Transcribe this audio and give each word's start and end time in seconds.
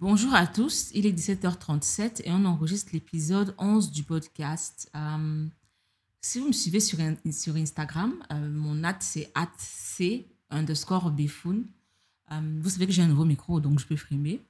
Bonjour 0.00 0.32
à 0.32 0.46
tous, 0.46 0.90
il 0.94 1.04
est 1.04 1.12
17h37 1.12 2.22
et 2.24 2.30
on 2.30 2.46
enregistre 2.46 2.92
l'épisode 2.94 3.54
11 3.58 3.90
du 3.90 4.02
podcast. 4.02 4.90
Euh, 4.96 5.46
si 6.22 6.40
vous 6.40 6.46
me 6.46 6.52
suivez 6.52 6.80
sur, 6.80 6.98
Instagram, 7.54 8.14
euh, 8.32 8.48
mon 8.48 8.82
at 8.82 8.96
c'est 9.00 9.30
c 9.58 10.26
underscore. 10.48 11.12
Euh, 11.14 12.60
vous 12.62 12.70
savez 12.70 12.86
que 12.86 12.92
j'ai 12.92 13.02
un 13.02 13.08
nouveau 13.08 13.26
micro 13.26 13.60
donc 13.60 13.78
je 13.78 13.86
peux 13.86 13.96
frimer. 13.96 14.40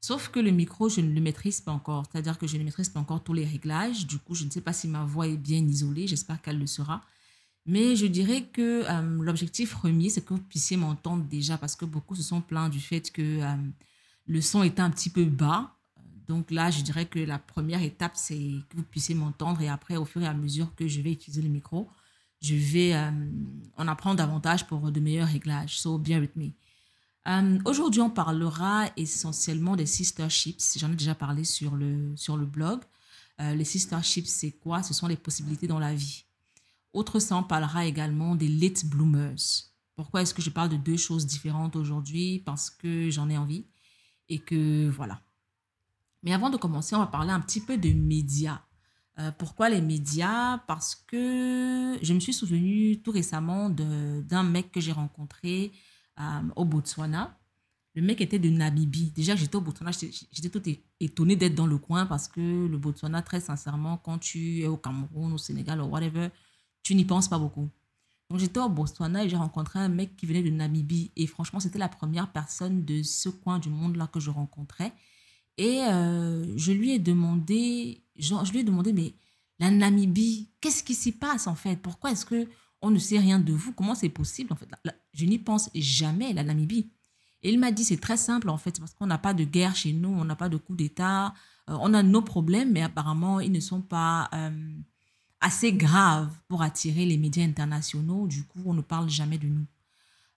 Sauf 0.00 0.28
que 0.28 0.38
le 0.38 0.52
micro, 0.52 0.88
je 0.88 1.00
ne 1.00 1.12
le 1.12 1.20
maîtrise 1.20 1.60
pas 1.60 1.72
encore. 1.72 2.04
C'est-à-dire 2.08 2.38
que 2.38 2.46
je 2.46 2.56
ne 2.56 2.62
maîtrise 2.62 2.88
pas 2.88 3.00
encore 3.00 3.24
tous 3.24 3.34
les 3.34 3.44
réglages. 3.44 4.06
Du 4.06 4.20
coup, 4.20 4.36
je 4.36 4.44
ne 4.44 4.50
sais 4.50 4.60
pas 4.60 4.72
si 4.72 4.86
ma 4.86 5.02
voix 5.02 5.26
est 5.26 5.36
bien 5.36 5.66
isolée. 5.66 6.06
J'espère 6.06 6.40
qu'elle 6.40 6.60
le 6.60 6.68
sera. 6.68 7.02
Mais 7.66 7.96
je 7.96 8.06
dirais 8.06 8.42
que 8.52 8.84
l'objectif 9.20 9.74
remis, 9.74 10.10
c'est 10.10 10.24
que 10.24 10.34
vous 10.34 10.40
puissiez 10.40 10.76
m'entendre 10.76 11.24
déjà 11.24 11.58
parce 11.58 11.74
que 11.74 11.84
beaucoup 11.84 12.14
se 12.14 12.22
sont 12.22 12.40
plaints 12.40 12.68
du 12.68 12.78
fait 12.78 13.10
que 13.10 13.40
le 14.26 14.40
son 14.40 14.62
était 14.62 14.82
un 14.82 14.90
petit 14.90 15.10
peu 15.10 15.24
bas. 15.24 15.76
Donc 16.28 16.50
là, 16.50 16.70
je 16.70 16.82
dirais 16.82 17.06
que 17.06 17.18
la 17.18 17.38
première 17.38 17.82
étape, 17.82 18.12
c'est 18.14 18.38
que 18.68 18.76
vous 18.76 18.84
puissiez 18.84 19.14
m'entendre 19.14 19.60
et 19.60 19.68
après, 19.68 19.96
au 19.96 20.04
fur 20.04 20.22
et 20.22 20.26
à 20.26 20.34
mesure 20.34 20.74
que 20.74 20.86
je 20.88 21.00
vais 21.00 21.12
utiliser 21.12 21.42
le 21.42 21.48
micro, 21.48 21.88
je 22.40 22.54
vais 22.54 22.94
euh, 22.94 23.10
en 23.76 23.88
apprendre 23.88 24.16
davantage 24.16 24.66
pour 24.66 24.90
de 24.90 25.00
meilleurs 25.00 25.28
réglages. 25.28 25.78
So, 25.78 25.98
bear 25.98 26.20
with 26.20 26.36
me. 26.36 26.50
Aujourd'hui, 27.64 28.00
on 28.00 28.10
parlera 28.10 28.86
essentiellement 28.96 29.76
des 29.76 29.86
sister 29.86 30.28
ships. 30.28 30.78
J'en 30.78 30.90
ai 30.90 30.96
déjà 30.96 31.14
parlé 31.14 31.44
sur 31.44 31.76
le, 31.76 32.16
sur 32.16 32.36
le 32.36 32.46
blog. 32.46 32.80
les 33.38 33.64
sister 33.64 34.02
ships, 34.02 34.26
c'est 34.26 34.50
quoi? 34.50 34.82
Ce 34.82 34.92
sont 34.92 35.06
les 35.06 35.16
possibilités 35.16 35.68
dans 35.68 35.78
la 35.78 35.94
vie. 35.94 36.24
Autre 36.92 37.20
ça, 37.20 37.36
on 37.36 37.44
parlera 37.44 37.86
également 37.86 38.34
des 38.34 38.48
late 38.48 38.84
bloomers. 38.86 39.36
Pourquoi 39.94 40.22
est-ce 40.22 40.34
que 40.34 40.42
je 40.42 40.50
parle 40.50 40.70
de 40.70 40.76
deux 40.76 40.96
choses 40.96 41.26
différentes 41.26 41.76
aujourd'hui? 41.76 42.42
Parce 42.44 42.70
que 42.70 43.08
j'en 43.10 43.30
ai 43.30 43.36
envie 43.36 43.66
et 44.32 44.38
que 44.38 44.88
voilà. 44.88 45.20
Mais 46.22 46.32
avant 46.32 46.50
de 46.50 46.56
commencer, 46.56 46.94
on 46.94 47.00
va 47.00 47.06
parler 47.06 47.30
un 47.30 47.40
petit 47.40 47.60
peu 47.60 47.76
de 47.76 47.90
médias. 47.92 48.62
Euh, 49.18 49.30
pourquoi 49.36 49.68
les 49.68 49.80
médias? 49.80 50.58
Parce 50.66 50.94
que 50.94 51.98
je 52.00 52.14
me 52.14 52.20
suis 52.20 52.32
souvenu 52.32 53.02
tout 53.02 53.10
récemment 53.10 53.68
d'un 53.68 54.42
mec 54.42 54.72
que 54.72 54.80
j'ai 54.80 54.92
rencontré 54.92 55.72
euh, 56.18 56.40
au 56.56 56.64
Botswana. 56.64 57.38
Le 57.94 58.00
mec 58.00 58.22
était 58.22 58.38
de 58.38 58.48
Namibie. 58.48 59.10
Déjà, 59.10 59.36
j'étais 59.36 59.56
au 59.56 59.60
Botswana, 59.60 59.90
j'étais 59.92 60.48
tout 60.48 60.62
étonnée 60.98 61.36
d'être 61.36 61.54
dans 61.54 61.66
le 61.66 61.76
coin 61.76 62.06
parce 62.06 62.26
que 62.26 62.40
le 62.40 62.78
Botswana, 62.78 63.20
très 63.20 63.40
sincèrement, 63.40 63.98
quand 63.98 64.18
tu 64.18 64.60
es 64.60 64.66
au 64.66 64.78
Cameroun, 64.78 65.34
au 65.34 65.38
Sénégal 65.38 65.82
ou 65.82 65.84
whatever, 65.84 66.28
tu 66.82 66.94
n'y 66.94 67.04
penses 67.04 67.28
pas 67.28 67.38
beaucoup. 67.38 67.68
Donc 68.32 68.40
j'étais 68.40 68.60
au 68.60 68.70
Botswana 68.70 69.26
et 69.26 69.28
j'ai 69.28 69.36
rencontré 69.36 69.78
un 69.78 69.90
mec 69.90 70.16
qui 70.16 70.24
venait 70.24 70.42
de 70.42 70.48
Namibie. 70.48 71.10
Et 71.16 71.26
franchement, 71.26 71.60
c'était 71.60 71.78
la 71.78 71.90
première 71.90 72.32
personne 72.32 72.82
de 72.86 73.02
ce 73.02 73.28
coin 73.28 73.58
du 73.58 73.68
monde-là 73.68 74.06
que 74.06 74.20
je 74.20 74.30
rencontrais. 74.30 74.94
Et 75.58 75.82
euh, 75.82 76.56
je 76.56 76.72
lui 76.72 76.92
ai 76.92 76.98
demandé, 76.98 78.02
je 78.16 78.50
lui 78.50 78.60
ai 78.60 78.64
demandé, 78.64 78.94
mais 78.94 79.12
la 79.58 79.70
Namibie, 79.70 80.48
qu'est-ce 80.62 80.82
qui 80.82 80.94
s'y 80.94 81.12
passe 81.12 81.46
en 81.46 81.54
fait? 81.54 81.76
Pourquoi 81.76 82.12
est-ce 82.12 82.24
que 82.24 82.48
on 82.80 82.90
ne 82.90 82.98
sait 82.98 83.18
rien 83.18 83.38
de 83.38 83.52
vous? 83.52 83.74
Comment 83.74 83.94
c'est 83.94 84.08
possible 84.08 84.50
en 84.54 84.56
fait? 84.56 84.70
Je 85.12 85.26
n'y 85.26 85.38
pense 85.38 85.68
jamais, 85.74 86.32
la 86.32 86.42
Namibie. 86.42 86.90
Et 87.42 87.52
il 87.52 87.58
m'a 87.58 87.70
dit, 87.70 87.84
c'est 87.84 88.00
très 88.00 88.16
simple 88.16 88.48
en 88.48 88.56
fait, 88.56 88.80
parce 88.80 88.94
qu'on 88.94 89.08
n'a 89.08 89.18
pas 89.18 89.34
de 89.34 89.44
guerre 89.44 89.76
chez 89.76 89.92
nous, 89.92 90.08
on 90.08 90.24
n'a 90.24 90.36
pas 90.36 90.48
de 90.48 90.56
coup 90.56 90.74
d'État, 90.74 91.34
euh, 91.68 91.76
on 91.82 91.92
a 91.92 92.02
nos 92.02 92.22
problèmes, 92.22 92.72
mais 92.72 92.80
apparemment, 92.80 93.40
ils 93.40 93.52
ne 93.52 93.60
sont 93.60 93.82
pas... 93.82 94.30
Euh, 94.32 94.72
assez 95.42 95.72
grave 95.72 96.34
pour 96.48 96.62
attirer 96.62 97.04
les 97.04 97.18
médias 97.18 97.44
internationaux. 97.44 98.26
Du 98.26 98.44
coup, 98.44 98.62
on 98.64 98.74
ne 98.74 98.80
parle 98.80 99.10
jamais 99.10 99.38
de 99.38 99.48
nous. 99.48 99.66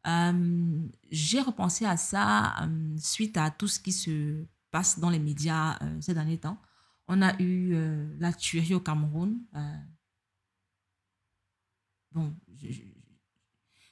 Euh, 0.07 0.87
j'ai 1.09 1.41
repensé 1.41 1.85
à 1.85 1.95
ça 1.95 2.63
euh, 2.63 2.95
suite 2.97 3.37
à 3.37 3.49
tout 3.49 3.67
ce 3.67 3.79
qui 3.79 3.91
se 3.91 4.45
passe 4.71 4.99
dans 4.99 5.09
les 5.09 5.19
médias 5.19 5.77
euh, 5.81 6.01
ces 6.01 6.13
derniers 6.13 6.39
temps. 6.39 6.57
On 7.07 7.21
a 7.21 7.39
eu 7.39 7.75
la 8.17 8.33
tuerie 8.33 8.73
au 8.73 8.79
Cameroun. 8.79 9.37
bon, 12.11 12.35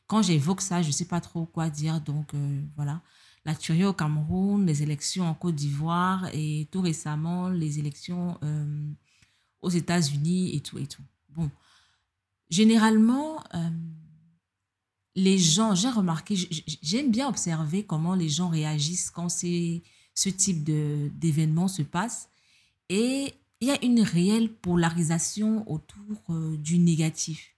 quand 0.07 0.23
j'évoque 0.23 0.61
ça, 0.61 0.81
je 0.81 0.87
ne 0.87 0.93
sais 0.93 1.05
pas 1.05 1.21
trop 1.21 1.45
quoi 1.45 1.69
dire. 1.69 2.01
Donc 2.01 2.33
voilà, 2.75 3.03
la 3.45 3.53
tuerie 3.53 3.85
au 3.85 3.93
Cameroun, 3.93 4.65
les 4.65 4.81
élections 4.81 5.25
en 5.25 5.35
Côte 5.35 5.53
d'Ivoire 5.53 6.27
et 6.33 6.67
tout 6.71 6.81
récemment 6.81 7.49
les 7.49 7.77
élections 7.77 8.39
aux 9.63 9.69
États-Unis 9.69 10.55
et 10.55 10.59
tout 10.59 10.77
et 10.77 10.85
tout. 10.85 11.01
Bon, 11.29 11.49
généralement, 12.49 13.43
euh, 13.55 13.69
les 15.15 15.37
gens, 15.37 15.73
j'ai 15.73 15.89
remarqué, 15.89 16.35
j'aime 16.81 17.11
bien 17.11 17.27
observer 17.27 17.83
comment 17.83 18.15
les 18.15 18.29
gens 18.29 18.49
réagissent 18.49 19.09
quand 19.09 19.29
ce 19.29 20.29
type 20.29 20.63
d'événement 20.63 21.67
se 21.67 21.81
passe. 21.81 22.29
Et 22.89 23.33
il 23.61 23.67
y 23.67 23.71
a 23.71 23.83
une 23.83 24.01
réelle 24.01 24.53
polarisation 24.53 25.69
autour 25.71 26.21
euh, 26.29 26.57
du 26.57 26.77
négatif. 26.79 27.55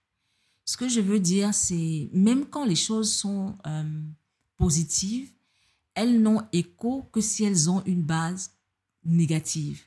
Ce 0.64 0.76
que 0.76 0.88
je 0.88 1.00
veux 1.00 1.20
dire, 1.20 1.54
c'est 1.54 2.08
même 2.12 2.46
quand 2.46 2.64
les 2.64 2.76
choses 2.76 3.12
sont 3.12 3.56
euh, 3.66 4.02
positives, 4.56 5.30
elles 5.94 6.20
n'ont 6.20 6.42
écho 6.52 7.08
que 7.12 7.20
si 7.20 7.44
elles 7.44 7.70
ont 7.70 7.82
une 7.86 8.02
base 8.02 8.52
négative. 9.04 9.82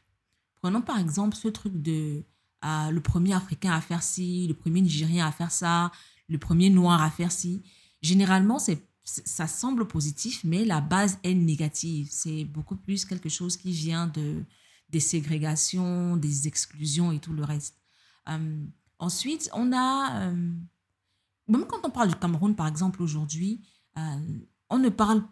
Prenons 0.62 0.81
par 0.81 1.00
exemple 1.00 1.36
ce 1.36 1.47
truc 1.47 1.81
de 1.81 2.24
euh, 2.66 2.92
le 2.92 3.02
premier 3.02 3.34
Africain 3.34 3.72
à 3.72 3.81
faire 3.81 4.03
ci, 4.03 4.47
le 4.47 4.53
premier 4.53 4.81
Nigérien 4.81 5.25
à 5.25 5.31
faire 5.31 5.52
ça, 5.52 5.92
le 6.28 6.38
premier 6.38 6.70
Noir 6.70 7.02
à 7.02 7.09
faire 7.09 7.31
ci. 7.31 7.64
Généralement, 8.02 8.59
ça 9.03 9.48
semble 9.48 9.88
positif, 9.88 10.42
mais 10.44 10.66
la 10.66 10.81
base 10.81 11.19
est 11.24 11.34
négative. 11.34 12.09
C'est 12.12 12.44
beaucoup 12.46 12.75
plus 12.75 13.06
quelque 13.06 13.30
chose 13.30 13.58
qui 13.58 13.72
vient 13.72 14.08
de, 14.08 14.44
des 14.90 15.00
ségrégations, 15.00 16.18
des 16.18 16.48
exclusions 16.48 17.12
et 17.12 17.19
tout 17.19 17.34
le 17.34 17.44
reste. 17.44 17.78
Euh, 18.30 18.66
ensuite, 19.00 19.50
on 19.53 19.72
a, 19.72 20.28
euh, 20.28 20.53
même 21.48 21.66
quand 21.66 21.86
on 21.86 21.90
parle 21.90 22.09
du 22.09 22.16
Cameroun, 22.16 22.56
par 22.56 22.68
exemple, 22.68 23.02
aujourd'hui, 23.02 23.62
on 24.69 24.80
ne 24.80 24.88
parle 24.88 25.24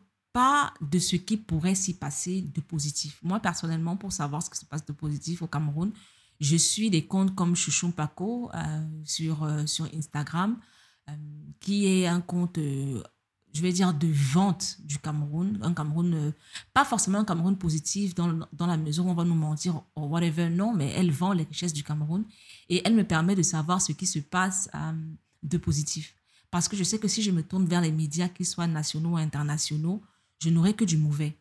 de 0.82 1.00
ce 1.00 1.16
qui 1.16 1.38
pourrait 1.38 1.76
s'y 1.76 1.94
passer 1.94 2.42
de 2.42 2.62
positif. 2.62 3.20
Moi, 3.24 3.40
personnellement, 3.40 3.96
pour 3.96 4.12
savoir 4.12 4.44
ce 4.44 4.50
qui 4.50 4.58
se 4.58 4.66
passe 4.66 4.86
de 4.86 4.94
positif 4.94 5.42
au 5.42 5.48
Cameroun, 5.48 5.92
je 6.40 6.56
suis 6.56 6.90
des 6.90 7.06
comptes 7.06 7.34
comme 7.34 7.56
Chouchou 7.56 7.92
Paco 7.92 8.52
euh, 8.54 8.88
sur, 9.04 9.44
euh, 9.44 9.66
sur 9.66 9.90
Instagram, 9.96 10.58
euh, 11.10 11.14
qui 11.60 11.88
est 11.88 12.06
un 12.06 12.22
compte, 12.22 12.60
je 12.60 13.62
vais 13.62 13.72
dire, 13.72 13.94
de 13.94 14.08
vente 14.08 14.78
du 14.84 15.00
Cameroun. 15.00 15.58
Un 15.64 15.74
Cameroun, 15.74 16.34
pas 16.74 16.86
forcément 16.86 17.20
un 17.20 17.26
Cameroun 17.26 17.58
positif 17.58 18.14
dans, 18.14 18.48
dans 18.54 18.68
la 18.68 18.78
mesure 18.78 19.08
où 19.08 19.10
on 19.10 19.16
va 19.16 19.24
nous 19.24 19.34
mentir 19.34 19.82
ou 19.96 20.02
whatever, 20.02 20.50
non, 20.50 20.74
mais 20.74 20.92
elle 20.92 21.12
vend 21.12 21.34
les 21.34 21.44
richesses 21.44 21.74
du 21.74 21.84
Cameroun 21.84 22.26
et 22.70 22.82
elle 22.86 22.94
me 22.94 23.04
permet 23.04 23.34
de 23.34 23.42
savoir 23.44 23.82
ce 23.82 23.92
qui 23.92 24.06
se 24.06 24.20
passe 24.20 24.70
de 25.42 25.58
positif. 25.58 26.14
Parce 26.52 26.68
que 26.68 26.78
je 26.78 26.84
sais 26.84 27.00
que 27.00 27.08
si 27.08 27.24
je 27.24 27.32
me 27.32 27.42
tourne 27.42 27.66
vers 27.66 27.82
les 27.82 27.92
médias, 27.92 28.30
qu'ils 28.30 28.46
soient 28.46 28.68
nationaux 28.68 29.12
ou 29.12 29.18
internationaux, 29.18 30.02
je 30.40 30.50
n'aurai 30.50 30.74
que 30.74 30.86
du 30.86 30.98
mauvais. 30.98 31.38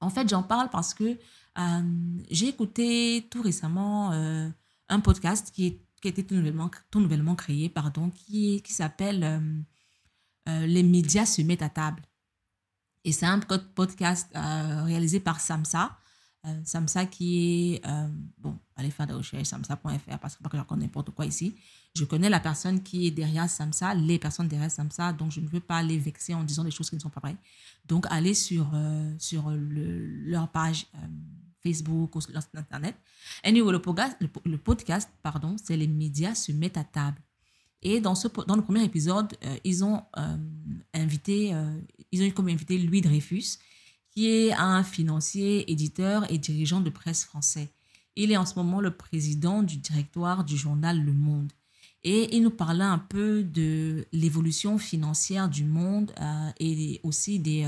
En 0.00 0.10
fait, 0.10 0.28
j'en 0.28 0.42
parle 0.42 0.70
parce 0.70 0.94
que 0.94 1.18
euh, 1.58 2.18
j'ai 2.30 2.48
écouté 2.48 3.26
tout 3.30 3.42
récemment 3.42 4.12
euh, 4.12 4.48
un 4.88 5.00
podcast 5.00 5.50
qui, 5.52 5.80
qui 6.00 6.08
a 6.08 6.10
été 6.10 6.24
tout 6.24 6.34
nouvellement, 6.34 6.70
tout 6.90 7.00
nouvellement 7.00 7.34
créé, 7.34 7.68
pardon, 7.68 8.10
qui, 8.10 8.62
qui 8.62 8.72
s'appelle 8.72 9.24
euh, 10.48 10.66
Les 10.66 10.82
médias 10.82 11.26
se 11.26 11.42
mettent 11.42 11.62
à 11.62 11.68
table. 11.68 12.02
Et 13.04 13.12
c'est 13.12 13.26
un 13.26 13.40
podcast 13.74 14.28
réalisé 14.34 15.20
par 15.20 15.40
Samsa. 15.40 15.96
Samsa 16.64 17.06
qui 17.06 17.76
est, 17.76 17.82
bon, 18.36 18.58
allez 18.76 18.90
faire 18.90 19.06
des 19.06 19.14
recherches, 19.14 19.48
samsa.fr, 19.48 20.18
parce 20.18 20.36
que 20.36 20.42
je 20.52 20.58
ne 20.58 20.62
connais 20.64 20.84
n'importe 20.84 21.10
quoi 21.10 21.24
ici. 21.24 21.54
Je 21.96 22.04
connais 22.04 22.30
la 22.30 22.40
personne 22.40 22.82
qui 22.82 23.06
est 23.06 23.10
derrière 23.10 23.50
Samsa, 23.50 23.94
les 23.94 24.18
personnes 24.18 24.48
derrière 24.48 24.70
Samsa, 24.70 25.12
donc 25.12 25.32
je 25.32 25.40
ne 25.40 25.48
veux 25.48 25.60
pas 25.60 25.82
les 25.82 25.98
vexer 25.98 26.34
en 26.34 26.44
disant 26.44 26.64
des 26.64 26.70
choses 26.70 26.88
qui 26.88 26.96
ne 26.96 27.00
sont 27.00 27.10
pas 27.10 27.20
vraies. 27.20 27.36
Donc, 27.86 28.06
allez 28.10 28.34
sur, 28.34 28.70
sur 29.18 29.50
le, 29.50 30.06
leur 30.06 30.48
page 30.48 30.86
Facebook 31.62 32.14
ou 32.16 32.20
sur 32.20 32.32
Internet. 32.54 32.96
Anyway, 33.44 33.72
le 33.72 33.80
podcast, 33.80 34.16
le, 34.20 34.58
podcast 34.58 35.10
pardon, 35.22 35.56
c'est 35.62 35.76
les 35.76 35.86
médias 35.86 36.34
se 36.34 36.52
mettent 36.52 36.76
à 36.76 36.84
table. 36.84 37.20
Et 37.82 38.00
dans, 38.00 38.14
ce, 38.14 38.28
dans 38.46 38.56
le 38.56 38.62
premier 38.62 38.84
épisode, 38.84 39.32
euh, 39.44 39.56
ils 39.64 39.84
ont 39.84 40.02
euh, 40.18 40.36
invité, 40.92 41.54
euh, 41.54 41.80
ils 42.12 42.22
ont 42.22 42.26
eu 42.26 42.32
comme 42.32 42.48
invité 42.48 42.78
Louis 42.78 43.00
Dreyfus, 43.00 43.58
qui 44.10 44.28
est 44.28 44.52
un 44.52 44.84
financier, 44.84 45.70
éditeur 45.70 46.30
et 46.30 46.36
dirigeant 46.36 46.80
de 46.80 46.90
presse 46.90 47.24
français. 47.24 47.72
Il 48.16 48.32
est 48.32 48.36
en 48.36 48.44
ce 48.44 48.54
moment 48.56 48.80
le 48.80 48.94
président 48.94 49.62
du 49.62 49.78
directoire 49.78 50.44
du 50.44 50.56
journal 50.58 51.02
Le 51.02 51.12
Monde. 51.12 51.52
Et 52.02 52.34
il 52.34 52.42
nous 52.42 52.50
parlait 52.50 52.84
un 52.84 52.98
peu 52.98 53.42
de 53.42 54.06
l'évolution 54.12 54.78
financière 54.78 55.48
du 55.48 55.64
monde 55.64 56.12
et 56.58 57.00
aussi 57.02 57.38
des, 57.38 57.66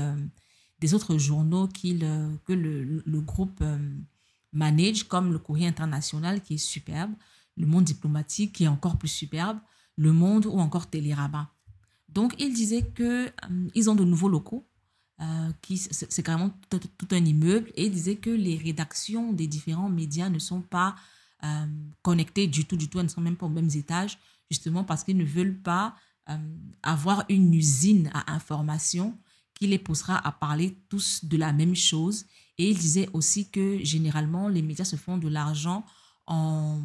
des 0.83 0.93
autres 0.93 1.17
journaux 1.17 1.69
que 1.69 2.51
le, 2.53 3.21
groupe 3.21 3.59
euh, 3.61 3.77
manage, 4.51 5.07
comme 5.07 5.31
le 5.31 5.39
Courrier 5.39 5.65
international 5.65 6.41
qui 6.41 6.55
est 6.55 6.57
superbe, 6.57 7.13
le 7.55 7.65
Monde 7.65 7.85
diplomatique 7.85 8.51
qui 8.51 8.65
est 8.65 8.67
encore 8.67 8.97
plus 8.97 9.07
superbe, 9.07 9.59
le 9.95 10.11
Monde 10.11 10.45
ou 10.45 10.59
encore 10.59 10.89
Télérama. 10.89 11.53
Donc, 12.09 12.35
il 12.37 12.53
disait 12.53 12.85
euh, 12.99 13.29
ils 13.73 13.89
ont 13.89 13.95
de 13.95 14.03
nouveaux 14.03 14.27
locaux. 14.27 14.67
qui 15.61 15.77
c'est 15.77 16.23
carrément 16.23 16.51
tout, 16.69 17.07
un 17.11 17.23
immeuble, 17.23 17.71
et 17.75 17.85
il 17.85 17.91
disait 17.91 18.17
que 18.17 18.29
les 18.29 18.57
rédactions 18.57 19.31
des 19.31 19.47
différents 19.47 19.89
médias 19.89 20.27
ne 20.27 20.39
sont 20.39 20.61
pas 20.61 20.95
connectées 22.01 22.47
du 22.47 22.65
tout, 22.65 22.77
du 22.77 22.89
tout, 22.89 22.99
elles 22.99 23.05
ne 23.05 23.09
sont 23.09 23.21
même 23.21 23.35
pas 23.35 23.45
aux 23.45 23.49
mêmes 23.49 23.69
étages, 23.75 24.17
justement 24.49 24.83
parce 24.83 25.03
qu'ils 25.03 25.17
ne 25.17 25.25
veulent 25.25 25.61
pas 25.61 25.95
avoir 26.81 27.25
une 27.27 27.53
usine 27.53 28.09
à 28.13 28.33
information 28.33 29.17
qui 29.53 29.67
les 29.67 29.79
poussera 29.79 30.25
à 30.25 30.31
parler 30.31 30.77
tous 30.89 31.25
de 31.25 31.37
la 31.37 31.53
même 31.53 31.75
chose. 31.75 32.25
Et 32.57 32.69
il 32.69 32.77
disait 32.77 33.09
aussi 33.13 33.49
que 33.49 33.83
généralement, 33.83 34.47
les 34.47 34.61
médias 34.61 34.85
se 34.85 34.95
font 34.95 35.17
de 35.17 35.27
l'argent 35.27 35.85
en, 36.27 36.81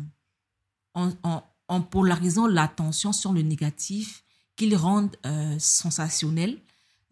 en, 0.94 1.81
polarisant 1.82 2.46
l'attention 2.46 3.12
sur 3.12 3.32
le 3.32 3.43
négatif 3.43 4.25
qu'ils 4.56 4.76
rendent 4.76 5.16
euh, 5.26 5.56
sensationnel, 5.58 6.60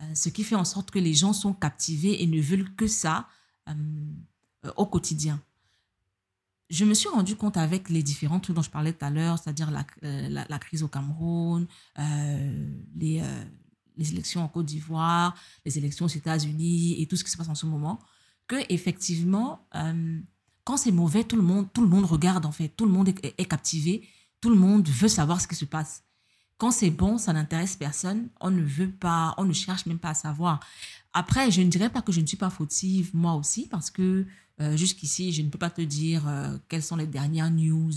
euh, 0.03 0.15
ce 0.15 0.29
qui 0.29 0.43
fait 0.43 0.57
en 0.57 0.65
sorte 0.65 0.91
que 0.91 0.99
les 0.99 1.15
gens 1.15 1.33
sont 1.33 1.53
captivés 1.53 2.23
et 2.23 2.27
ne 2.27 2.41
veulent 2.41 2.75
que 2.75 2.87
ça 2.87 3.29
euh, 3.69 3.75
au 4.77 4.87
quotidien. 4.87 5.41
Je 6.69 6.85
me 6.85 6.95
suis 6.95 7.09
rendu 7.09 7.37
compte 7.37 7.57
avec 7.57 7.89
les 7.91 8.03
différents 8.03 8.41
trucs 8.41 8.57
dont 8.57 8.63
je 8.63 8.71
parlais 8.71 8.93
tout 8.93 9.05
à 9.05 9.11
l'heure, 9.11 9.39
c'est-à-dire 9.39 9.71
la, 9.71 9.87
la, 10.03 10.45
la, 10.49 10.59
crise 10.59 10.83
au 10.83 10.89
Cameroun, 10.89 11.67
les, 12.97 13.23
les 13.97 14.13
élections 14.13 14.43
en 14.43 14.49
Côte 14.49 14.67
d'Ivoire, 14.67 15.35
les 15.65 15.79
élections 15.79 16.07
aux 16.07 16.09
États-Unis 16.09 17.01
et 17.01 17.07
tout 17.07 17.17
ce 17.17 17.25
qui 17.25 17.31
se 17.31 17.37
passe 17.37 17.49
en 17.49 17.55
ce 17.55 17.67
moment, 17.67 17.99
que 18.47 18.57
effectivement, 18.69 19.67
euh, 19.75 20.21
quand 20.65 20.77
c'est 20.77 20.93
mauvais, 20.93 21.25
tout 21.25 21.37
le 21.37 21.43
monde, 21.43 21.69
tout 21.73 21.83
le 21.83 21.89
monde 21.89 22.05
regarde 22.05 22.47
en 22.47 22.53
fait, 22.53 22.69
tout 22.69 22.87
le 22.87 22.93
monde 22.93 23.09
est, 23.09 23.45
captivé, 23.45 24.07
tout 24.41 24.51
le 24.51 24.57
monde 24.57 24.89
veut 24.89 25.09
savoir 25.09 25.41
ce 25.41 25.49
qui 25.49 25.55
se 25.55 25.65
passe. 25.65 26.03
Quand 26.59 26.71
c'est 26.71 26.91
bon, 26.91 27.19
ça 27.19 27.33
n'intéresse 27.33 27.77
personne, 27.77 28.29
on 28.41 28.51
ne 28.51 28.63
veut 28.63 28.91
pas, 28.91 29.35
on 29.37 29.45
ne 29.45 29.53
cherche 29.53 29.87
même 29.87 29.99
pas 29.99 30.11
à 30.11 30.15
savoir. 30.15 30.61
Après, 31.13 31.51
je 31.51 31.61
ne 31.61 31.69
dirais 31.69 31.91
pas 31.91 32.03
que 32.03 32.13
je 32.13 32.21
ne 32.21 32.27
suis 32.27 32.37
pas 32.37 32.51
fautive 32.51 33.11
moi 33.15 33.35
aussi, 33.35 33.69
parce 33.69 33.91
que 33.91 34.27
euh, 34.61 34.77
jusqu'ici, 34.77 35.33
je 35.33 35.43
ne 35.43 35.51
peux 35.51 35.59
pas 35.59 35.71
te 35.71 35.83
dire 35.83 36.27
euh, 36.29 36.57
quelles 36.69 36.83
sont 36.83 36.97
les 36.97 37.07
dernières 37.07 37.51
news 37.51 37.93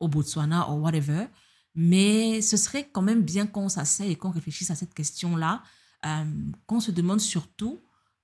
au 0.00 0.08
Botswana 0.08 0.70
ou 0.70 0.80
whatever. 0.80 1.26
Mais 1.74 2.40
ce 2.40 2.56
serait 2.56 2.88
quand 2.92 3.02
même 3.02 3.22
bien 3.22 3.46
qu'on 3.46 3.68
s'asseye 3.68 4.12
et 4.12 4.16
qu'on 4.16 4.30
réfléchisse 4.30 4.70
à 4.70 4.74
cette 4.74 4.94
question-là, 4.94 5.62
euh, 6.06 6.24
qu'on 6.66 6.80
se 6.80 6.90
demande 6.90 7.20
surtout 7.20 7.80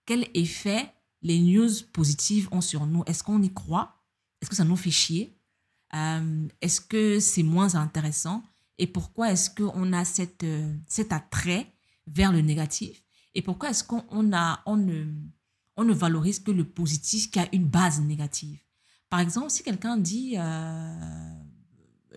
quel 0.07 0.29
effet 0.35 0.93
les 1.23 1.41
news 1.41 1.71
positives 1.93 2.49
ont 2.53 2.61
sur 2.61 2.87
nous. 2.87 3.03
Est-ce 3.07 3.25
qu'on 3.25 3.43
y 3.43 3.53
croit? 3.53 3.97
Est-ce 4.41 4.51
que 4.51 4.57
ça 4.57 4.65
nous 4.65 4.77
fait 4.77 4.91
chier? 4.91 5.37
Euh, 5.95 6.49
Est-ce 6.61 6.81
que 6.81 7.19
c'est 7.19 7.43
moins 7.43 7.75
intéressant? 7.75 8.43
Et 8.79 8.87
pourquoi 8.87 9.33
est-ce 9.33 9.51
qu'on 9.51 9.93
a 9.93 10.05
cette, 10.05 10.45
euh, 10.45 10.73
cet 10.87 11.13
attrait 11.13 11.75
vers 12.07 12.33
le 12.33 12.41
négatif? 12.41 13.03
Et 13.35 13.43
pourquoi 13.43 13.71
est-ce 13.71 13.85
qu'on 13.85 14.33
a, 14.33 14.63
on 14.67 14.89
on 15.81 15.85
ne 15.85 15.95
valorise 15.95 16.41
que 16.41 16.51
le 16.51 16.65
positif 16.65 17.31
qui 17.31 17.39
a 17.39 17.49
une 17.55 17.65
base 17.65 18.03
négative. 18.03 18.59
Par 19.09 19.19
exemple, 19.19 19.49
si 19.49 19.63
quelqu'un 19.63 19.97
dit 19.97 20.35
euh, 20.37 21.33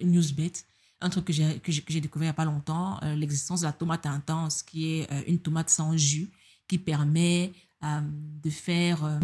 newsbet, 0.01 0.51
un 0.99 1.09
truc 1.09 1.23
que 1.25 1.33
j'ai, 1.33 1.59
que 1.59 1.71
j'ai, 1.71 2.01
découvert 2.01 2.25
il 2.25 2.27
n'y 2.27 2.31
a 2.31 2.33
pas 2.33 2.43
longtemps, 2.43 2.99
euh, 3.03 3.15
l'existence 3.15 3.61
de 3.61 3.65
la 3.65 3.71
tomate 3.71 4.05
intense, 4.05 4.63
qui 4.63 4.99
est 4.99 5.11
euh, 5.11 5.21
une 5.27 5.39
tomate 5.39 5.69
sans 5.69 5.95
jus, 5.95 6.29
qui 6.67 6.77
permet 6.77 7.53
euh, 7.85 8.01
de 8.43 8.49
faire 8.49 9.19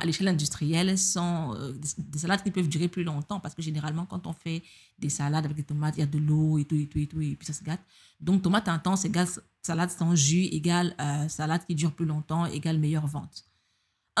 à 0.00 0.06
l'échelle 0.06 0.28
industrielle 0.28 0.98
sont 0.98 1.56
des, 1.98 2.18
salades 2.18 2.42
qui 2.42 2.50
peuvent 2.50 2.68
durer 2.68 2.88
plus 2.88 3.04
longtemps 3.04 3.40
parce 3.40 3.54
que 3.54 3.62
généralement 3.62 4.06
quand 4.06 4.26
on 4.26 4.32
fait 4.32 4.62
des 4.98 5.10
salades 5.10 5.44
avec 5.44 5.56
des 5.56 5.62
tomates 5.62 5.96
il 5.96 6.00
y 6.00 6.02
a 6.02 6.06
de 6.06 6.18
l'eau 6.18 6.58
et 6.58 6.64
tout 6.64 6.76
et 6.76 6.86
tout 6.86 6.98
et 6.98 7.06
tout 7.06 7.20
et 7.20 7.36
puis 7.36 7.46
ça 7.46 7.52
se 7.52 7.62
gâte 7.62 7.80
donc 8.20 8.42
tomate 8.42 8.68
intense 8.68 9.04
égale 9.04 9.28
salade 9.62 9.90
sans 9.90 10.14
jus 10.14 10.44
égale 10.44 10.94
salade 11.28 11.62
qui 11.66 11.74
dure 11.74 11.92
plus 11.92 12.06
longtemps 12.06 12.46
égale 12.46 12.78
meilleure 12.78 13.06
vente 13.06 13.44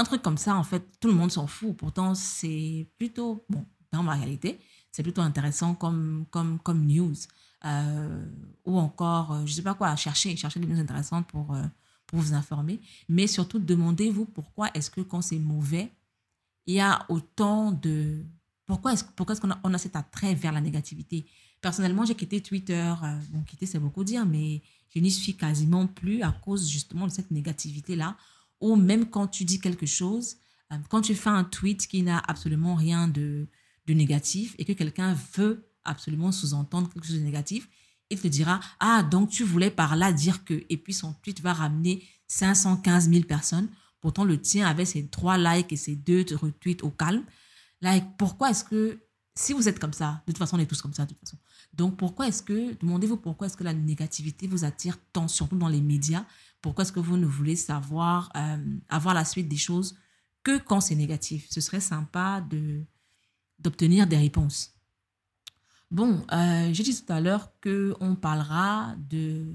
un 0.00 0.04
truc 0.04 0.22
comme 0.22 0.38
ça, 0.38 0.56
en 0.56 0.64
fait, 0.64 0.82
tout 1.00 1.08
le 1.08 1.14
monde 1.14 1.30
s'en 1.30 1.46
fout. 1.46 1.76
Pourtant, 1.76 2.14
c'est 2.14 2.88
plutôt, 2.96 3.44
bon, 3.48 3.66
dans 3.92 4.02
ma 4.02 4.14
réalité, 4.14 4.58
c'est 4.92 5.02
plutôt 5.02 5.20
intéressant 5.20 5.74
comme, 5.74 6.24
comme, 6.30 6.58
comme 6.60 6.86
news. 6.86 7.14
Euh, 7.66 8.24
ou 8.64 8.78
encore, 8.78 9.32
euh, 9.32 9.38
je 9.44 9.50
ne 9.50 9.56
sais 9.56 9.62
pas 9.62 9.74
quoi, 9.74 9.94
chercher, 9.96 10.34
chercher 10.36 10.60
des 10.60 10.66
news 10.66 10.80
intéressantes 10.80 11.26
pour, 11.26 11.54
euh, 11.54 11.62
pour 12.10 12.18
vous 12.18 12.34
informer. 12.34 12.80
Mais 13.08 13.26
surtout, 13.26 13.60
demandez-vous 13.60 14.24
pourquoi 14.26 14.68
est-ce 14.74 14.90
que 14.90 15.00
quand 15.00 15.22
c'est 15.22 15.38
mauvais, 15.38 15.92
il 16.66 16.74
y 16.74 16.80
a 16.80 17.06
autant 17.08 17.70
de... 17.70 18.24
Pourquoi 18.66 18.92
est-ce 18.92 19.04
pourquoi 19.16 19.34
est 19.34 19.40
qu'on 19.40 19.50
a, 19.50 19.60
on 19.64 19.72
a 19.74 19.78
cet 19.78 19.96
attrait 19.96 20.34
vers 20.34 20.52
la 20.52 20.60
négativité? 20.60 21.24
Personnellement, 21.60 22.04
j'ai 22.04 22.14
quitté 22.14 22.40
Twitter. 22.40 22.92
bon, 23.30 23.42
quitter, 23.42 23.66
c'est 23.66 23.78
beaucoup 23.78 24.04
dire, 24.04 24.26
mais 24.26 24.60
je 24.94 25.00
n'y 25.00 25.10
suis 25.10 25.36
quasiment 25.36 25.86
plus 25.86 26.22
à 26.22 26.32
cause 26.32 26.68
justement 26.68 27.06
de 27.06 27.12
cette 27.12 27.30
négativité-là 27.30 28.16
ou 28.60 28.76
même 28.76 29.06
quand 29.06 29.28
tu 29.28 29.44
dis 29.44 29.60
quelque 29.60 29.86
chose, 29.86 30.36
euh, 30.72 30.76
quand 30.88 31.00
tu 31.00 31.14
fais 31.14 31.30
un 31.30 31.44
tweet 31.44 31.86
qui 31.86 32.02
n'a 32.02 32.18
absolument 32.18 32.74
rien 32.74 33.08
de, 33.08 33.46
de 33.86 33.94
négatif 33.94 34.54
et 34.58 34.64
que 34.64 34.72
quelqu'un 34.72 35.16
veut 35.34 35.64
absolument 35.84 36.32
sous-entendre 36.32 36.92
quelque 36.92 37.06
chose 37.06 37.16
de 37.16 37.24
négatif, 37.24 37.68
il 38.10 38.20
te 38.20 38.28
dira 38.28 38.60
Ah, 38.80 39.02
donc 39.02 39.30
tu 39.30 39.44
voulais 39.44 39.70
par 39.70 39.96
là 39.96 40.12
dire 40.12 40.44
que. 40.44 40.64
Et 40.68 40.76
puis 40.76 40.92
son 40.92 41.12
tweet 41.14 41.40
va 41.40 41.52
ramener 41.52 42.04
515 42.28 43.08
000 43.08 43.24
personnes. 43.24 43.68
Pourtant, 44.00 44.24
le 44.24 44.40
tien 44.40 44.66
avait 44.66 44.84
ses 44.84 45.08
trois 45.08 45.38
likes 45.38 45.72
et 45.72 45.76
ses 45.76 45.96
deux 45.96 46.24
retweets 46.34 46.82
au 46.82 46.90
calme. 46.90 47.24
Like, 47.80 48.16
pourquoi 48.18 48.50
est-ce 48.50 48.64
que. 48.64 49.04
Si 49.36 49.52
vous 49.52 49.68
êtes 49.68 49.78
comme 49.78 49.92
ça, 49.92 50.22
de 50.26 50.32
toute 50.32 50.38
façon, 50.38 50.56
on 50.56 50.58
est 50.58 50.66
tous 50.66 50.82
comme 50.82 50.92
ça, 50.92 51.04
de 51.04 51.10
toute 51.10 51.20
façon. 51.20 51.38
Donc, 51.72 51.96
pourquoi 51.96 52.26
est-ce 52.28 52.42
que. 52.42 52.74
Demandez-vous 52.80 53.16
pourquoi 53.16 53.46
est-ce 53.46 53.56
que 53.56 53.64
la 53.64 53.72
négativité 53.72 54.46
vous 54.48 54.64
attire 54.64 54.98
tant, 55.12 55.28
surtout 55.28 55.56
dans 55.56 55.68
les 55.68 55.80
médias? 55.80 56.26
Pourquoi 56.60 56.82
est-ce 56.82 56.92
que 56.92 57.00
vous 57.00 57.16
ne 57.16 57.26
voulez 57.26 57.56
savoir, 57.56 58.30
euh, 58.36 58.76
avoir 58.88 59.14
la 59.14 59.24
suite 59.24 59.48
des 59.48 59.56
choses 59.56 59.96
que 60.42 60.58
quand 60.58 60.80
c'est 60.80 60.96
négatif? 60.96 61.46
Ce 61.48 61.60
serait 61.60 61.80
sympa 61.80 62.40
de, 62.50 62.84
d'obtenir 63.60 64.06
des 64.06 64.18
réponses. 64.18 64.79
Bon, 65.90 66.24
euh, 66.32 66.72
j'ai 66.72 66.82
dit 66.84 67.04
tout 67.04 67.12
à 67.12 67.20
l'heure 67.20 67.52
qu'on 67.60 68.14
parlera 68.14 68.94
de. 68.96 69.46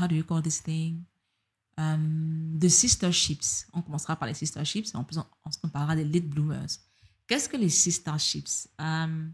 How 0.00 0.06
do 0.08 0.14
you 0.14 0.24
call 0.24 0.42
this 0.42 0.62
thing? 0.62 1.04
Um, 1.78 2.58
de 2.58 2.68
sisterships. 2.68 3.66
On 3.72 3.82
commencera 3.82 4.16
par 4.16 4.26
les 4.26 4.34
sisterships 4.34 4.94
et 4.94 4.96
en 4.96 5.04
plus, 5.04 5.18
on 5.62 5.68
parlera 5.68 5.94
des 5.94 6.04
lead 6.04 6.28
bloomers. 6.28 6.68
Qu'est-ce 7.26 7.48
que 7.48 7.56
les 7.56 7.68
sisterships? 7.68 8.68
Um, 8.78 9.32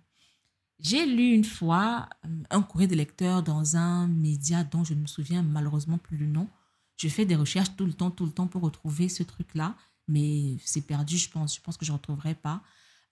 j'ai 0.79 1.07
lu 1.07 1.33
une 1.33 1.45
fois 1.45 2.09
euh, 2.25 2.43
un 2.51 2.63
courrier 2.63 2.89
de 2.89 2.97
lecteur 2.97 3.43
dans 3.43 3.77
un 3.77 4.09
média 4.09 4.65
dont 4.65 4.83
je 4.85 4.95
ne 4.95 5.01
me 5.01 5.07
souviens 5.07 5.43
malheureusement 5.43 5.99
plus 5.99 6.17
le 6.17 6.27
nom. 6.27 6.49
Je 6.97 7.09
fais 7.09 7.25
des 7.25 7.37
recherches 7.37 7.75
tout 7.77 7.87
le 7.87 7.93
temps, 7.93 8.11
tout 8.11 8.27
le 8.27 8.33
temps 8.33 8.49
pour 8.49 8.63
retrouver 8.63 9.09
ce 9.09 9.23
truc-là, 9.23 9.77
mais 10.09 10.57
c'est 10.65 10.83
perdu, 10.83 11.17
je 11.17 11.31
pense. 11.31 11.57
Je 11.57 11.61
pense 11.61 11.77
que 11.77 11.85
je 11.85 11.93
ne 11.93 11.97
retrouverai 11.97 12.35
pas. 12.35 12.63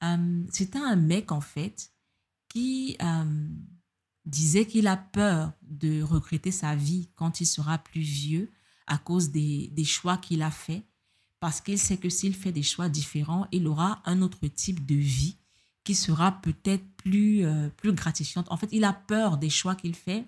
Euh, 0.03 0.45
C'était 0.51 0.79
un 0.79 0.97
mec, 0.97 1.33
en 1.33 1.41
fait, 1.41 1.91
qui 2.51 2.97
euh, 3.01 3.49
disait 4.27 4.67
qu'il 4.67 4.87
a 4.87 4.99
peur 4.99 5.53
de 5.63 6.03
regretter 6.03 6.51
sa 6.51 6.75
vie 6.75 7.09
quand 7.15 7.41
il 7.41 7.47
sera 7.47 7.79
plus 7.79 8.03
vieux 8.03 8.51
à 8.87 8.99
cause 8.99 9.31
des, 9.31 9.69
des 9.69 9.85
choix 9.85 10.19
qu'il 10.19 10.43
a 10.43 10.51
faits, 10.51 10.83
parce 11.39 11.63
qu'il 11.63 11.79
sait 11.79 11.97
que 11.97 12.11
s'il 12.11 12.35
fait 12.35 12.53
des 12.53 12.63
choix 12.63 12.91
différents, 12.91 13.47
il 13.53 13.67
aura 13.67 14.03
un 14.05 14.21
autre 14.21 14.47
type 14.49 14.85
de 14.85 14.97
vie 14.97 15.37
qui 15.85 15.95
sera 15.95 16.33
peut-être 16.43 16.85
plus, 16.97 17.47
euh, 17.47 17.71
plus 17.71 17.93
gratifiante. 17.93 18.51
En 18.51 18.59
fait, 18.59 18.69
il 18.73 18.85
a 18.85 18.93
peur 18.93 19.39
des 19.39 19.49
choix 19.49 19.75
qu'il 19.75 19.95
fait 19.95 20.27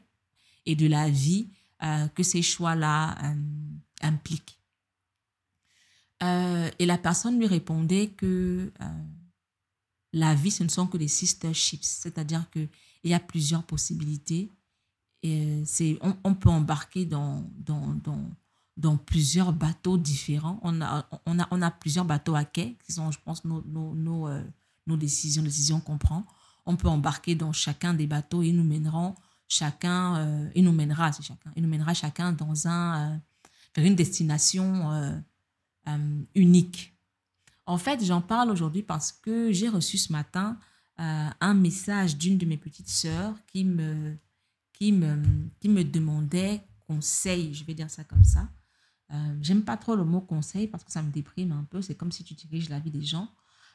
et 0.64 0.76
de 0.76 0.86
la 0.86 1.10
vie 1.10 1.48
euh, 1.82 2.06
que 2.08 2.22
ces 2.22 2.40
choix-là 2.40 3.18
impliquent. 4.00 4.58
et 6.22 6.86
la 6.86 6.98
personne 6.98 7.38
lui 7.38 7.48
répondait 7.48 8.08
que 8.08 8.72
la 10.12 10.34
vie, 10.34 10.50
ce 10.50 10.62
ne 10.62 10.68
sont 10.68 10.86
que 10.86 10.96
des 10.96 11.08
sisterships, 11.08 11.84
c'est-à-dire 11.84 12.48
qu'il 12.50 12.68
y 13.04 13.14
a 13.14 13.20
plusieurs 13.20 13.62
possibilités. 13.62 14.50
C'est, 15.22 15.98
on, 16.02 16.34
peut 16.34 16.50
embarquer 16.50 17.06
dans, 17.06 17.44
plusieurs 19.06 19.52
bateaux 19.52 19.96
différents. 19.96 20.60
On 20.64 20.80
a, 20.82 21.70
plusieurs 21.70 22.04
bateaux 22.04 22.34
à 22.34 22.44
quai, 22.44 22.76
qui 22.84 22.92
sont, 22.92 23.10
je 23.10 23.18
pense, 23.24 23.44
nos, 23.44 23.62
nos, 23.62 24.28
nos 24.86 24.96
décisions, 24.96 25.42
décisions 25.42 25.80
qu'on 25.80 25.98
prend. 25.98 26.26
On 26.66 26.76
peut 26.76 26.88
embarquer 26.88 27.34
dans 27.34 27.52
chacun 27.52 27.94
des 27.94 28.06
bateaux 28.06 28.42
et 28.42 28.52
nous 28.52 28.64
mèneront 28.64 29.14
chacun, 29.48 30.16
euh, 30.16 30.50
et 30.54 30.62
nous 30.62 30.72
mènera, 30.72 31.12
chacun, 31.12 31.52
et 31.54 31.60
nous 31.60 31.68
mènera 31.68 31.94
chacun 31.94 32.32
dans 32.32 32.52
euh, 32.52 33.16
vers 33.74 33.84
une 33.84 33.94
destination 33.94 34.90
euh, 34.92 36.24
unique. 36.34 36.94
En 37.66 37.78
fait, 37.78 38.04
j'en 38.04 38.20
parle 38.20 38.50
aujourd'hui 38.50 38.82
parce 38.82 39.12
que 39.12 39.52
j'ai 39.52 39.68
reçu 39.68 39.98
ce 39.98 40.12
matin 40.12 40.58
un 40.98 41.54
message 41.54 42.16
d'une 42.16 42.38
de 42.38 42.46
mes 42.46 42.56
petites 42.56 42.88
sœurs 42.88 43.34
qui 43.46 43.64
me, 43.64 44.16
qui 44.72 44.92
me, 44.92 45.22
qui 45.60 45.68
me 45.68 45.82
demandait 45.82 46.62
conseil, 46.86 47.54
je 47.54 47.64
vais 47.64 47.74
dire 47.74 47.90
ça 47.90 48.04
comme 48.04 48.24
ça. 48.24 48.48
J'aime 49.40 49.62
pas 49.62 49.76
trop 49.76 49.96
le 49.96 50.04
mot 50.04 50.20
conseil 50.20 50.68
parce 50.68 50.84
que 50.84 50.92
ça 50.92 51.02
me 51.02 51.10
déprime 51.10 51.52
un 51.52 51.64
peu. 51.64 51.82
C'est 51.82 51.94
comme 51.94 52.12
si 52.12 52.24
tu 52.24 52.34
diriges 52.34 52.68
la 52.68 52.78
vie 52.80 52.90
des 52.90 53.02
gens. 53.02 53.28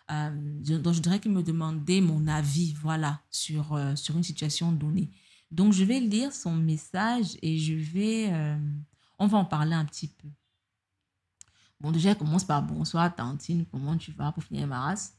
Euh, 0.09 0.79
donc, 0.79 0.93
je 0.93 1.01
dirais 1.01 1.19
qu'il 1.19 1.31
me 1.31 1.43
demandait 1.43 2.01
mon 2.01 2.27
avis, 2.27 2.73
voilà, 2.73 3.21
sur, 3.29 3.73
euh, 3.73 3.95
sur 3.95 4.15
une 4.15 4.23
situation 4.23 4.71
donnée. 4.71 5.11
Donc, 5.51 5.73
je 5.73 5.83
vais 5.83 5.99
lire 5.99 6.33
son 6.33 6.55
message 6.55 7.37
et 7.41 7.57
je 7.57 7.73
vais... 7.73 8.31
euh, 8.31 8.57
on 9.19 9.27
va 9.27 9.37
en 9.39 9.45
parler 9.45 9.73
un 9.73 9.85
petit 9.85 10.07
peu. 10.07 10.27
Bon, 11.79 11.91
déjà, 11.91 12.11
elle 12.11 12.17
commence 12.17 12.43
par 12.43 12.63
bonsoir, 12.63 13.13
Tantine, 13.15 13.65
comment 13.71 13.97
tu 13.97 14.11
vas 14.11 14.31
pour 14.31 14.43
finir 14.43 14.67
ma 14.67 14.81
race 14.81 15.15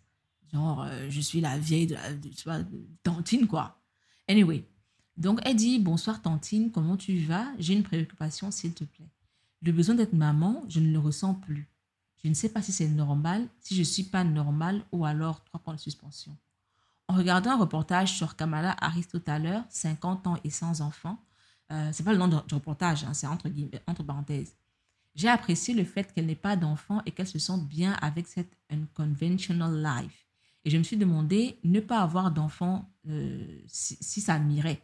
Genre, 0.52 0.82
euh, 0.82 1.06
je 1.08 1.20
suis 1.20 1.40
la 1.40 1.58
vieille 1.58 1.86
de, 1.86 1.96
la, 2.46 2.60
Tantine, 3.02 3.46
quoi. 3.46 3.80
Anyway, 4.26 4.66
donc 5.16 5.40
elle 5.44 5.56
dit 5.56 5.78
Bonsoir, 5.78 6.22
Tantine, 6.22 6.70
comment 6.70 6.96
tu 6.96 7.18
vas? 7.20 7.46
J'ai 7.58 7.74
une 7.74 7.82
préoccupation, 7.82 8.50
s'il 8.50 8.74
te 8.74 8.84
plaît. 8.84 9.10
Le 9.62 9.72
besoin 9.72 9.94
d'être 9.94 10.14
maman, 10.14 10.64
je 10.68 10.80
ne 10.80 10.92
le 10.92 10.98
ressens 10.98 11.34
plus. 11.34 11.68
Je 12.22 12.28
ne 12.28 12.34
sais 12.34 12.48
pas 12.48 12.62
si 12.62 12.72
c'est 12.72 12.88
normal, 12.88 13.48
si 13.60 13.74
je 13.74 13.80
ne 13.80 13.84
suis 13.84 14.04
pas 14.04 14.24
normale 14.24 14.82
ou 14.92 15.04
alors 15.04 15.44
trois 15.44 15.60
points 15.60 15.74
de 15.74 15.80
suspension. 15.80 16.36
En 17.08 17.14
regardant 17.14 17.52
un 17.52 17.56
reportage 17.56 18.12
sur 18.14 18.36
Kamala 18.36 18.76
Harris 18.80 19.06
tout 19.10 19.22
à 19.26 19.38
l'heure, 19.38 19.64
50 19.70 20.26
ans 20.26 20.36
et 20.44 20.50
sans 20.50 20.80
enfants, 20.80 21.18
euh, 21.72 21.90
c'est 21.92 22.02
pas 22.02 22.12
le 22.12 22.18
nom 22.18 22.28
du 22.28 22.54
reportage, 22.54 23.04
hein, 23.04 23.14
c'est 23.14 23.26
entre, 23.26 23.48
entre 23.86 24.02
parenthèses. 24.02 24.54
J'ai 25.18 25.26
apprécié 25.26 25.74
le 25.74 25.82
fait 25.82 26.12
qu'elle 26.12 26.26
n'ait 26.26 26.36
pas 26.36 26.54
d'enfant 26.54 27.02
et 27.04 27.10
qu'elle 27.10 27.26
se 27.26 27.40
sente 27.40 27.66
bien 27.66 27.94
avec 27.94 28.28
cette 28.28 28.56
unconventional 28.70 29.82
life. 29.82 30.28
Et 30.64 30.70
je 30.70 30.78
me 30.78 30.84
suis 30.84 30.96
demandé 30.96 31.58
ne 31.64 31.80
pas 31.80 32.02
avoir 32.02 32.30
d'enfant 32.30 32.88
euh, 33.08 33.60
si, 33.66 34.20
ça 34.20 34.38
m'irait. 34.38 34.80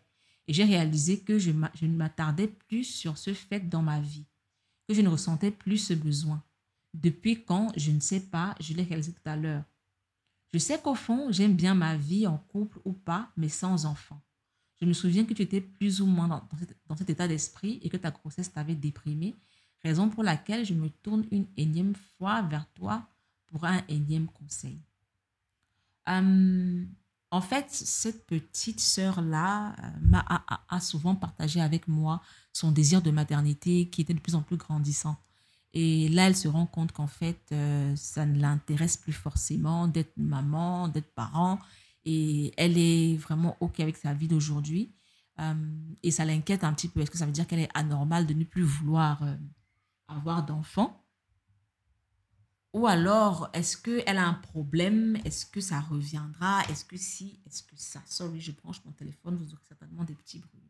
Et 0.48 0.52
j'ai 0.52 0.64
réalisé 0.64 1.20
que 1.20 1.38
je, 1.38 1.52
ne 1.52 1.96
m'attardais 1.96 2.48
plus 2.48 2.82
sur 2.82 3.16
ce 3.16 3.32
fait 3.32 3.68
dans 3.68 3.82
ma 3.82 4.00
vie, 4.00 4.26
que 4.88 4.94
je 4.94 5.02
ne 5.02 5.08
ressentais 5.08 5.52
plus 5.52 5.78
ce 5.78 5.94
besoin. 5.94 6.42
Depuis 6.94 7.44
quand, 7.44 7.72
je 7.76 7.92
ne 7.92 8.00
sais 8.00 8.18
pas, 8.18 8.56
je 8.58 8.74
l'ai 8.74 8.82
réalisé 8.82 9.12
tout 9.12 9.30
à 9.30 9.36
l'heure. 9.36 9.62
Je 10.52 10.58
sais 10.58 10.80
qu'au 10.80 10.96
fond, 10.96 11.30
j'aime 11.30 11.54
bien 11.54 11.74
ma 11.74 11.96
vie 11.96 12.26
en 12.26 12.38
couple 12.38 12.80
ou 12.84 12.92
pas, 12.92 13.30
mais 13.36 13.48
sans 13.48 13.86
enfant. 13.86 14.20
Je 14.80 14.84
me 14.84 14.94
souviens 14.94 15.24
que 15.24 15.34
tu 15.34 15.42
étais 15.42 15.60
plus 15.60 16.00
ou 16.00 16.06
moins 16.06 16.26
dans, 16.26 16.96
cet, 16.96 17.10
état 17.10 17.28
d'esprit 17.28 17.78
et 17.82 17.88
que 17.88 17.96
ta 17.96 18.10
grossesse 18.10 18.52
t'avait 18.52 18.74
déprimé, 18.74 19.36
raison 19.84 20.08
pour 20.08 20.22
laquelle 20.22 20.64
je 20.64 20.74
me 20.74 20.88
tourne 20.88 21.24
une 21.30 21.46
énième 21.56 21.94
fois 22.18 22.42
vers 22.42 22.66
toi 22.72 23.06
pour 23.46 23.64
un 23.64 23.82
énième 23.88 24.26
conseil. 24.26 24.80
Euh, 26.08 26.84
en 27.34 27.40
fait, 27.40 27.66
cette 27.68 28.26
petite 28.26 28.78
sœur-là 28.78 29.74
euh, 29.82 30.18
a, 30.68 30.80
souvent 30.80 31.16
partagé 31.16 31.60
avec 31.60 31.88
moi 31.88 32.22
son 32.52 32.70
désir 32.70 33.02
de 33.02 33.10
maternité 33.10 33.88
qui 33.88 34.02
était 34.02 34.14
de 34.14 34.20
plus 34.20 34.36
en 34.36 34.42
plus 34.42 34.56
grandissant. 34.56 35.16
Et 35.72 36.08
là, 36.10 36.28
elle 36.28 36.36
se 36.36 36.46
rend 36.46 36.66
compte 36.66 36.92
qu'en 36.92 37.08
fait, 37.08 37.40
euh, 37.50 37.92
ça 37.96 38.24
ne 38.24 38.38
l'intéresse 38.38 38.96
plus 38.96 39.12
forcément 39.12 39.88
d'être 39.88 40.16
maman, 40.16 40.86
d'être 40.86 41.12
parent. 41.12 41.58
Et 42.04 42.54
elle 42.56 42.78
est 42.78 43.16
vraiment 43.16 43.56
OK 43.58 43.80
avec 43.80 43.96
sa 43.96 44.14
vie 44.14 44.28
d'aujourd'hui. 44.28 44.94
Euh, 45.40 45.54
et 46.04 46.12
ça 46.12 46.24
l'inquiète 46.24 46.62
un 46.62 46.72
petit 46.72 46.86
peu. 46.86 47.00
Est-ce 47.00 47.10
que 47.10 47.18
ça 47.18 47.26
veut 47.26 47.32
dire 47.32 47.48
qu'elle 47.48 47.58
est 47.58 47.76
anormale 47.76 48.26
de 48.26 48.34
ne 48.34 48.44
plus 48.44 48.62
vouloir 48.62 49.24
avoir 50.08 50.44
d'enfants? 50.44 51.00
Ou 52.72 52.88
alors, 52.88 53.50
est-ce 53.52 53.76
qu'elle 53.76 54.18
a 54.18 54.26
un 54.26 54.34
problème? 54.34 55.16
Est-ce 55.24 55.46
que 55.46 55.60
ça 55.60 55.80
reviendra? 55.80 56.62
Est-ce 56.64 56.84
que 56.84 56.96
si 56.96 57.38
Est-ce 57.46 57.62
que 57.62 57.76
ça? 57.76 58.02
Sorry, 58.04 58.40
je 58.40 58.50
branche 58.50 58.84
mon 58.84 58.90
téléphone. 58.90 59.36
Vous 59.36 59.52
aurez 59.52 59.62
certainement 59.68 60.02
des 60.02 60.14
petits 60.14 60.40
bruits. 60.40 60.68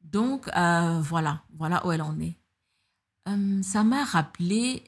Donc, 0.00 0.48
euh, 0.56 1.00
voilà. 1.02 1.44
Voilà 1.52 1.86
où 1.86 1.92
elle 1.92 2.00
en 2.00 2.18
est. 2.18 2.38
Euh, 3.28 3.62
ça 3.62 3.84
m'a 3.84 4.04
rappelé 4.04 4.84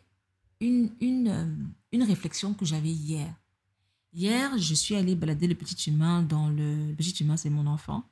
une, 0.60 0.90
une, 1.00 1.28
euh, 1.28 1.56
une 1.92 2.02
réflexion 2.04 2.54
que 2.54 2.64
j'avais 2.64 2.90
hier. 2.90 3.34
Hier, 4.14 4.56
je 4.56 4.74
suis 4.74 4.94
allée 4.94 5.14
balader 5.14 5.46
le 5.46 5.54
petit 5.54 5.90
humain 5.90 6.22
dans 6.22 6.48
le... 6.48 6.88
Le 6.88 6.96
petit 6.96 7.22
humain, 7.22 7.36
c'est 7.36 7.50
mon 7.50 7.66
enfant, 7.66 8.08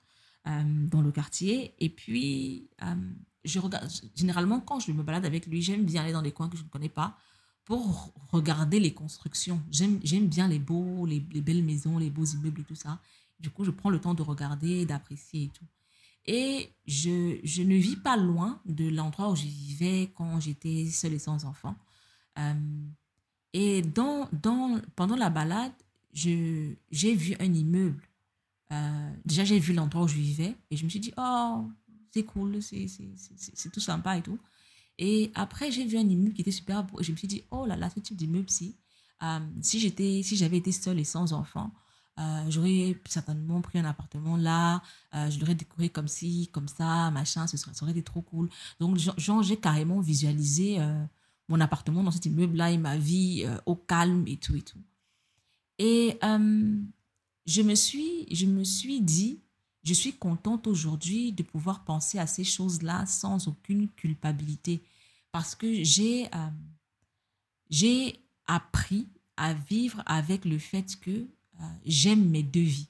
euh, 0.47 0.87
dans 0.89 1.01
le 1.01 1.11
quartier. 1.13 1.75
Et 1.79 1.89
puis, 1.89 2.69
euh, 2.83 2.95
je 3.45 3.59
regarde... 3.59 3.89
Généralement, 4.15 4.61
quand 4.61 4.81
je 4.81 4.93
me 4.93 5.03
balade 5.03 5.25
avec 5.25 5.47
lui, 5.47 5.63
j'aime 5.63 5.85
bien 5.85 6.03
aller 6.03 6.13
dans 6.13 6.23
des 6.23 6.33
coins 6.33 6.49
que 6.49 6.57
je 6.57 6.63
ne 6.63 6.69
connais 6.69 6.89
pas 6.89 7.17
pour 7.65 8.13
regarder 8.31 8.81
les 8.81 8.93
constructions. 8.93 9.63
J'aime 9.71 10.27
bien 10.27 10.49
les 10.49 10.59
beaux, 10.59 11.07
les, 11.07 11.25
les 11.33 11.41
belles 11.41 11.63
maisons, 11.63 11.99
les 11.99 12.11
beaux 12.11 12.25
immeubles 12.25 12.63
et 12.63 12.65
tout 12.65 12.75
ça. 12.75 13.01
Du 13.39 13.51
coup, 13.51 13.65
je 13.65 13.71
prends 13.71 13.91
le 13.91 14.01
temps 14.01 14.15
de 14.15 14.23
regarder, 14.23 14.85
d'apprécier 14.85 15.45
et 15.45 15.49
tout. 15.49 15.65
Et 16.27 16.71
je, 16.87 17.39
je 17.43 17.63
ne 17.63 17.75
vis 17.77 17.97
pas 17.97 18.17
loin 18.17 18.61
de 18.67 18.89
l'endroit 18.89 19.31
où 19.31 19.37
je 19.37 19.47
vivais 19.47 20.13
quand 20.15 20.39
j'étais 20.41 20.87
seule 20.87 21.15
et 21.15 21.19
sans 21.19 21.45
enfant. 21.45 21.75
Euh, 22.39 22.55
et 23.53 23.83
dans, 23.83 24.29
dans, 24.33 24.81
pendant 24.97 25.17
la 25.17 25.31
balade, 25.31 25.73
j'ai 26.13 26.77
vu 26.93 27.35
un 27.41 27.53
immeuble. 27.53 28.03
Euh, 28.73 29.11
déjà, 29.25 29.45
j'ai 29.45 29.59
vu 29.59 29.73
l'endroit 29.73 30.03
où 30.03 30.09
je 30.09 30.17
vivais 30.17 30.55
et 30.71 30.77
je 30.77 30.85
me 30.85 30.91
suis 30.91 31.01
dit, 31.01 31.13
oh, 31.17 31.69
c'est 32.11 32.25
cool, 32.25 32.61
c'est, 32.63 33.71
tout 33.73 33.81
sympa 33.81 34.17
et 34.17 34.23
tout. 34.23 34.39
Et 34.99 35.33
après, 35.35 35.71
j'ai 35.71 35.87
vu 35.87 35.97
un 35.97 36.09
immeuble 36.09 36.35
qui 36.35 36.43
était 36.43 36.51
super 36.51 36.85
beau 36.85 37.01
et 37.01 37.05
je 37.05 37.13
me 37.13 37.17
suis 37.17 37.29
dit, 37.29 37.45
oh 37.51 37.65
là 37.65 37.77
là, 37.77 37.89
ce 37.89 38.01
type 38.01 38.17
d'immeuble-ci, 38.17 38.77
euh, 39.23 39.39
si, 39.63 39.81
j'étais, 39.81 40.23
si 40.23 40.37
j'avais 40.37 40.59
été 40.59 40.73
seule 40.73 40.99
et 40.99 41.05
sans 41.05 41.33
enfant, 41.33 41.73
euh, 42.19 42.45
j'aurais 42.49 43.01
certainement 43.07 43.61
pris 43.61 43.79
un 43.79 43.85
appartement 43.85 44.37
là, 44.37 44.83
euh, 45.15 45.31
je 45.31 45.39
l'aurais 45.41 45.55
décoré 45.55 45.89
comme 45.89 46.09
ci, 46.09 46.49
comme 46.53 46.69
ça, 46.69 47.11
machin, 47.11 47.47
ce 47.47 47.57
serait, 47.57 47.73
ça 47.73 47.85
aurait 47.85 47.93
été 47.93 48.03
trop 48.03 48.23
cool. 48.23 48.51
Donc, 48.79 48.99
genre, 48.99 49.43
j'ai 49.43 49.57
carrément 49.57 50.01
visualisé 50.01 50.79
mon 51.49 51.61
appartement 51.61 52.03
dans 52.03 52.11
cet 52.11 52.27
immeuble-là 52.27 52.71
et 52.73 52.79
ma 52.79 52.97
vie 52.97 53.47
au 53.67 53.77
calme 53.77 54.25
et 54.27 54.37
tout 54.37 54.57
et 54.57 54.63
tout. 54.63 54.83
Et 55.79 56.19
je, 56.23 57.63
me 57.63 57.75
suis, 57.75 58.27
je 58.35 58.47
me 58.47 58.65
suis 58.65 59.01
dit, 59.01 59.41
je 59.83 59.95
suis 59.95 60.13
contente 60.13 60.67
aujourd'hui 60.67 61.33
de 61.33 61.43
pouvoir 61.43 61.85
penser 61.85 62.19
à 62.19 62.27
ces 62.27 62.45
choses-là 62.45 63.07
sans 63.07 63.49
aucune 63.49 63.89
culpabilité 63.89 64.83
parce 65.33 65.55
que 65.55 65.83
j'ai 65.83 66.29
euh, 66.35 68.11
appris 68.47 69.09
à 69.37 69.55
vivre 69.55 70.03
avec 70.07 70.45
le 70.45 70.59
fait 70.59 70.99
que 71.01 71.11
euh, 71.11 71.65
j'aime 71.87 72.29
mes 72.29 72.43
deux 72.43 72.61
vies. 72.61 72.89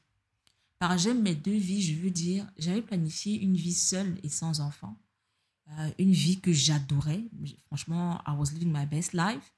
Par 0.78 0.96
j'aime 0.98 1.22
mes 1.22 1.34
deux 1.34 1.56
vies, 1.56 1.82
je 1.82 1.94
veux 2.00 2.10
dire, 2.10 2.50
j'avais 2.56 2.82
planifié 2.82 3.38
une 3.40 3.54
vie 3.54 3.74
seule 3.74 4.18
et 4.22 4.28
sans 4.28 4.60
enfant, 4.60 4.96
euh, 5.68 5.90
une 5.98 6.12
vie 6.12 6.40
que 6.40 6.52
j'adorais. 6.52 7.22
Franchement, 7.66 8.20
I 8.26 8.32
was 8.36 8.52
living 8.52 8.72
my 8.72 8.86
best 8.86 9.12
life. 9.12 9.54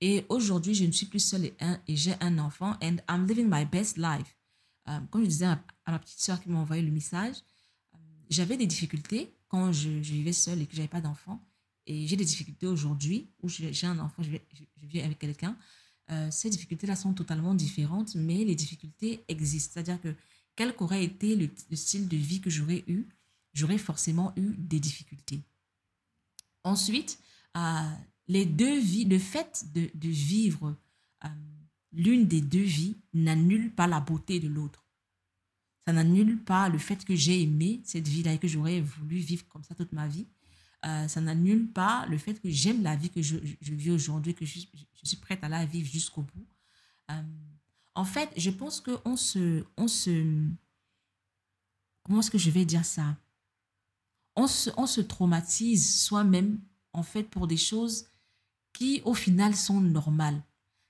Et 0.00 0.24
aujourd'hui, 0.28 0.74
je 0.74 0.84
ne 0.84 0.92
suis 0.92 1.06
plus 1.06 1.20
seule 1.20 1.46
et, 1.46 1.54
et 1.88 1.96
j'ai 1.96 2.14
un 2.20 2.38
enfant, 2.38 2.76
and 2.82 2.96
I'm 3.08 3.26
living 3.26 3.48
my 3.50 3.64
best 3.64 3.98
life. 3.98 4.36
Euh, 4.88 5.00
comme 5.10 5.22
je 5.22 5.28
disais 5.28 5.46
à, 5.46 5.62
à 5.86 5.92
ma 5.92 5.98
petite 5.98 6.20
soeur 6.20 6.40
qui 6.40 6.48
m'a 6.48 6.58
envoyé 6.58 6.82
le 6.82 6.90
message, 6.90 7.36
euh, 7.94 7.98
j'avais 8.30 8.56
des 8.56 8.66
difficultés 8.66 9.34
quand 9.48 9.72
je, 9.72 9.88
vivais 9.88 10.32
seule 10.32 10.62
et 10.62 10.66
que 10.66 10.74
j'avais 10.74 10.88
pas 10.88 11.00
d'enfant. 11.00 11.40
Et 11.86 12.06
j'ai 12.06 12.16
des 12.16 12.24
difficultés 12.24 12.66
aujourd'hui 12.66 13.28
où 13.42 13.48
j'ai 13.48 13.86
un 13.86 13.98
enfant, 13.98 14.22
je, 14.22 14.30
vis 14.82 15.00
avec 15.00 15.18
quelqu'un. 15.18 15.56
Euh, 16.10 16.30
ces 16.30 16.50
difficultés-là 16.50 16.96
sont 16.96 17.12
totalement 17.12 17.54
différentes, 17.54 18.14
mais 18.14 18.44
les 18.44 18.54
difficultés 18.54 19.24
existent. 19.28 19.72
C'est-à-dire 19.74 20.00
que 20.00 20.14
quel 20.56 20.74
qu'aurait 20.74 21.04
été 21.04 21.36
le, 21.36 21.50
le 21.70 21.76
style 21.76 22.08
de 22.08 22.16
vie 22.16 22.40
que 22.40 22.50
j'aurais 22.50 22.84
eu, 22.86 23.06
j'aurais 23.54 23.78
forcément 23.78 24.32
eu 24.36 24.54
des 24.58 24.80
difficultés. 24.80 25.40
Ensuite, 26.64 27.18
euh, 27.56 27.60
les 28.26 28.46
deux 28.46 28.78
vies, 28.80 29.04
le 29.04 29.18
fait 29.18 29.64
de, 29.72 29.90
vivre 30.08 30.76
euh, 31.24 31.28
l'une 31.94 32.26
des 32.26 32.40
deux 32.40 32.62
vies 32.62 32.96
n'annule 33.12 33.72
pas 33.72 33.86
la 33.86 34.00
beauté 34.00 34.40
de 34.40 34.48
l'autre. 34.48 34.84
Ça 35.86 35.92
n'annule 35.92 36.42
pas 36.42 36.68
le 36.68 36.78
fait 36.78 37.04
que 37.04 37.14
j'ai 37.14 37.42
aimé 37.42 37.82
cette 37.84 38.08
vie-là 38.08 38.34
et 38.34 38.38
que 38.38 38.48
j'aurais 38.48 38.80
voulu 38.80 39.16
vivre 39.16 39.46
comme 39.48 39.62
ça 39.62 39.74
toute 39.74 39.92
ma 39.92 40.08
vie. 40.08 40.26
Euh, 40.86 41.08
ça 41.08 41.20
n'annule 41.20 41.70
pas 41.72 42.06
le 42.06 42.18
fait 42.18 42.40
que 42.40 42.50
j'aime 42.50 42.82
la 42.82 42.96
vie 42.96 43.10
que 43.10 43.22
je, 43.22 43.36
vis 43.60 43.90
aujourd'hui, 43.90 44.34
que 44.34 44.44
je 44.44 44.60
suis 45.02 45.16
prête 45.16 45.42
à 45.44 45.48
la 45.48 45.64
vivre 45.64 45.88
jusqu'au 45.88 46.22
bout. 46.22 46.46
Euh, 47.10 47.22
en 47.94 48.04
fait, 48.04 48.30
je 48.36 48.50
pense 48.50 48.80
qu'on 48.80 49.16
se, 49.16 49.64
on 49.76 49.88
se... 49.88 50.48
Comment 52.02 52.20
est-ce 52.20 52.30
que 52.30 52.38
je 52.38 52.50
vais 52.50 52.64
dire 52.64 52.84
ça? 52.84 53.16
On 54.36 54.46
se, 54.46 54.70
on 54.76 54.86
se 54.86 55.00
traumatise 55.00 56.02
soi-même, 56.02 56.60
en 56.92 57.02
fait, 57.02 57.24
pour 57.24 57.46
des 57.46 57.56
choses 57.56 58.08
qui, 58.72 59.00
au 59.04 59.14
final, 59.14 59.54
sont 59.54 59.80
normales. 59.80 60.42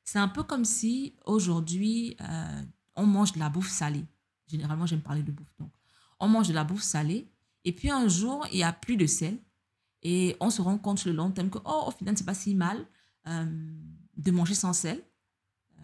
C'est 0.04 0.18
un 0.18 0.28
peu 0.28 0.42
comme 0.42 0.64
si, 0.66 1.14
aujourd'hui, 1.25 2.16
euh, 2.20 2.62
on 2.94 3.06
mange 3.06 3.32
de 3.32 3.38
la 3.38 3.49
bouffe 3.49 3.70
salée. 3.70 4.04
Généralement, 4.46 4.87
j'aime 4.87 5.00
parler 5.00 5.23
de 5.23 5.32
bouffe. 5.32 5.52
Donc, 5.58 5.73
on 6.20 6.28
mange 6.28 6.49
de 6.49 6.52
la 6.52 6.62
bouffe 6.62 6.82
salée, 6.82 7.26
et 7.64 7.73
puis 7.73 7.90
un 7.90 8.06
jour, 8.06 8.46
il 8.52 8.56
n'y 8.56 8.62
a 8.62 8.73
plus 8.73 8.96
de 8.96 9.06
sel, 9.06 9.38
et 10.02 10.37
on 10.40 10.50
se 10.50 10.61
rend 10.61 10.76
compte 10.76 10.99
sur 10.99 11.11
le 11.11 11.16
long 11.16 11.30
terme 11.30 11.49
que, 11.49 11.58
oh, 11.64 11.84
au 11.87 11.90
final, 11.90 12.16
c'est 12.16 12.26
pas 12.26 12.34
si 12.34 12.54
mal 12.54 12.87
euh, 13.26 13.46
de 14.16 14.30
manger 14.30 14.54
sans 14.54 14.75
sel. 14.75 15.02
Euh, 15.78 15.82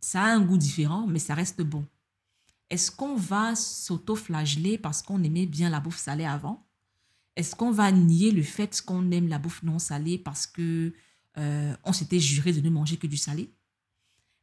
Ça 0.00 0.22
a 0.22 0.34
un 0.34 0.42
goût 0.42 0.58
différent, 0.58 1.06
mais 1.06 1.18
ça 1.18 1.34
reste 1.34 1.62
bon. 1.62 1.86
Est-ce 2.68 2.90
qu'on 2.90 3.16
va 3.16 3.54
s'auto-flageller 3.54 4.76
parce 4.76 5.00
qu'on 5.00 5.22
aimait 5.22 5.46
bien 5.46 5.70
la 5.70 5.80
bouffe 5.80 5.98
salée 5.98 6.26
avant? 6.26 6.66
Est-ce 7.36 7.56
qu'on 7.56 7.70
va 7.70 7.90
nier 7.90 8.30
le 8.30 8.42
fait 8.42 8.82
qu'on 8.82 9.10
aime 9.10 9.28
la 9.28 9.38
bouffe 9.38 9.62
non 9.62 9.78
salée 9.78 10.18
parce 10.18 10.46
que 10.46 10.92
on 11.36 11.92
s'était 11.94 12.20
juré 12.20 12.52
de 12.52 12.60
ne 12.60 12.68
manger 12.68 12.98
que 12.98 13.06
du 13.06 13.16
salé? 13.16 13.50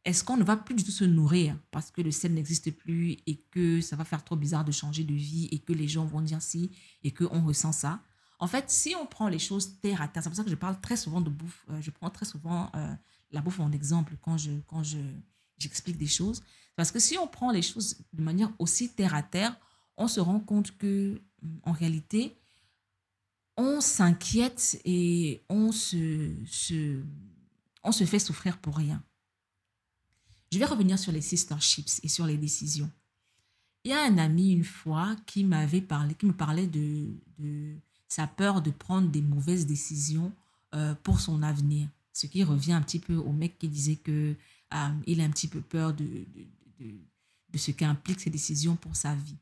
Est-ce 0.05 0.23
qu'on 0.23 0.37
ne 0.37 0.43
va 0.43 0.55
plus 0.55 0.75
du 0.75 0.83
tout 0.83 0.91
se 0.91 1.03
nourrir 1.03 1.57
parce 1.71 1.91
que 1.91 2.01
le 2.01 2.11
sel 2.11 2.33
n'existe 2.33 2.71
plus 2.71 3.17
et 3.27 3.43
que 3.51 3.81
ça 3.81 3.95
va 3.95 4.05
faire 4.05 4.23
trop 4.23 4.35
bizarre 4.35 4.63
de 4.63 4.71
changer 4.71 5.03
de 5.03 5.13
vie 5.13 5.49
et 5.51 5.59
que 5.59 5.73
les 5.73 5.87
gens 5.87 6.05
vont 6.05 6.21
dire 6.21 6.41
si 6.41 6.71
et 7.03 7.11
qu'on 7.11 7.45
ressent 7.45 7.71
ça? 7.71 8.01
En 8.39 8.47
fait, 8.47 8.69
si 8.69 8.95
on 8.95 9.05
prend 9.05 9.27
les 9.27 9.39
choses 9.39 9.79
terre 9.81 10.01
à 10.01 10.07
terre, 10.07 10.23
c'est 10.23 10.29
pour 10.29 10.37
ça 10.37 10.43
que 10.43 10.49
je 10.49 10.55
parle 10.55 10.79
très 10.79 10.95
souvent 10.95 11.19
de 11.19 11.29
bouffe, 11.29 11.65
euh, 11.69 11.81
je 11.81 11.91
prends 11.91 12.09
très 12.09 12.25
souvent 12.25 12.71
euh, 12.75 12.93
la 13.31 13.41
bouffe 13.41 13.59
en 13.59 13.71
exemple 13.71 14.15
quand 14.21 14.37
je 14.37 14.51
quand 14.67 14.83
je 14.83 14.99
j'explique 15.57 15.97
des 15.97 16.07
choses. 16.07 16.41
Parce 16.77 16.91
que 16.91 16.99
si 16.99 17.17
on 17.17 17.27
prend 17.27 17.51
les 17.51 17.61
choses 17.61 17.97
de 18.13 18.21
manière 18.23 18.51
aussi 18.57 18.89
terre 18.89 19.13
à 19.13 19.21
terre, 19.21 19.59
on 19.97 20.07
se 20.07 20.21
rend 20.21 20.39
compte 20.39 20.77
que 20.77 21.21
en 21.63 21.73
réalité, 21.73 22.37
on 23.57 23.81
s'inquiète 23.81 24.79
et 24.85 25.43
on 25.49 25.73
se, 25.73 26.33
se, 26.45 27.01
on 27.83 27.91
se 27.91 28.05
fait 28.05 28.19
souffrir 28.19 28.57
pour 28.57 28.77
rien. 28.77 29.03
Je 30.51 30.57
vais 30.57 30.65
revenir 30.65 30.97
sur 30.97 31.11
les 31.11 31.21
sisterships 31.21 31.99
et 32.03 32.07
sur 32.07 32.25
les 32.25 32.37
décisions. 32.37 32.89
Il 33.83 33.91
y 33.91 33.93
a 33.93 34.03
un 34.03 34.17
ami 34.17 34.51
une 34.51 34.63
fois 34.63 35.15
qui 35.25 35.43
m'avait 35.43 35.81
parlé, 35.81 36.15
qui 36.15 36.25
me 36.25 36.33
parlait 36.33 36.67
de, 36.67 37.07
de 37.37 37.75
sa 38.07 38.27
peur 38.27 38.61
de 38.61 38.71
prendre 38.71 39.09
des 39.09 39.21
mauvaises 39.21 39.65
décisions 39.65 40.33
euh, 40.75 40.95
pour 41.03 41.19
son 41.21 41.43
avenir. 41.43 41.87
Ce 42.11 42.27
qui 42.27 42.43
revient 42.43 42.73
un 42.73 42.81
petit 42.81 42.99
peu 42.99 43.15
au 43.15 43.31
mec 43.31 43.57
qui 43.57 43.69
disait 43.69 43.95
que 43.95 44.35
euh, 44.73 44.89
il 45.07 45.21
a 45.21 45.23
un 45.23 45.29
petit 45.29 45.47
peu 45.47 45.61
peur 45.61 45.93
de, 45.93 46.05
de, 46.79 47.57
ce 47.57 47.71
qu'impliquent 47.71 48.19
ces 48.19 48.29
décisions 48.29 48.75
pour 48.75 48.95
sa 48.95 49.15
vie. 49.15 49.37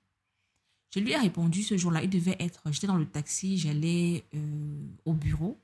Je 0.94 1.00
lui 1.00 1.12
ai 1.12 1.18
répondu 1.18 1.64
ce 1.64 1.78
jour-là, 1.78 2.04
il 2.04 2.10
devait 2.10 2.38
être, 2.40 2.62
j'étais 2.72 2.88
dans 2.88 2.98
le 2.98 3.06
taxi, 3.06 3.58
j'allais 3.58 4.24
euh, 4.36 4.88
au 5.06 5.14
bureau. 5.14 5.60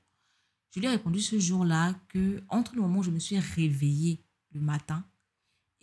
Je 0.71 0.79
lui 0.79 0.87
ai 0.87 0.89
répondu 0.89 1.21
ce 1.21 1.39
jour-là 1.39 1.93
que 2.09 2.41
entre 2.49 2.75
le 2.75 2.81
moment 2.81 2.99
où 2.99 3.03
je 3.03 3.11
me 3.11 3.19
suis 3.19 3.37
réveillée 3.37 4.19
le 4.53 4.61
matin 4.61 5.05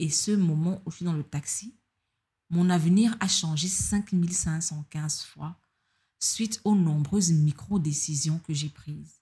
et 0.00 0.08
ce 0.08 0.32
moment 0.32 0.82
où 0.84 0.90
je 0.90 0.96
suis 0.96 1.04
dans 1.04 1.12
le 1.12 1.22
taxi, 1.22 1.76
mon 2.48 2.70
avenir 2.70 3.16
a 3.20 3.28
changé 3.28 3.68
5515 3.68 5.22
fois 5.22 5.56
suite 6.18 6.60
aux 6.64 6.74
nombreuses 6.74 7.32
micro-décisions 7.32 8.38
que 8.40 8.52
j'ai 8.52 8.68
prises. 8.70 9.20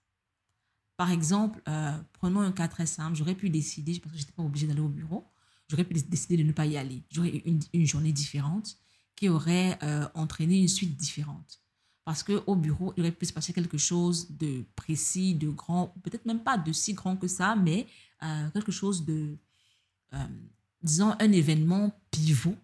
Par 0.97 1.11
exemple, 1.11 1.61
euh, 1.69 1.97
prenons 2.15 2.41
un 2.41 2.53
cas 2.53 2.69
très 2.69 2.87
simple, 2.87 3.17
j'aurais 3.17 3.35
pu 3.35 3.51
décider, 3.51 4.01
parce 4.01 4.13
que 4.13 4.19
je 4.19 4.23
n'étais 4.23 4.33
pas 4.33 4.43
obligée 4.43 4.67
d'aller 4.67 4.81
au 4.81 4.89
bureau, 4.89 5.27
j'aurais 5.69 5.85
pu 5.85 5.95
décider 5.95 6.37
de 6.37 6.43
ne 6.43 6.53
pas 6.53 6.67
y 6.67 6.77
aller. 6.77 7.03
J'aurais 7.11 7.43
une, 7.45 7.61
une 7.73 7.87
journée 7.87 8.13
différente 8.13 8.79
qui 9.15 9.29
aurait 9.29 9.79
euh, 9.83 10.09
entraîné 10.15 10.59
une 10.59 10.69
suite 10.69 10.97
différente. 10.97 11.61
Parce 12.05 12.23
qu'au 12.23 12.57
bureau, 12.57 12.95
il 12.97 13.03
aurait 13.03 13.13
pu 13.13 13.27
se 13.27 13.33
passer 13.33 13.53
quelque 13.53 13.77
chose 13.77 14.31
de 14.31 14.65
précis, 14.77 15.35
de 15.35 15.51
grand, 15.51 15.89
peut-être 16.03 16.25
même 16.25 16.43
pas 16.43 16.57
de 16.57 16.73
si 16.73 16.95
grand 16.95 17.17
que 17.17 17.29
ça, 17.29 17.55
mais 17.55 17.87
euh, 18.23 18.51
quelque 18.51 18.73
chose 18.73 19.05
de, 19.05 19.37
disons, 20.83 21.15
un 21.19 21.33
événement 21.33 21.93
pivot 22.11 22.57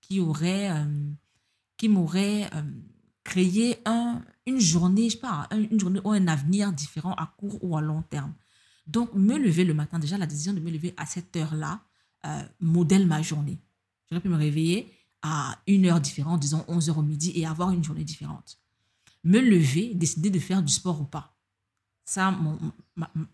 qui 0.00 0.20
aurait, 0.20 0.70
qui 1.76 1.88
m'aurait 1.88 2.50
créé 3.24 3.78
un, 3.86 4.22
une 4.46 4.60
journée, 4.60 5.08
je 5.08 5.14
sais 5.14 5.20
pas, 5.20 5.48
une 5.52 5.78
journée 5.78 6.00
ou 6.04 6.10
un 6.10 6.26
avenir 6.26 6.72
différent 6.72 7.14
à 7.14 7.34
court 7.36 7.58
ou 7.62 7.76
à 7.76 7.80
long 7.80 8.02
terme. 8.02 8.34
Donc, 8.86 9.14
me 9.14 9.38
lever 9.38 9.64
le 9.64 9.74
matin, 9.74 9.98
déjà 9.98 10.18
la 10.18 10.26
décision 10.26 10.52
de 10.52 10.60
me 10.60 10.70
lever 10.70 10.92
à 10.96 11.06
cette 11.06 11.36
heure-là, 11.36 11.80
modèle 12.60 13.06
ma 13.06 13.22
journée. 13.22 13.58
J'aurais 14.08 14.20
pu 14.20 14.28
me 14.28 14.36
réveiller 14.36 14.92
à 15.22 15.58
une 15.66 15.86
heure 15.86 16.00
différente, 16.00 16.40
disons 16.40 16.64
11 16.68 16.90
heures 16.90 16.98
au 16.98 17.02
midi, 17.02 17.32
et 17.34 17.46
avoir 17.46 17.70
une 17.70 17.82
journée 17.82 18.04
différente. 18.04 18.58
Me 19.24 19.40
lever, 19.40 19.94
décider 19.94 20.30
de 20.30 20.38
faire 20.38 20.62
du 20.62 20.72
sport 20.72 21.00
ou 21.00 21.04
pas. 21.04 21.36
Ça, 22.04 22.32
mon, 22.32 22.58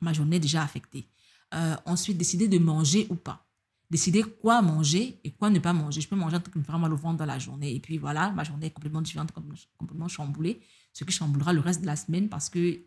ma, 0.01 0.13
journée 0.13 0.37
est 0.37 0.41
déjà 0.41 0.63
affectée. 0.63 1.09
Euh, 1.55 1.77
ensuite, 1.87 2.19
décider 2.19 2.47
de 2.47 2.59
manger 2.59 3.07
ou 3.09 3.17
pas. 3.17 3.48
Décider 3.91 4.23
quoi 4.23 4.61
manger 4.61 5.19
et 5.25 5.31
quoi 5.33 5.49
ne 5.49 5.59
pas 5.59 5.73
manger. 5.73 6.01
Je 6.01 6.09
peux 6.09 6.17
manger 6.17 6.37
un 6.37 6.41
truc 6.41 6.53
qui 6.53 6.59
me 6.59 6.65
fera 6.65 6.79
mal 6.79 6.93
au 6.93 6.97
ventre 6.97 7.17
dans 7.17 7.27
la 7.27 7.39
journée. 7.39 7.75
Et 7.75 7.81
puis 7.81 7.97
voilà, 7.97 8.31
ma 8.33 8.45
journée 8.45 8.67
est 8.67 8.71
complètement 8.71 9.01
différente, 9.01 9.33
complètement 9.79 10.09
chamboulée. 10.09 10.61
Ce 10.93 11.05
qui 11.05 11.13
chamboulera 11.13 11.53
le 11.53 11.61
reste 11.61 11.81
de 11.81 11.87
la 11.87 11.97
semaine 11.97 12.29
parce 12.29 12.51
que 12.51 12.83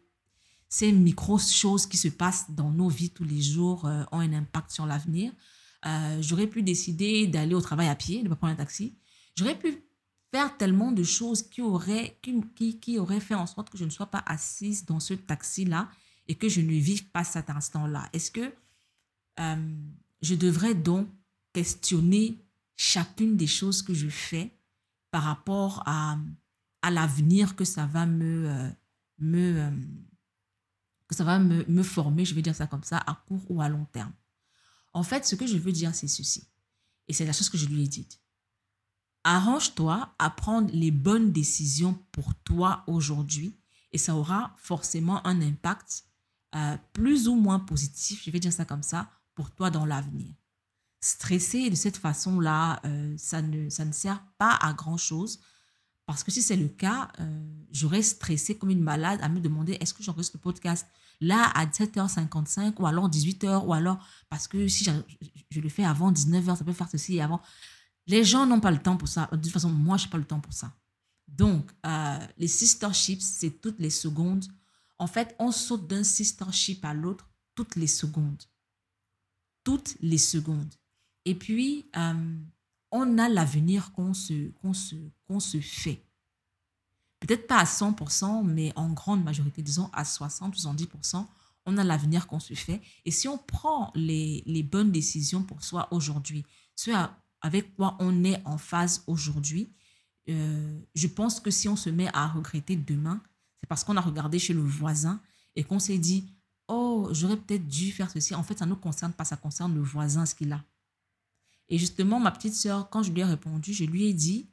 ces 0.70 0.92
micro-choses 0.92 1.86
qui 1.86 1.98
se 1.98 2.08
passent 2.08 2.52
dans 2.52 2.72
nos 2.72 2.88
vies 2.88 3.10
tous 3.10 3.24
les 3.24 3.42
jours 3.42 3.86
euh, 3.86 4.04
ont 4.12 4.20
un 4.20 4.32
impact 4.32 4.72
sur 4.72 4.86
l'avenir. 4.86 5.34
Euh, 5.86 6.22
j'aurais 6.22 6.48
pu 6.48 6.64
décider 6.64 7.28
d'aller 7.28 7.56
au 7.56 7.62
travail 7.62 7.90
à 7.90 7.96
pied, 7.96 8.20
de 8.20 8.24
ne 8.26 8.30
pas 8.30 8.36
prendre 8.36 8.54
un 8.54 8.58
taxi. 8.58 8.96
J'aurais 9.36 9.58
pu 9.58 9.84
faire 10.32 10.56
tellement 10.58 10.92
de 10.92 11.04
choses 11.04 11.44
qui 11.44 11.62
auraient, 11.62 12.18
qui, 12.22 12.80
qui, 12.80 13.00
auraient 13.00 13.20
fait 13.20 13.36
en 13.36 13.48
sorte 13.48 13.70
que 13.70 13.78
je 13.78 13.84
ne 13.84 13.90
sois 13.90 14.06
pas 14.06 14.24
assise 14.26 14.86
dans 14.86 15.00
ce 15.00 15.14
taxi-là 15.14 15.90
et 16.28 16.36
que 16.36 16.48
je 16.48 16.62
ne 16.62 16.72
vive 16.72 17.10
pas 17.10 17.24
cet 17.24 17.50
instant-là. 17.50 18.08
Est-ce 18.14 18.32
que 18.32 18.54
euh, 19.40 19.56
je 20.22 20.36
devrais 20.36 20.76
donc 20.76 21.08
questionner 21.54 22.38
chacune 22.76 23.38
des 23.38 23.48
choses 23.48 23.82
que 23.82 23.94
je 23.94 24.10
fais 24.10 24.58
par 25.12 25.24
rapport 25.24 25.84
à, 25.86 26.18
à 26.82 26.92
l'avenir 26.92 27.56
que 27.56 27.66
ça 27.66 27.86
va 27.86 28.06
me, 28.06 28.50
euh, 28.50 28.70
me, 29.20 29.72
que 31.08 31.16
ça 31.16 31.24
va 31.24 31.40
me, 31.40 31.66
me 31.68 31.84
former, 31.84 32.26
je 32.26 32.34
vais 32.34 32.42
dire 32.42 32.56
ça 32.56 32.68
comme 32.68 32.84
ça, 32.84 32.98
à 32.98 33.16
court 33.28 33.44
ou 33.50 33.62
à 33.62 33.70
long 33.70 33.86
terme. 33.86 34.14
En 34.94 35.04
fait, 35.04 35.26
ce 35.26 35.36
que 35.36 35.48
je 35.48 35.58
veux 35.58 35.72
dire, 35.72 35.94
c'est 35.94 36.08
ceci. 36.08 36.48
Et 37.08 37.14
c'est 37.14 37.26
la 37.26 37.34
chose 37.34 37.50
que 37.50 37.58
je 37.58 37.66
lui 37.66 37.84
ai 37.84 37.88
dite. 37.88 38.20
Arrange-toi 39.24 40.14
à 40.18 40.30
prendre 40.30 40.72
les 40.74 40.92
bonnes 40.92 41.32
décisions 41.32 41.94
pour 42.12 42.34
toi 42.36 42.84
aujourd'hui 42.88 43.56
et 43.92 43.98
ça 43.98 44.16
aura 44.16 44.56
forcément 44.58 45.26
un 45.28 45.42
impact 45.42 46.06
euh, 46.56 46.78
plus 46.94 47.28
ou 47.28 47.36
moins 47.36 47.60
positif, 47.60 48.24
je 48.26 48.32
vais 48.32 48.40
dire 48.40 48.52
ça 48.52 48.66
comme 48.66 48.84
ça, 48.84 49.10
pour 49.36 49.52
toi 49.52 49.70
dans 49.70 49.86
l'avenir. 49.86 50.34
Stresser 51.00 51.70
de 51.70 51.76
cette 51.76 51.98
façon-là, 51.98 52.80
euh, 52.86 53.16
ça, 53.18 53.42
ne, 53.42 53.70
ça 53.70 53.86
ne 53.86 53.92
sert 53.92 54.24
pas 54.38 54.58
à 54.62 54.74
grand-chose 54.74 55.40
parce 56.12 56.26
que 56.26 56.32
si 56.32 56.42
c'est 56.42 56.58
le 56.58 56.68
cas, 56.68 57.10
euh, 57.22 57.64
j'aurais 57.72 58.02
stressé 58.02 58.58
comme 58.58 58.70
une 58.70 58.82
malade 58.82 59.20
à 59.24 59.30
me 59.30 59.40
demander 59.40 59.78
est-ce 59.80 59.94
que 59.94 60.04
j'enregistre 60.04 60.36
le 60.36 60.42
podcast 60.42 60.86
là 61.22 61.50
à 61.56 61.66
17h55 61.66 62.74
ou 62.80 62.86
alors 62.86 63.10
18h 63.10 63.66
ou 63.66 63.74
alors 63.74 64.06
parce 64.30 64.46
que 64.46 64.68
si 64.68 64.84
je, 64.84 65.60
le 65.60 65.70
fais 65.70 65.86
avant 65.86 66.12
19h, 66.12 66.58
ça 66.58 66.66
peut 66.66 66.74
faire 66.74 66.90
ceci 66.90 67.16
et 67.16 67.22
avant. 67.22 67.42
Les 68.08 68.26
gens 68.26 68.46
n'ont 68.46 68.60
pas 68.60 68.72
le 68.72 68.80
temps 68.80 68.98
pour 68.98 69.08
ça. 69.08 69.30
De 69.32 69.38
toute 69.38 69.54
façon, 69.54 69.70
moi, 69.70 69.96
je 69.96 70.06
n'ai 70.06 70.10
pas 70.10 70.18
le 70.18 70.26
temps 70.26 70.42
pour 70.42 70.52
ça. 70.52 70.74
Donc, 71.30 71.72
euh, 71.86 72.20
les 72.38 72.50
sisterships, 72.50 73.22
c'est 73.22 73.62
toutes 73.62 73.80
les 73.80 73.90
secondes. 73.90 74.44
En 75.00 75.08
fait, 75.08 75.34
on 75.40 75.52
saute 75.52 75.88
d'un 75.88 76.04
sistership 76.04 76.84
à 76.84 76.94
l'autre 76.94 77.30
toutes 77.56 77.78
les 77.78 77.88
secondes. 77.88 78.44
Toutes 79.64 79.98
les 80.02 80.18
secondes. 80.18 80.74
Et 81.26 81.36
puis, 81.36 81.90
euh, 81.96 82.38
on 82.92 83.18
a 83.18 83.30
l'avenir 83.30 83.92
qu'on 83.94 84.14
se, 84.14 84.50
qu'on 84.52 84.74
se, 84.74 84.96
se 85.40 85.60
fait. 85.60 86.04
Peut-être 87.20 87.48
pas 87.48 87.60
à 87.60 87.66
100%, 87.66 88.44
mais 88.44 88.74
en 88.76 88.90
grande 88.92 89.24
majorité, 89.24 89.62
disons 89.62 89.90
à 89.94 90.04
60, 90.04 90.56
70%, 90.56 91.26
on 91.66 91.78
a 91.78 91.84
l'avenir 91.84 92.26
qu'on 92.28 92.40
se 92.40 92.56
fait. 92.56 92.82
Et 93.06 93.12
si 93.12 93.28
on 93.28 93.38
prend 93.38 93.92
les, 93.94 94.44
les 94.48 94.64
bonnes 94.64 94.92
décisions 94.92 95.44
pour 95.44 95.64
soi 95.64 95.88
aujourd'hui, 95.92 96.44
ce 96.76 96.92
avec 97.42 97.76
quoi 97.76 97.98
on 98.00 98.24
est 98.24 98.42
en 98.46 98.58
phase 98.58 99.04
aujourd'hui, 99.08 99.74
euh, 100.30 100.80
je 100.94 101.08
pense 101.08 101.40
que 101.40 101.52
si 101.52 101.68
on 101.68 101.76
se 101.76 101.90
met 101.90 102.08
à 102.14 102.28
regretter 102.28 102.76
demain, 102.76 103.22
c'est 103.60 103.68
parce 103.68 103.84
qu'on 103.84 103.98
a 103.98 104.02
regardé 104.02 104.40
chez 104.40 104.54
le 104.54 104.62
voisin 104.62 105.22
et 105.56 105.64
qu'on 105.64 105.80
s'est 105.80 105.98
dit, 105.98 106.32
oh, 106.72 107.10
j'aurais 107.12 107.38
peut-être 107.38 107.68
dû 107.68 107.92
faire 107.92 108.10
ceci. 108.10 108.34
En 108.34 108.44
fait, 108.44 108.58
ça 108.58 108.66
ne 108.66 108.72
nous 108.72 108.78
concerne 108.78 109.12
pas, 109.12 109.26
ça 109.26 109.38
concerne 109.38 109.76
le 109.76 109.82
voisin, 109.82 110.26
ce 110.26 110.34
qu'il 110.34 110.52
a. 110.54 110.64
Et 111.70 111.78
justement, 111.78 112.20
ma 112.20 112.32
petite 112.32 112.54
sœur, 112.54 112.90
quand 112.90 113.04
je 113.04 113.12
lui 113.12 113.22
ai 113.22 113.26
répondu, 113.26 113.74
je 113.74 113.84
lui 113.84 114.06
ai 114.06 114.14
dit 114.14 114.50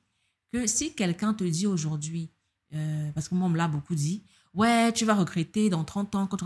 que 0.53 0.67
si 0.67 0.95
quelqu'un 0.95 1.35
te 1.35 1.45
dit 1.45 1.67
aujourd'hui, 1.67 2.31
euh, 2.75 3.11
parce 3.13 3.29
que 3.29 3.35
moi, 3.35 3.47
on 3.47 3.51
me 3.51 3.57
l'a 3.57 3.69
beaucoup 3.69 3.95
dit, 3.95 4.25
ouais, 4.55 4.93
tu 4.93 5.05
vas 5.05 5.15
regretter 5.15 5.71
dans 5.71 5.85
30 5.85 6.15
ans 6.15 6.27
quand 6.27 6.37
tu 6.37 6.45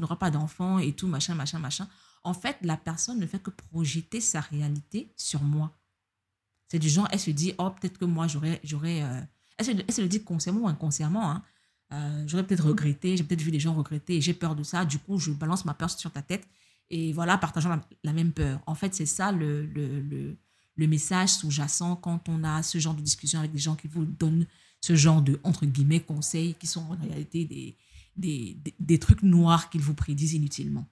n'auras 0.00 0.16
pas 0.16 0.30
d'enfant 0.30 0.78
et 0.78 0.92
tout, 0.92 1.06
machin, 1.06 1.34
machin, 1.34 1.58
machin. 1.58 1.88
En 2.24 2.34
fait, 2.34 2.56
la 2.62 2.76
personne 2.76 3.18
ne 3.18 3.26
fait 3.26 3.42
que 3.42 3.50
projeter 3.50 4.20
sa 4.20 4.40
réalité 4.40 5.12
sur 5.16 5.42
moi. 5.42 5.76
C'est 6.68 6.78
du 6.78 6.88
genre, 6.88 7.08
elle 7.10 7.20
se 7.20 7.30
dit, 7.30 7.54
oh, 7.58 7.70
peut-être 7.70 7.98
que 7.98 8.04
moi, 8.04 8.26
j'aurais. 8.26 8.60
j'aurais 8.64 9.02
euh, 9.02 9.20
elle, 9.56 9.66
se, 9.66 9.70
elle, 9.70 9.92
se, 9.92 10.02
le 10.02 10.08
dit 10.08 10.22
consciemment 10.22 10.62
ou 10.62 10.68
inconsciemment. 10.68 11.30
Hein. 11.30 11.42
Euh, 11.92 12.24
j'aurais 12.26 12.46
peut-être 12.46 12.66
regretté, 12.66 13.16
j'ai 13.16 13.24
peut-être 13.24 13.40
vu 13.40 13.50
des 13.50 13.60
gens 13.60 13.74
regretter 13.74 14.16
et 14.16 14.20
j'ai 14.20 14.34
peur 14.34 14.54
de 14.54 14.62
ça. 14.62 14.84
Du 14.84 14.98
coup, 14.98 15.18
je 15.18 15.30
balance 15.30 15.64
ma 15.64 15.74
peur 15.74 15.90
sur 15.90 16.12
ta 16.12 16.22
tête 16.22 16.46
et 16.90 17.12
voilà, 17.12 17.38
partageant 17.38 17.80
la, 18.04 18.12
même 18.12 18.32
peur. 18.32 18.60
En 18.66 18.74
fait, 18.74 18.94
c'est 18.94 19.06
ça 19.06 19.32
le, 19.32 19.64
le, 19.66 20.36
le, 20.76 20.86
message 20.86 21.30
sous-jacent 21.30 21.96
quand 21.96 22.28
on 22.28 22.44
a 22.44 22.62
ce 22.62 22.78
genre 22.78 22.94
de 22.94 23.00
discussion 23.00 23.38
avec 23.38 23.52
des 23.52 23.58
gens 23.58 23.74
qui 23.74 23.88
vous 23.88 24.04
donnent 24.04 24.46
ce 24.80 24.94
genre 24.94 25.22
de, 25.22 25.40
entre 25.44 25.66
guillemets, 25.66 26.00
conseils 26.00 26.54
qui 26.54 26.66
sont 26.66 26.80
en 26.80 26.96
réalité 26.96 27.44
des, 27.44 27.76
des, 28.16 28.56
des, 28.78 28.98
trucs 28.98 29.22
noirs 29.22 29.70
qu'ils 29.70 29.80
vous 29.80 29.94
prédisent 29.94 30.34
inutilement. 30.34 30.86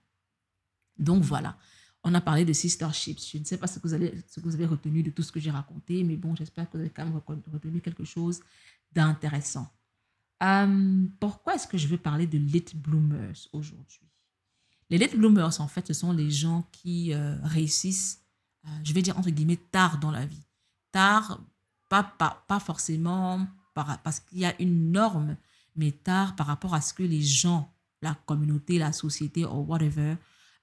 Donc 0.98 1.22
voilà, 1.22 1.56
on 2.04 2.14
a 2.14 2.20
parlé 2.20 2.44
de 2.44 2.52
sisterships. 2.52 3.20
Je 3.32 3.38
ne 3.38 3.44
sais 3.44 3.58
pas 3.58 3.66
ce 3.66 3.78
que 3.78 3.86
vous 3.86 3.94
avez, 3.94 4.14
ce 4.28 4.40
que 4.40 4.44
vous 4.44 4.54
avez 4.54 4.66
retenu 4.66 5.02
de 5.02 5.10
tout 5.10 5.22
ce 5.22 5.30
que 5.30 5.40
j'ai 5.40 5.50
raconté, 5.50 6.02
mais 6.04 6.16
bon, 6.16 6.34
j'espère 6.34 6.68
que 6.68 6.76
vous 6.76 6.82
avez 6.82 6.90
quand 6.90 7.04
même 7.04 7.20
retenu 7.52 7.80
quelque 7.80 8.04
chose 8.04 8.40
d'intéressant. 8.92 9.70
Euh, 10.42 11.06
pourquoi 11.18 11.54
est-ce 11.54 11.66
que 11.66 11.78
je 11.78 11.86
veux 11.86 11.98
parler 11.98 12.26
de 12.26 12.38
late 12.52 12.74
bloomers 12.74 13.48
aujourd'hui? 13.52 14.02
Les 14.90 14.98
late 14.98 15.16
bloomers, 15.16 15.60
en 15.60 15.68
fait, 15.68 15.86
ce 15.86 15.94
sont 15.94 16.12
les 16.12 16.30
gens 16.30 16.68
qui 16.72 17.12
euh, 17.12 17.36
réussissent, 17.42 18.24
euh, 18.66 18.68
je 18.84 18.92
vais 18.92 19.02
dire 19.02 19.18
entre 19.18 19.30
guillemets, 19.30 19.56
tard 19.56 19.98
dans 19.98 20.10
la 20.10 20.26
vie. 20.26 20.46
Tard, 20.92 21.40
pas, 21.88 22.02
pas, 22.02 22.44
pas 22.46 22.60
forcément 22.60 23.46
par, 23.74 24.00
parce 24.02 24.20
qu'il 24.20 24.38
y 24.38 24.44
a 24.44 24.60
une 24.60 24.92
norme, 24.92 25.36
mais 25.74 25.92
tard 25.92 26.36
par 26.36 26.46
rapport 26.46 26.74
à 26.74 26.80
ce 26.80 26.92
que 26.94 27.02
les 27.02 27.22
gens, 27.22 27.72
la 28.02 28.14
communauté, 28.14 28.78
la 28.78 28.92
société 28.92 29.44
ou 29.44 29.64
whatever, 29.64 30.16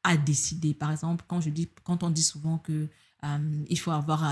a 0.03 0.17
décidé. 0.17 0.73
Par 0.73 0.91
exemple, 0.91 1.25
quand, 1.27 1.41
je 1.41 1.49
dis, 1.49 1.69
quand 1.83 2.03
on 2.03 2.09
dit 2.09 2.23
souvent 2.23 2.59
que 2.59 2.88
euh, 3.23 3.65
il 3.67 3.79
faut 3.79 3.91
avoir 3.91 4.23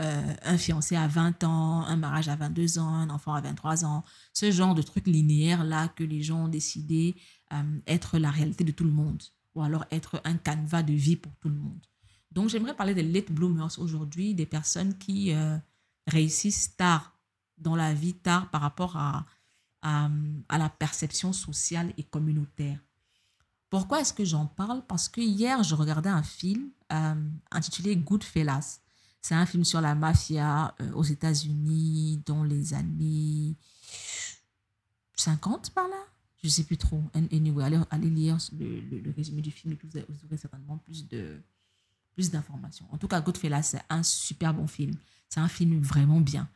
un 0.00 0.58
fiancé 0.58 0.96
à 0.96 1.08
20 1.08 1.44
ans, 1.44 1.82
un 1.82 1.96
mariage 1.96 2.28
à 2.28 2.36
22 2.36 2.78
ans, 2.78 2.88
un 2.88 3.10
enfant 3.10 3.34
à 3.34 3.40
23 3.40 3.84
ans, 3.84 4.04
ce 4.32 4.50
genre 4.50 4.74
de 4.74 4.82
trucs 4.82 5.06
linéaires-là 5.06 5.88
que 5.88 6.04
les 6.04 6.22
gens 6.22 6.44
ont 6.44 6.48
décidé 6.48 7.16
euh, 7.52 7.80
être 7.86 8.18
la 8.18 8.30
réalité 8.30 8.64
de 8.64 8.72
tout 8.72 8.84
le 8.84 8.90
monde 8.90 9.22
ou 9.54 9.62
alors 9.62 9.84
être 9.90 10.20
un 10.24 10.36
canevas 10.36 10.82
de 10.82 10.92
vie 10.92 11.16
pour 11.16 11.34
tout 11.36 11.48
le 11.48 11.54
monde. 11.54 11.80
Donc, 12.30 12.48
j'aimerais 12.50 12.76
parler 12.76 12.94
des 12.94 13.02
late 13.02 13.32
bloomers 13.32 13.78
aujourd'hui, 13.78 14.34
des 14.34 14.46
personnes 14.46 14.96
qui 14.98 15.32
euh, 15.32 15.56
réussissent 16.06 16.76
tard 16.76 17.18
dans 17.56 17.74
la 17.74 17.94
vie, 17.94 18.14
tard 18.14 18.50
par 18.50 18.60
rapport 18.60 18.96
à, 18.96 19.24
à, 19.82 20.10
la 20.58 20.68
perception 20.68 21.32
sociale 21.32 21.92
et 21.96 22.04
communautaire. 22.04 22.78
Pourquoi 23.70 24.00
est-ce 24.00 24.12
que 24.12 24.24
j'en 24.24 24.46
parle? 24.46 24.84
Parce 24.86 25.08
que 25.08 25.20
hier, 25.20 25.62
je 25.62 25.74
regardais 25.74 26.08
un 26.10 26.22
film 26.22 26.70
euh, 26.92 27.30
intitulé 27.50 27.96
Goodfellas. 27.96 28.80
C'est 29.20 29.34
un 29.34 29.46
film 29.46 29.64
sur 29.64 29.80
la 29.80 29.94
mafia 29.94 30.74
aux 30.94 31.04
États-Unis 31.04 32.22
dans 32.24 32.44
les 32.44 32.72
années 32.74 33.54
50 35.16 35.70
par 35.70 35.88
là 35.88 36.08
je 36.42 36.46
ne 36.46 36.50
sais 36.50 36.64
plus 36.64 36.76
trop. 36.76 37.02
Anyway, 37.14 37.64
allez, 37.64 37.80
allez 37.90 38.10
lire 38.10 38.38
le, 38.58 38.80
le, 38.80 39.10
résumé 39.10 39.42
du 39.42 39.50
film 39.50 39.72
et 39.74 39.78
vous, 40.08 40.24
aurez 40.24 40.36
certainement 40.36 40.78
plus 40.78 41.08
de 41.08 41.40
plus 42.14 42.30
d'informations. 42.30 42.86
En 42.90 42.98
tout 42.98 43.08
cas, 43.08 43.20
Goodfellas, 43.20 43.62
c'est 43.62 43.82
un 43.88 44.02
super 44.02 44.54
bon 44.54 44.66
film. 44.66 44.92
C'est 45.28 45.40
un 45.40 45.48
film 45.48 45.80
vraiment 45.80 46.20
bien. 46.20 46.48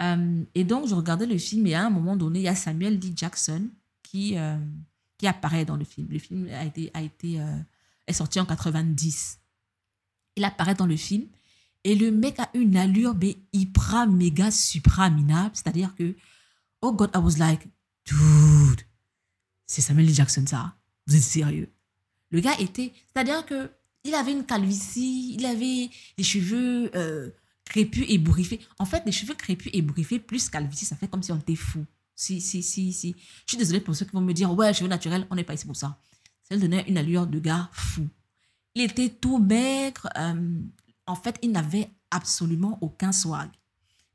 Euh, 0.00 0.44
et 0.54 0.64
donc, 0.64 0.86
je 0.86 0.94
regardais 0.94 1.26
le 1.26 1.38
film 1.38 1.66
et 1.66 1.74
à 1.74 1.86
un 1.86 1.90
moment 1.90 2.16
donné, 2.16 2.40
il 2.40 2.42
y 2.42 2.48
a 2.48 2.54
Samuel 2.54 2.98
D. 2.98 3.12
Jackson 3.14 3.68
qui, 4.02 4.36
euh, 4.36 4.58
qui 5.16 5.26
apparaît 5.26 5.64
dans 5.64 5.76
le 5.76 5.84
film. 5.84 6.08
Le 6.10 6.18
film 6.18 6.48
a 6.48 6.64
été, 6.64 6.90
a 6.94 7.02
été, 7.02 7.40
euh, 7.40 7.58
est 8.06 8.12
sorti 8.12 8.40
en 8.40 8.46
90. 8.46 9.38
Il 10.36 10.44
apparaît 10.44 10.74
dans 10.74 10.86
le 10.86 10.96
film 10.96 11.26
et 11.84 11.94
le 11.94 12.10
mec 12.10 12.38
a 12.38 12.50
une 12.54 12.76
allure 12.76 13.16
hyper 13.52 14.06
méga 14.08 14.50
supraminable. 14.50 15.54
C'est-à-dire 15.54 15.94
que, 15.94 16.16
oh 16.82 16.92
God, 16.92 17.10
I 17.14 17.18
was 17.18 17.38
like, 17.38 17.66
dude, 18.04 18.82
c'est 19.66 19.80
Samuel. 19.80 20.08
Jackson, 20.12 20.44
ça. 20.46 20.76
Vous 21.06 21.16
êtes 21.16 21.22
sérieux? 21.22 21.72
Le 22.30 22.40
gars 22.40 22.58
était. 22.58 22.92
C'est-à-dire 23.12 23.46
que 23.46 23.70
il 24.04 24.14
avait 24.14 24.32
une 24.32 24.44
calvitie, 24.44 25.34
il 25.34 25.44
avait 25.44 25.90
des 26.16 26.24
cheveux 26.24 26.90
euh, 26.94 27.30
crépus 27.64 28.06
et 28.08 28.18
bourriffés. 28.18 28.60
En 28.78 28.84
fait, 28.84 29.02
les 29.04 29.12
cheveux 29.12 29.34
crépus 29.34 29.70
et 29.74 29.82
bourriffés 29.82 30.18
plus 30.18 30.48
calvitie, 30.48 30.84
ça 30.84 30.96
fait 30.96 31.08
comme 31.08 31.22
si 31.22 31.32
on 31.32 31.38
était 31.38 31.56
fou. 31.56 31.84
Si, 32.14 32.40
si, 32.40 32.62
si, 32.62 32.92
si. 32.92 33.14
Je 33.46 33.52
suis 33.52 33.56
désolée 33.56 33.80
pour 33.80 33.94
ceux 33.94 34.04
qui 34.04 34.12
vont 34.12 34.20
me 34.20 34.32
dire, 34.32 34.52
ouais, 34.52 34.72
cheveux 34.72 34.88
naturels, 34.88 35.26
on 35.30 35.36
n'est 35.36 35.44
pas 35.44 35.54
ici 35.54 35.66
pour 35.66 35.76
ça. 35.76 36.00
Ça 36.42 36.54
lui 36.54 36.62
donnait 36.62 36.84
une 36.88 36.98
allure 36.98 37.26
de 37.26 37.38
gars 37.38 37.68
fou. 37.72 38.08
Il 38.74 38.82
était 38.82 39.10
tout 39.10 39.38
maigre. 39.38 40.08
Euh, 40.16 40.60
en 41.08 41.16
fait, 41.16 41.38
il 41.42 41.50
n'avait 41.50 41.90
absolument 42.10 42.78
aucun 42.80 43.10
swag. 43.12 43.50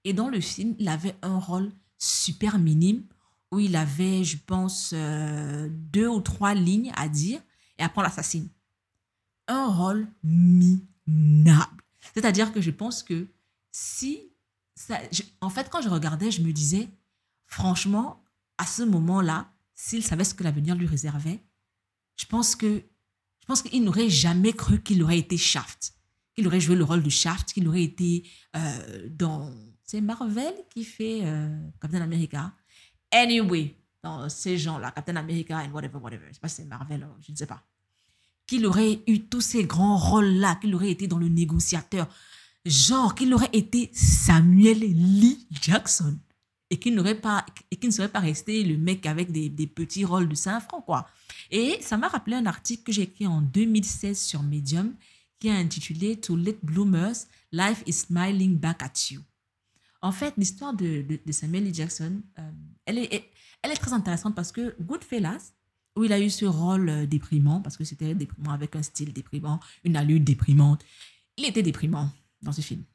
Et 0.06 0.14
dans 0.14 0.30
le 0.30 0.40
film, 0.40 0.76
il 0.80 0.88
avait 0.88 1.16
un 1.22 1.40
rôle 1.40 1.72
super 1.98 2.60
minime 2.60 3.04
où 3.52 3.60
il 3.60 3.76
avait, 3.76 4.24
je 4.24 4.38
pense, 4.38 4.92
euh, 4.94 5.68
deux 5.72 6.08
ou 6.08 6.22
trois 6.22 6.54
lignes 6.54 6.92
à 6.96 7.10
dire, 7.10 7.42
et 7.78 7.84
après 7.84 8.02
on 8.02 8.04
l'assassine. 8.04 8.50
Un 9.48 9.68
rôle 9.68 10.08
minable. 10.24 11.84
C'est-à-dire 12.14 12.54
que 12.54 12.62
je 12.62 12.72
pense 12.72 13.04
que 13.04 13.28
si... 13.72 14.30
Ça, 14.76 15.00
en 15.40 15.52
fait, 15.52 15.70
quand 15.70 15.82
je 15.82 15.90
regardais, 15.90 16.32
je 16.32 16.42
me 16.42 16.52
disais, 16.52 16.90
franchement, 17.46 18.24
à 18.58 18.66
ce 18.66 18.82
moment-là, 18.82 19.52
s'il 19.76 20.04
savait 20.04 20.24
ce 20.24 20.34
que 20.34 20.44
l'avenir 20.44 20.74
lui 20.74 20.88
réservait, 20.88 21.44
je 22.16 22.26
pense 22.26 22.56
que 22.56 22.84
je 23.42 23.46
pense 23.46 23.62
qu'il 23.62 23.84
n'aurait 23.84 24.10
jamais 24.10 24.54
cru 24.54 24.82
qu'il 24.82 25.04
aurait 25.04 25.20
été 25.20 25.38
Shaft, 25.38 25.94
qu'il 26.34 26.48
aurait 26.48 26.60
joué 26.60 26.76
le 26.76 26.84
rôle 26.84 27.04
de 27.04 27.10
Shaft, 27.10 27.54
qu'il 27.54 27.68
aurait 27.68 27.84
été 27.84 28.24
euh, 28.56 29.08
dans... 29.10 29.52
C'est 29.84 30.02
Marvel 30.02 30.54
qui 30.70 30.84
fait 30.84 31.22
euh, 31.24 31.56
Captain 31.80 32.02
America. 32.02 32.52
Anyway, 33.12 33.76
dans 34.02 34.28
ces 34.30 34.58
gens-là, 34.58 34.92
Captain 34.92 35.16
America 35.16 35.64
et 35.64 35.70
whatever, 35.70 35.98
whatever, 35.98 36.26
je 36.30 36.34
sais 36.34 36.40
pas 36.40 36.48
si 36.48 36.58
c'est 36.58 36.66
Marvel, 36.66 37.08
je 37.26 37.32
ne 37.32 37.38
sais 37.38 37.46
pas, 37.46 37.64
qu'il 38.48 38.66
aurait 38.66 39.02
eu 39.08 39.20
tous 39.20 39.42
ces 39.42 39.64
grands 39.66 39.98
rôles-là, 39.98 40.56
qu'il 40.56 40.74
aurait 40.76 40.92
été 40.92 41.08
dans 41.08 41.18
le 41.18 41.30
négociateur, 41.30 42.08
genre 42.66 43.16
qu'il 43.16 43.34
aurait 43.34 43.50
été 43.54 43.90
Samuel 43.94 44.80
Lee 44.80 45.48
Jackson. 45.52 46.18
Et 46.70 46.78
qu'il 46.78 46.96
n'aurait 46.96 47.20
pas 47.20 47.46
et 47.70 47.76
qu'il 47.76 47.90
ne 47.90 47.94
serait 47.94 48.10
pas 48.10 48.20
resté 48.20 48.64
le 48.64 48.78
mec 48.78 49.06
avec 49.06 49.32
des, 49.32 49.48
des 49.48 49.68
petits 49.68 50.06
rôles 50.06 50.28
de 50.28 50.34
5 50.34 50.60
francs 50.62 50.84
quoi. 50.84 51.08
Et 51.52 51.78
ça 51.82 51.98
m'a 51.98 52.08
rappelé 52.08 52.36
un 52.36 52.48
article 52.48 52.82
que 52.82 52.92
j'ai 52.92 53.04
écrit 53.04 53.28
en 53.28 53.42
2016 53.42 54.20
sur 54.20 54.42
Medium 54.42 54.96
qui 55.44 55.50
intitulé 55.50 56.16
To 56.22 56.38
Let 56.38 56.60
Bloomers, 56.64 57.28
Life 57.52 57.84
is 57.86 57.92
Smiling 57.92 58.58
Back 58.58 58.82
at 58.82 58.94
You. 59.12 59.22
En 60.02 60.14
fait, 60.14 60.34
l'histoire 60.38 60.74
de, 60.74 61.02
de, 61.02 61.32
Samuel. 61.34 61.74
Jackson, 61.74 62.22
euh, 62.40 62.52
elle, 62.86 62.98
est, 62.98 63.30
elle 63.62 63.72
est 63.72 63.76
très 63.76 63.92
intéressante 63.92 64.36
parce 64.36 64.54
que 64.54 64.74
Goodfellas, 64.82 65.52
où 65.98 66.06
il 66.06 66.14
a 66.14 66.20
eu 66.22 66.30
ce 66.30 66.46
rôle 66.46 66.88
euh, 66.88 67.06
déprimant, 67.06 67.60
parce 67.60 67.76
que 67.76 67.84
c'était 67.84 68.16
déprimant 68.16 68.52
avec 68.52 68.74
un 68.78 68.84
style 68.84 69.12
déprimant, 69.12 69.60
une 69.84 69.98
allure 69.98 70.22
déprimante, 70.22 70.82
il 71.36 71.44
était 71.44 71.62
déprimant 71.62 72.10
dans 72.42 72.54
ce 72.54 72.62
film. 72.62 72.86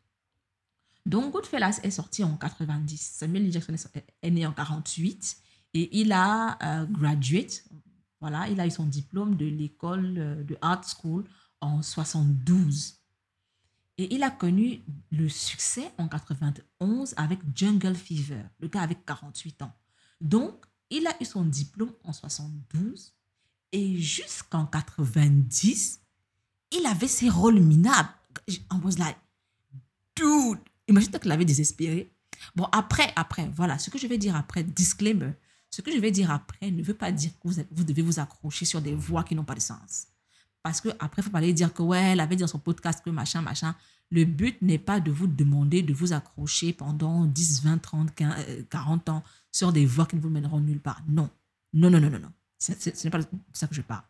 Donc, 1.04 1.32
Goodfellas 1.32 1.80
est 1.82 1.90
sorti 1.90 2.24
en 2.24 2.34
90. 2.38 2.96
Samuel 2.96 3.44
L. 3.44 3.52
Jackson 3.52 3.74
est, 4.22 4.30
né 4.30 4.46
en 4.46 4.52
48 4.52 5.36
et 5.74 6.00
il 6.00 6.12
a 6.12 6.56
euh, 6.62 6.86
graduate, 6.86 7.64
voilà, 8.22 8.48
il 8.48 8.58
a 8.58 8.66
eu 8.66 8.70
son 8.70 8.86
diplôme 8.86 9.36
de 9.36 9.44
l'école 9.44 10.46
de 10.46 10.56
Art 10.62 10.82
School 10.84 11.24
en 11.60 11.82
72. 11.82 12.94
Et 13.98 14.14
il 14.14 14.22
a 14.22 14.30
connu 14.30 14.80
le 15.10 15.28
succès 15.28 15.90
en 15.98 16.08
91 16.08 17.14
avec 17.16 17.40
Jungle 17.54 17.96
Fever, 17.96 18.44
le 18.60 18.68
gars 18.68 18.82
avec 18.82 19.04
48 19.04 19.62
ans. 19.62 19.72
Donc, 20.20 20.66
il 20.90 21.06
a 21.06 21.14
eu 21.20 21.24
son 21.24 21.44
diplôme 21.44 21.92
en 22.04 22.12
72 22.12 23.14
et 23.72 23.96
jusqu'en 23.98 24.66
90, 24.66 26.00
il 26.70 26.86
avait 26.86 27.08
ses 27.08 27.28
rôles 27.28 27.60
minables. 27.60 28.08
On 28.70 28.78
was 28.80 28.96
like, 28.98 29.18
dude, 30.16 30.60
imagine 30.86 31.10
qu'il 31.10 31.32
avait 31.32 31.44
désespéré. 31.44 32.10
Bon, 32.54 32.64
après, 32.72 33.12
après, 33.16 33.50
voilà, 33.54 33.78
ce 33.78 33.90
que 33.90 33.98
je 33.98 34.06
vais 34.06 34.18
dire 34.18 34.36
après, 34.36 34.62
disclaimer, 34.62 35.32
ce 35.70 35.82
que 35.82 35.92
je 35.92 35.98
vais 35.98 36.10
dire 36.10 36.30
après 36.30 36.70
ne 36.70 36.82
veut 36.82 36.94
pas 36.94 37.12
dire 37.12 37.32
que 37.40 37.48
vous, 37.48 37.62
vous 37.70 37.84
devez 37.84 38.02
vous 38.02 38.20
accrocher 38.20 38.64
sur 38.64 38.80
des 38.80 38.94
voix 38.94 39.24
qui 39.24 39.34
n'ont 39.34 39.44
pas 39.44 39.54
de 39.54 39.60
sens. 39.60 40.06
Parce 40.68 40.82
que 40.82 40.90
après, 40.98 41.22
il 41.22 41.24
faut 41.24 41.30
pas 41.30 41.38
aller 41.38 41.54
dire 41.54 41.72
que, 41.72 41.80
ouais, 41.80 42.12
elle 42.12 42.20
avait 42.20 42.36
dit 42.36 42.42
dans 42.42 42.46
son 42.46 42.58
podcast 42.58 43.02
que 43.02 43.08
machin, 43.08 43.40
machin. 43.40 43.74
Le 44.10 44.26
but 44.26 44.60
n'est 44.60 44.78
pas 44.78 45.00
de 45.00 45.10
vous 45.10 45.26
demander 45.26 45.80
de 45.80 45.94
vous 45.94 46.12
accrocher 46.12 46.74
pendant 46.74 47.24
10, 47.24 47.62
20, 47.62 47.78
30, 47.78 48.10
40 48.68 49.08
ans 49.08 49.22
sur 49.50 49.72
des 49.72 49.86
voies 49.86 50.04
qui 50.04 50.16
ne 50.16 50.20
vous 50.20 50.28
mèneront 50.28 50.60
nulle 50.60 50.80
part. 50.80 51.02
Non. 51.08 51.30
Non, 51.72 51.88
non, 51.88 52.00
non, 52.00 52.10
non, 52.10 52.18
non. 52.18 52.32
Ce 52.58 52.72
n'est 52.72 53.10
pas 53.10 53.20
de 53.20 53.26
ça 53.54 53.66
que 53.66 53.74
je 53.74 53.80
parle. 53.80 54.02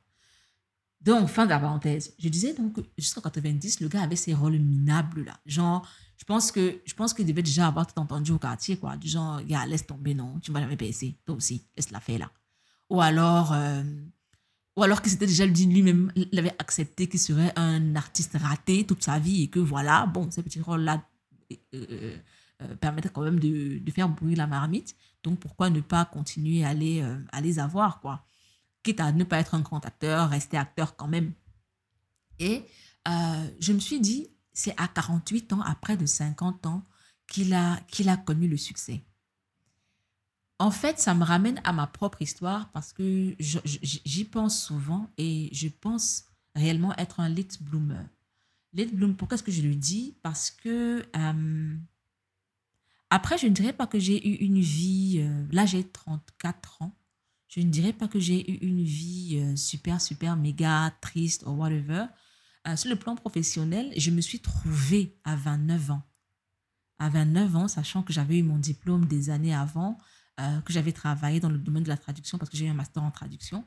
Donc, 1.01 1.29
fin 1.29 1.45
de 1.45 1.51
la 1.51 1.61
parenthèse. 1.61 2.13
Je 2.19 2.29
disais 2.29 2.55
donc, 2.55 2.77
jusqu'en 2.97 3.21
90, 3.21 3.79
le 3.79 3.87
gars 3.87 4.03
avait 4.03 4.17
ses 4.17 4.35
rôles 4.35 4.59
minables 4.59 5.27
là. 5.27 5.39
Genre, 5.47 5.89
je 6.17 6.25
pense 6.25 6.51
que 6.51 6.81
je 6.85 6.95
pense 6.95 7.15
qu'il 7.15 7.25
devait 7.25 7.45
déjà 7.45 7.69
avoir 7.69 7.87
tout 7.87 8.01
entendu 8.01 8.33
au 8.33 8.39
quartier, 8.39 8.79
quoi. 8.79 8.97
Du 8.97 9.07
genre, 9.07 9.41
gars, 9.45 9.65
laisse 9.65 9.87
tomber, 9.87 10.15
non, 10.15 10.41
tu 10.41 10.51
ne 10.51 10.55
vas 10.55 10.61
jamais 10.63 10.75
baisser. 10.75 11.17
Toi 11.25 11.37
aussi, 11.37 11.65
laisse 11.77 11.93
la 11.93 12.01
faire 12.01 12.19
là. 12.19 12.33
Ou 12.91 13.01
alors, 13.01 13.53
euh, 13.53 13.85
ou 14.79 14.85
alors 14.85 15.03
que 15.03 15.11
c'était 15.11 15.27
déjà 15.27 15.45
lui-même, 15.45 16.13
il 16.15 16.39
avait 16.39 16.55
accepté 16.61 17.09
qu'il 17.09 17.19
serait 17.19 17.53
un 17.57 17.97
artiste 17.97 18.37
raté 18.41 18.87
toute 18.87 19.03
sa 19.03 19.19
vie 19.19 19.43
et 19.43 19.49
que 19.49 19.59
voilà, 19.59 20.07
bon, 20.07 20.31
ces 20.31 20.41
petits 20.41 20.61
rôles-là 20.61 21.03
euh, 21.51 21.57
euh, 21.75 22.17
euh, 22.63 22.77
permettaient 22.77 23.09
quand 23.09 23.23
même 23.23 23.41
de, 23.41 23.83
faire 23.91 24.09
bouillir 24.09 24.39
la 24.39 24.47
marmite. 24.47 24.95
Donc 25.25 25.41
pourquoi 25.41 25.69
ne 25.69 25.81
pas 25.81 26.05
continuer 26.05 26.65
à 26.65 26.75
les, 26.75 27.05
à 27.33 27.41
les 27.41 27.59
avoir, 27.59 28.01
quoi? 28.01 28.25
Quitte 28.85 29.01
à 29.01 29.11
ne 29.11 29.25
pas 29.25 29.41
être 29.41 29.57
un 29.57 29.63
grand 29.63 29.85
acteur, 29.85 30.31
rester 30.31 30.57
acteur 30.57 30.95
quand 30.95 31.09
même. 31.09 31.33
Et 32.39 32.63
je 33.05 33.73
me 33.73 33.81
suis 33.81 33.99
dit, 33.99 34.29
c'est 34.53 34.75
à 34.77 34.87
48 34.87 35.55
ans, 35.55 35.61
après 35.63 35.97
de 35.97 36.07
50 36.07 36.67
ans, 36.67 36.85
qu'il 37.27 37.53
a, 37.53 37.81
qu'il 37.89 38.09
a 38.09 38.17
connu 38.17 38.47
le 38.47 38.57
succès. 38.57 39.03
En 40.59 40.73
fait, 40.73 40.99
ça 40.99 41.15
me 41.15 41.25
ramène 41.25 41.61
à 41.63 41.73
ma 41.73 41.87
propre 41.87 42.21
histoire 42.21 42.71
parce 42.73 42.93
que 42.93 43.37
j'y 43.39 44.25
pense 44.25 44.61
souvent 44.61 45.09
et 45.17 45.49
je 45.53 45.69
pense 45.69 46.25
réellement 46.57 46.97
être 46.97 47.21
un 47.21 47.29
late 47.29 47.63
bloomer. 47.63 48.05
Late 48.73 48.93
bloomer, 48.93 49.17
pourquoi 49.17 49.37
est-ce 49.37 49.45
que 49.45 49.53
je 49.53 49.63
le 49.63 49.77
dis? 49.77 50.17
Parce 50.23 50.51
que 50.51 51.07
euh, 51.17 51.77
après, 53.11 53.39
je 53.39 53.47
ne 53.47 53.53
dirais 53.53 53.73
pas 53.73 53.87
que 53.87 54.01
j'ai 54.01 54.29
eu 54.29 54.35
une 54.45 54.61
vie, 54.61 55.21
euh, 55.21 55.47
là 55.53 55.65
j'ai 55.65 55.85
34 55.85 56.83
ans, 56.83 56.99
je 57.47 57.61
ne 57.61 57.71
dirais 57.71 57.93
pas 57.93 58.09
que 58.09 58.19
j'ai 58.19 58.51
eu 58.51 58.57
une 58.57 58.83
vie 58.83 59.39
euh, 59.41 59.55
super, 59.55 60.01
super, 60.01 60.37
méga 60.37 60.93
triste 61.01 61.45
ou 61.47 61.51
whatever. 61.51 62.07
Sur 62.77 62.91
le 62.91 62.97
plan 62.97 63.17
professionnel, 63.17 63.95
je 63.97 64.11
me 64.11 64.21
suis 64.21 64.41
trouvée 64.41 65.17
à 65.25 65.37
29 65.37 65.93
ans. 65.93 66.03
À 66.99 67.09
29 67.09 67.57
ans, 67.57 67.67
sachant 67.69 68.03
que 68.03 68.13
j'avais 68.13 68.37
eu 68.37 68.43
mon 68.43 68.59
diplôme 68.59 69.07
des 69.07 69.31
années 69.31 69.55
avant, 69.55 69.97
euh, 70.39 70.61
que 70.61 70.73
j'avais 70.73 70.93
travaillé 70.93 71.41
dans 71.41 71.49
le 71.49 71.59
domaine 71.59 71.83
de 71.83 71.89
la 71.89 71.97
traduction 71.97 72.39
parce 72.39 72.51
que 72.51 72.57
j'ai 72.57 72.67
eu 72.67 72.69
un 72.69 72.75
master 72.75 73.03
en 73.03 73.11
traduction, 73.11 73.65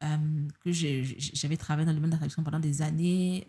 que 0.00 0.72
j'avais 0.72 1.56
travaillé 1.56 1.86
dans 1.86 1.92
le 1.92 1.96
domaine 1.96 2.10
de 2.10 2.14
la 2.14 2.18
traduction 2.18 2.42
pendant 2.42 2.58
des 2.58 2.82
années, 2.82 3.46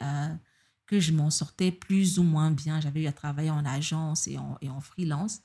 que 0.85 0.99
je 0.99 1.11
m'en 1.11 1.31
sortais 1.31 1.71
plus 1.71 2.19
ou 2.19 2.23
moins 2.23 2.51
bien. 2.51 2.79
J'avais 2.79 3.01
eu 3.03 3.07
à 3.07 3.11
travailler 3.11 3.49
en 3.49 3.65
agence 3.65 4.27
et 4.27 4.37
en, 4.37 4.57
et 4.61 4.69
en 4.69 4.79
freelance. 4.79 5.41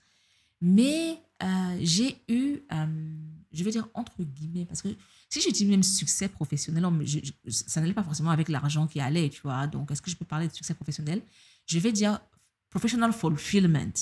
Mais 0.60 1.22
euh, 1.42 1.78
j'ai 1.80 2.20
eu, 2.28 2.60
euh, 2.72 2.86
je 3.52 3.64
vais 3.64 3.70
dire 3.70 3.88
entre 3.94 4.22
guillemets, 4.22 4.64
parce 4.64 4.82
que 4.82 4.88
si 5.28 5.40
je 5.40 5.50
dis 5.50 5.64
même 5.64 5.82
succès 5.82 6.28
professionnel, 6.28 6.84
ça 7.48 7.80
n'allait 7.80 7.94
pas 7.94 8.02
forcément 8.02 8.30
avec 8.30 8.48
l'argent 8.48 8.86
qui 8.86 9.00
allait, 9.00 9.28
tu 9.28 9.42
vois. 9.42 9.66
Donc, 9.66 9.90
est-ce 9.90 10.02
que 10.02 10.10
je 10.10 10.16
peux 10.16 10.24
parler 10.24 10.48
de 10.48 10.52
succès 10.52 10.74
professionnel? 10.74 11.22
Je 11.66 11.78
vais 11.78 11.92
dire 11.92 12.18
professional 12.70 13.12
fulfillment 13.12 13.92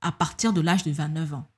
à 0.00 0.12
partir 0.12 0.52
de 0.52 0.60
l'âge 0.60 0.82
de 0.82 0.90
29 0.90 1.34
ans. 1.34 1.48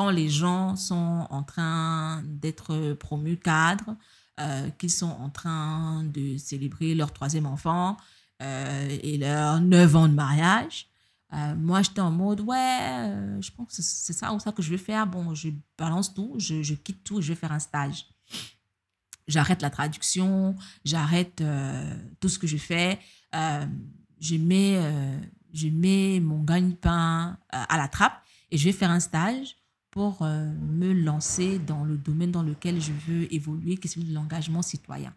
Quand 0.00 0.08
les 0.08 0.30
gens 0.30 0.76
sont 0.76 1.26
en 1.28 1.42
train 1.42 2.22
d'être 2.24 2.94
promus 2.94 3.36
cadres, 3.36 3.96
euh, 4.40 4.70
qu'ils 4.78 4.90
sont 4.90 5.10
en 5.10 5.28
train 5.28 6.04
de 6.04 6.38
célébrer 6.38 6.94
leur 6.94 7.12
troisième 7.12 7.44
enfant 7.44 7.98
et 8.40 9.18
leurs 9.18 9.60
9 9.60 9.96
ans 9.96 10.08
de 10.08 10.14
mariage, 10.14 10.86
euh, 11.34 11.54
moi, 11.54 11.82
j'étais 11.82 12.00
en 12.00 12.10
mode, 12.10 12.40
ouais, 12.40 12.78
euh, 12.80 13.42
je 13.42 13.50
pense 13.50 13.76
que 13.76 13.82
c'est 13.82 14.14
ça 14.14 14.32
ou 14.32 14.40
ça 14.40 14.52
que 14.52 14.62
je 14.62 14.70
vais 14.70 14.78
faire. 14.78 15.06
Bon, 15.06 15.34
je 15.34 15.50
balance 15.76 16.14
tout, 16.14 16.34
je, 16.38 16.62
je 16.62 16.72
quitte 16.72 17.04
tout, 17.04 17.20
je 17.20 17.28
vais 17.28 17.34
faire 17.34 17.52
un 17.52 17.58
stage. 17.58 18.06
J'arrête 19.28 19.60
la 19.60 19.68
traduction, 19.68 20.56
j'arrête 20.82 21.42
euh, 21.42 21.94
tout 22.20 22.30
ce 22.30 22.38
que 22.38 22.46
je 22.46 22.56
fais. 22.56 22.98
je, 23.34 24.36
mets, 24.36 24.80
je 25.52 25.68
mets 25.68 26.20
mon 26.20 26.42
gagne-pain 26.42 27.36
à 27.50 27.76
la 27.76 27.88
trappe 27.88 28.22
et 28.50 28.56
je 28.56 28.64
vais 28.64 28.72
faire 28.72 28.90
un 28.90 29.00
stage 29.00 29.59
pour 29.90 30.22
me 30.22 30.92
lancer 30.92 31.58
dans 31.58 31.84
le 31.84 31.96
domaine 31.96 32.30
dans 32.30 32.42
lequel 32.42 32.80
je 32.80 32.92
veux 32.92 33.32
évoluer, 33.34 33.76
qui 33.76 33.88
est 33.88 33.90
celui 33.90 34.06
de 34.06 34.14
l'engagement 34.14 34.62
citoyen. 34.62 35.14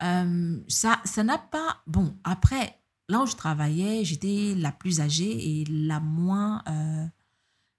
ça 0.00 1.00
ça 1.04 1.22
n'a 1.22 1.38
pas... 1.38 1.82
Bon, 1.86 2.16
après, 2.24 2.78
là 3.08 3.22
où 3.22 3.26
je 3.26 3.36
travaillais, 3.36 4.04
j'étais 4.04 4.54
la 4.56 4.72
plus 4.72 5.00
âgée 5.00 5.60
et 5.60 5.64
la 5.66 6.00
moins, 6.00 6.62
euh, 6.68 7.06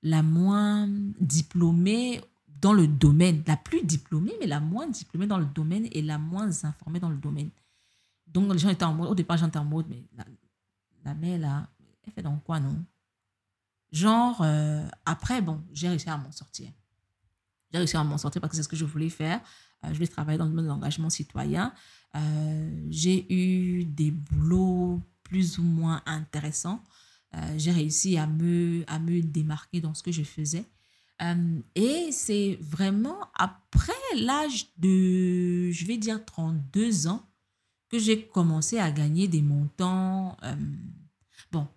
la 0.04 0.24
moins 0.24 0.88
diplômée 1.20 2.22
dans 2.62 2.74
le 2.74 2.88
domaine. 2.88 3.44
La 3.48 3.58
plus 3.58 3.84
diplômée, 3.84 4.34
mais 4.40 4.48
la 4.48 4.60
moins 4.60 4.88
diplômée 4.88 5.28
dans 5.28 5.38
le 5.38 5.46
domaine 5.46 5.88
et 5.92 6.02
la 6.02 6.18
moins 6.18 6.64
informée 6.64 7.00
dans 7.00 7.10
le 7.10 7.18
domaine. 7.18 7.50
Donc, 8.28 8.52
les 8.52 8.60
gens 8.60 8.70
étaient 8.70 8.86
en 8.86 8.94
mode, 8.94 9.10
au 9.10 9.16
départ, 9.16 9.38
j'étais 9.38 9.58
en 9.58 9.66
mode, 9.66 9.88
mais 9.90 10.04
la, 10.18 10.26
la 11.04 11.14
mère, 11.14 11.40
là, 11.40 11.70
elle 12.04 12.14
fait 12.14 12.22
donc 12.22 12.44
quoi, 12.44 12.60
non? 12.60 12.76
Genre, 13.96 14.42
euh, 14.42 14.86
après, 15.06 15.42
bon, 15.42 15.64
j'ai 15.72 15.88
réussi 15.88 16.10
à 16.10 16.18
m'en 16.18 16.32
sortir. 16.32 16.70
J'ai 17.72 17.78
réussi 17.78 17.96
à 17.96 18.04
m'en 18.04 18.18
sortir 18.18 18.42
parce 18.42 18.52
que 18.52 18.58
c'est 18.58 18.64
ce 18.64 18.68
que 18.68 18.76
je 18.76 18.86
voulais 18.86 19.10
faire. 19.10 19.40
Euh, 19.84 19.88
je 19.90 19.94
voulais 19.94 20.08
travailler 20.08 20.38
dans 20.38 20.46
le 20.46 20.52
domaine 20.52 20.66
de 20.66 20.70
l'engagement 20.70 21.10
citoyen. 21.10 21.74
j'ai 22.90 23.26
eu 23.34 23.86
des 23.86 24.12
boulots 24.12 25.02
plus 25.24 25.60
ou 25.60 25.64
moins 25.64 26.02
intéressant. 26.06 26.84
Euh, 27.36 27.56
j'ai 27.58 27.72
réussi 27.72 28.18
à 28.18 28.28
me, 28.28 28.84
à 28.88 29.00
me 29.00 29.22
démarquer 29.22 29.82
dans 29.82 29.94
ce 29.94 30.04
que 30.04 30.12
je 30.12 30.24
faisais. 30.24 30.66
Euh, 31.22 31.60
et 31.76 32.12
c'est 32.12 32.58
vraiment 32.62 33.18
après 33.36 33.94
l'âge 34.18 34.68
de, 34.78 35.72
je 35.72 35.86
vais 35.86 35.98
dire, 35.98 36.24
32 36.26 37.08
ans, 37.08 37.26
que 37.90 38.00
j'ai 38.00 38.26
commencé 38.28 38.80
à 38.80 38.92
gagner 38.92 39.28
des 39.28 39.42
montants. 39.42 40.36
Euh, 40.44 40.56
bon, 41.52 41.68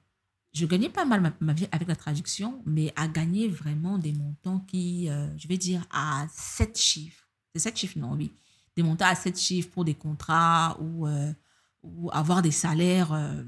je 0.59 0.66
gagnais 0.66 0.88
pas 0.88 1.05
mal 1.05 1.35
ma, 1.40 1.53
vie 1.53 1.68
avec 1.73 1.88
la 1.88 1.97
traduction, 1.97 2.62
mais 2.66 2.92
à 2.97 3.09
gagner 3.09 3.49
vraiment 3.49 3.99
des 3.99 4.12
montants 4.12 4.61
qui, 4.61 5.07
je 5.37 5.49
vais 5.49 5.59
dire, 5.59 5.87
à 5.90 6.27
7 6.31 6.79
chiffres. 6.79 7.29
C'est 7.55 7.61
7 7.61 7.77
chiffres, 7.77 7.99
non, 7.99 8.12
oui. 8.14 8.33
Des 8.77 8.83
montants 8.83 9.07
à 9.07 9.14
7 9.14 9.38
chiffres 9.38 9.71
pour 9.71 9.85
des 9.85 9.94
contrats 9.94 10.79
ou 10.81 11.07
ou 11.83 12.11
avoir 12.12 12.42
des 12.42 12.51
salaires 12.51 13.12
euh, 13.12 13.42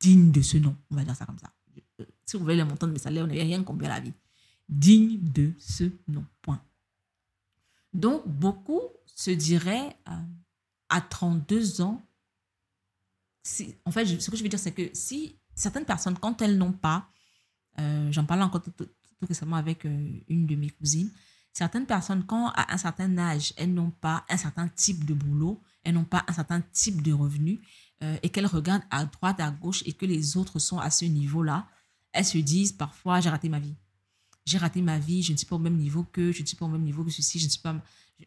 dignes 0.00 0.32
de 0.32 0.42
ce 0.42 0.56
nom. 0.58 0.76
On 0.90 0.96
va 0.96 1.04
dire 1.04 1.16
ça 1.16 1.26
comme 1.26 1.38
ça. 1.38 1.52
Euh, 2.00 2.04
si 2.24 2.36
vous 2.36 2.42
voulez 2.42 2.56
le 2.56 2.64
montant 2.64 2.86
de 2.86 2.92
mes 2.92 2.98
salaires, 2.98 3.24
on 3.24 3.28
n'a 3.28 3.34
rien 3.34 3.62
combien 3.62 3.88
la 3.88 4.00
vie. 4.00 4.12
Digne 4.68 5.18
de 5.20 5.52
ce 5.58 5.84
nom. 6.08 6.24
Point. 6.42 6.62
Donc, 7.92 8.26
beaucoup 8.26 8.82
se 9.06 9.30
diraient 9.30 9.96
euh, 10.08 10.12
à 10.88 11.00
32 11.00 11.80
ans, 11.80 12.02
si, 13.42 13.76
en 13.84 13.92
fait, 13.92 14.04
ce 14.20 14.30
que 14.30 14.36
je 14.36 14.42
veux 14.42 14.48
dire, 14.48 14.58
c'est 14.58 14.72
que 14.72 14.90
si 14.92 15.38
certaines 15.56 15.84
personnes, 15.84 16.16
quand 16.16 16.40
elles 16.42 16.56
n'ont 16.56 16.72
pas, 16.72 17.08
j'en 18.10 18.24
parlais 18.24 18.44
encore 18.44 18.62
tout, 18.62 18.72
récemment 19.22 19.56
avec 19.56 19.84
une 19.84 20.46
de 20.46 20.54
mes 20.54 20.70
cousines, 20.70 21.10
certaines 21.56 21.86
personnes, 21.86 22.24
quand 22.24 22.48
à 22.50 22.74
un 22.74 22.76
certain 22.76 23.16
âge, 23.16 23.54
elles 23.56 23.72
n'ont 23.72 23.90
pas 23.90 24.24
un 24.28 24.36
certain 24.36 24.68
type 24.68 25.04
de 25.06 25.14
boulot, 25.14 25.62
elles 25.84 25.94
n'ont 25.94 26.04
pas 26.04 26.22
un 26.28 26.32
certain 26.34 26.60
type 26.60 27.00
de 27.02 27.12
revenu 27.12 27.60
euh, 28.02 28.18
et 28.22 28.28
qu'elles 28.28 28.46
regardent 28.46 28.84
à 28.90 29.06
droite, 29.06 29.40
à 29.40 29.50
gauche 29.50 29.82
et 29.86 29.94
que 29.94 30.04
les 30.04 30.36
autres 30.36 30.58
sont 30.58 30.78
à 30.78 30.90
ce 30.90 31.06
niveau-là, 31.06 31.66
elles 32.12 32.26
se 32.26 32.36
disent 32.36 32.72
parfois 32.72 33.20
j'ai 33.20 33.30
raté 33.30 33.48
ma 33.48 33.58
vie. 33.58 33.74
J'ai 34.44 34.58
raté 34.58 34.82
ma 34.82 34.98
vie, 34.98 35.22
je 35.22 35.32
ne 35.32 35.36
suis 35.38 35.46
pas 35.46 35.56
au 35.56 35.60
même 35.60 35.78
niveau 35.78 36.04
que, 36.04 36.30
je 36.30 36.42
ne 36.42 36.46
suis 36.46 36.56
pas 36.58 36.66
au 36.66 36.68
même 36.68 36.82
niveau 36.82 37.04
que 37.04 37.10
ceci, 37.10 37.38
je 37.38 37.46
ne, 37.46 37.50
suis 37.50 37.60
pas, 37.60 37.74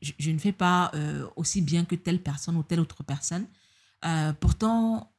je, 0.01 0.31
ne 0.31 0.39
fais 0.39 0.51
pas 0.51 0.89
euh, 0.95 1.27
aussi 1.35 1.61
bien 1.61 1.85
que 1.85 1.95
telle 1.95 2.23
personne 2.23 2.57
ou 2.57 2.63
telle 2.63 2.79
autre 2.79 3.03
personne. 3.03 3.45
Euh, 4.05 4.33
pourtant, 4.33 5.13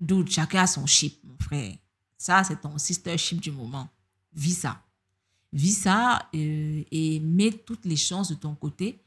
d'autres, 0.00 0.30
chacun 0.30 0.62
a 0.62 0.66
son 0.66 0.86
chip, 0.86 1.18
mon 1.24 1.36
frère. 1.38 1.76
Ça, 2.16 2.42
c'est 2.44 2.60
ton 2.60 2.76
sister 2.78 3.16
chip 3.16 3.40
du 3.40 3.50
moment. 3.50 3.88
Vis 4.32 4.54
ça. 4.54 4.82
Vis 5.52 5.82
ça 5.82 6.28
et 6.32 7.20
mets 7.20 7.52
toutes 7.52 7.84
les 7.84 7.96
chances 7.96 8.28
de 8.28 8.34
ton 8.34 8.54
côté 8.54 9.02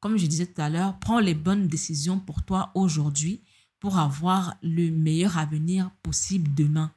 comme 0.00 0.16
je 0.16 0.26
disais 0.26 0.46
tout 0.46 0.60
à 0.60 0.70
l'heure, 0.70 0.98
prends 0.98 1.20
les 1.20 1.34
bonnes 1.34 1.68
décisions 1.68 2.18
pour 2.18 2.42
toi 2.42 2.72
aujourd'hui 2.74 3.42
pour 3.78 3.98
avoir 3.98 4.56
le 4.62 4.90
meilleur 4.90 5.38
avenir 5.38 5.90
possible 6.02 6.52
demain. 6.54 6.92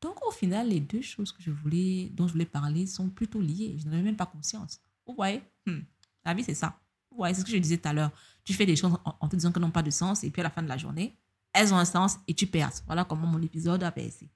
Donc 0.00 0.24
au 0.26 0.30
final, 0.30 0.68
les 0.68 0.80
deux 0.80 1.02
choses 1.02 1.32
que 1.32 1.42
je 1.42 1.50
voulais, 1.50 2.10
dont 2.12 2.28
je 2.28 2.32
voulais 2.32 2.46
parler 2.46 2.86
sont 2.86 3.08
plutôt 3.08 3.40
liées. 3.40 3.76
Je 3.78 3.88
n'en 3.88 4.02
même 4.02 4.16
pas 4.16 4.26
conscience. 4.26 4.80
Vous 5.06 5.14
voyez, 5.14 5.42
hmm. 5.66 5.80
la 6.24 6.34
vie 6.34 6.44
c'est 6.44 6.54
ça. 6.54 6.78
Vous 7.10 7.16
voyez, 7.16 7.34
c'est 7.34 7.40
ce 7.40 7.46
que 7.46 7.52
je 7.52 7.56
disais 7.56 7.78
tout 7.78 7.88
à 7.88 7.92
l'heure. 7.92 8.12
Tu 8.44 8.52
fais 8.52 8.66
des 8.66 8.76
choses 8.76 8.96
en, 9.04 9.28
te 9.28 9.34
disant 9.34 9.50
qu'elles 9.50 9.62
n'ont 9.62 9.70
pas 9.70 9.82
de 9.82 9.90
sens 9.90 10.22
et 10.24 10.30
puis 10.30 10.40
à 10.40 10.44
la 10.44 10.50
fin 10.50 10.62
de 10.62 10.68
la 10.68 10.76
journée, 10.76 11.16
elles 11.58 11.74
ont 11.74 11.78
un 11.78 11.84
sens 11.84 12.18
et 12.28 12.34
tu 12.34 12.46
perds. 12.46 12.72
Voilà 12.86 13.04
comment 13.04 13.26
mon 13.26 13.42
épisode 13.42 13.82
a 13.82 13.90
passé. 13.90 14.30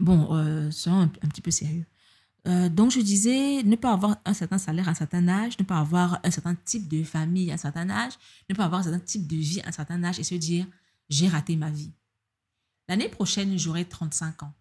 Bon, 0.00 0.34
euh, 0.34 0.70
soyons 0.70 1.02
un 1.02 1.28
petit 1.28 1.40
peu 1.40 1.50
sérieux. 1.50 1.86
Euh, 2.46 2.68
donc, 2.68 2.92
je 2.92 3.00
disais, 3.00 3.62
ne 3.64 3.74
pas 3.76 3.92
avoir 3.92 4.18
un 4.24 4.34
certain 4.34 4.58
salaire 4.58 4.88
à 4.88 4.92
un 4.92 4.94
certain 4.94 5.26
âge, 5.26 5.58
ne 5.58 5.64
pas 5.64 5.78
avoir 5.78 6.20
un 6.22 6.30
certain 6.30 6.54
type 6.54 6.86
de 6.88 7.02
famille 7.02 7.50
à 7.50 7.54
un 7.54 7.58
certain 7.58 7.90
âge, 7.90 8.12
ne 8.48 8.54
pas 8.54 8.64
avoir 8.64 8.80
un 8.80 8.84
certain 8.84 9.00
type 9.00 9.26
de 9.26 9.36
vie 9.36 9.60
à 9.62 9.68
un 9.68 9.72
certain 9.72 10.02
âge 10.04 10.20
et 10.20 10.24
se 10.24 10.34
dire, 10.36 10.66
j'ai 11.08 11.28
raté 11.28 11.56
ma 11.56 11.70
vie. 11.70 11.92
L'année 12.88 13.08
prochaine, 13.08 13.58
j'aurai 13.58 13.84
35 13.84 14.44
ans. 14.44 14.54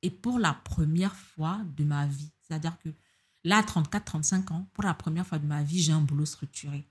Et 0.00 0.10
pour 0.10 0.38
la 0.38 0.54
première 0.54 1.14
fois 1.14 1.60
de 1.76 1.84
ma 1.84 2.06
vie, 2.06 2.30
c'est-à-dire 2.40 2.78
que 2.78 2.88
là, 3.44 3.60
34-35 3.62 4.52
ans, 4.52 4.68
pour 4.72 4.84
la 4.84 4.94
première 4.94 5.26
fois 5.26 5.38
de 5.38 5.46
ma 5.46 5.62
vie, 5.62 5.80
j'ai 5.80 5.92
un 5.92 6.00
boulot 6.00 6.26
structuré. 6.26 6.86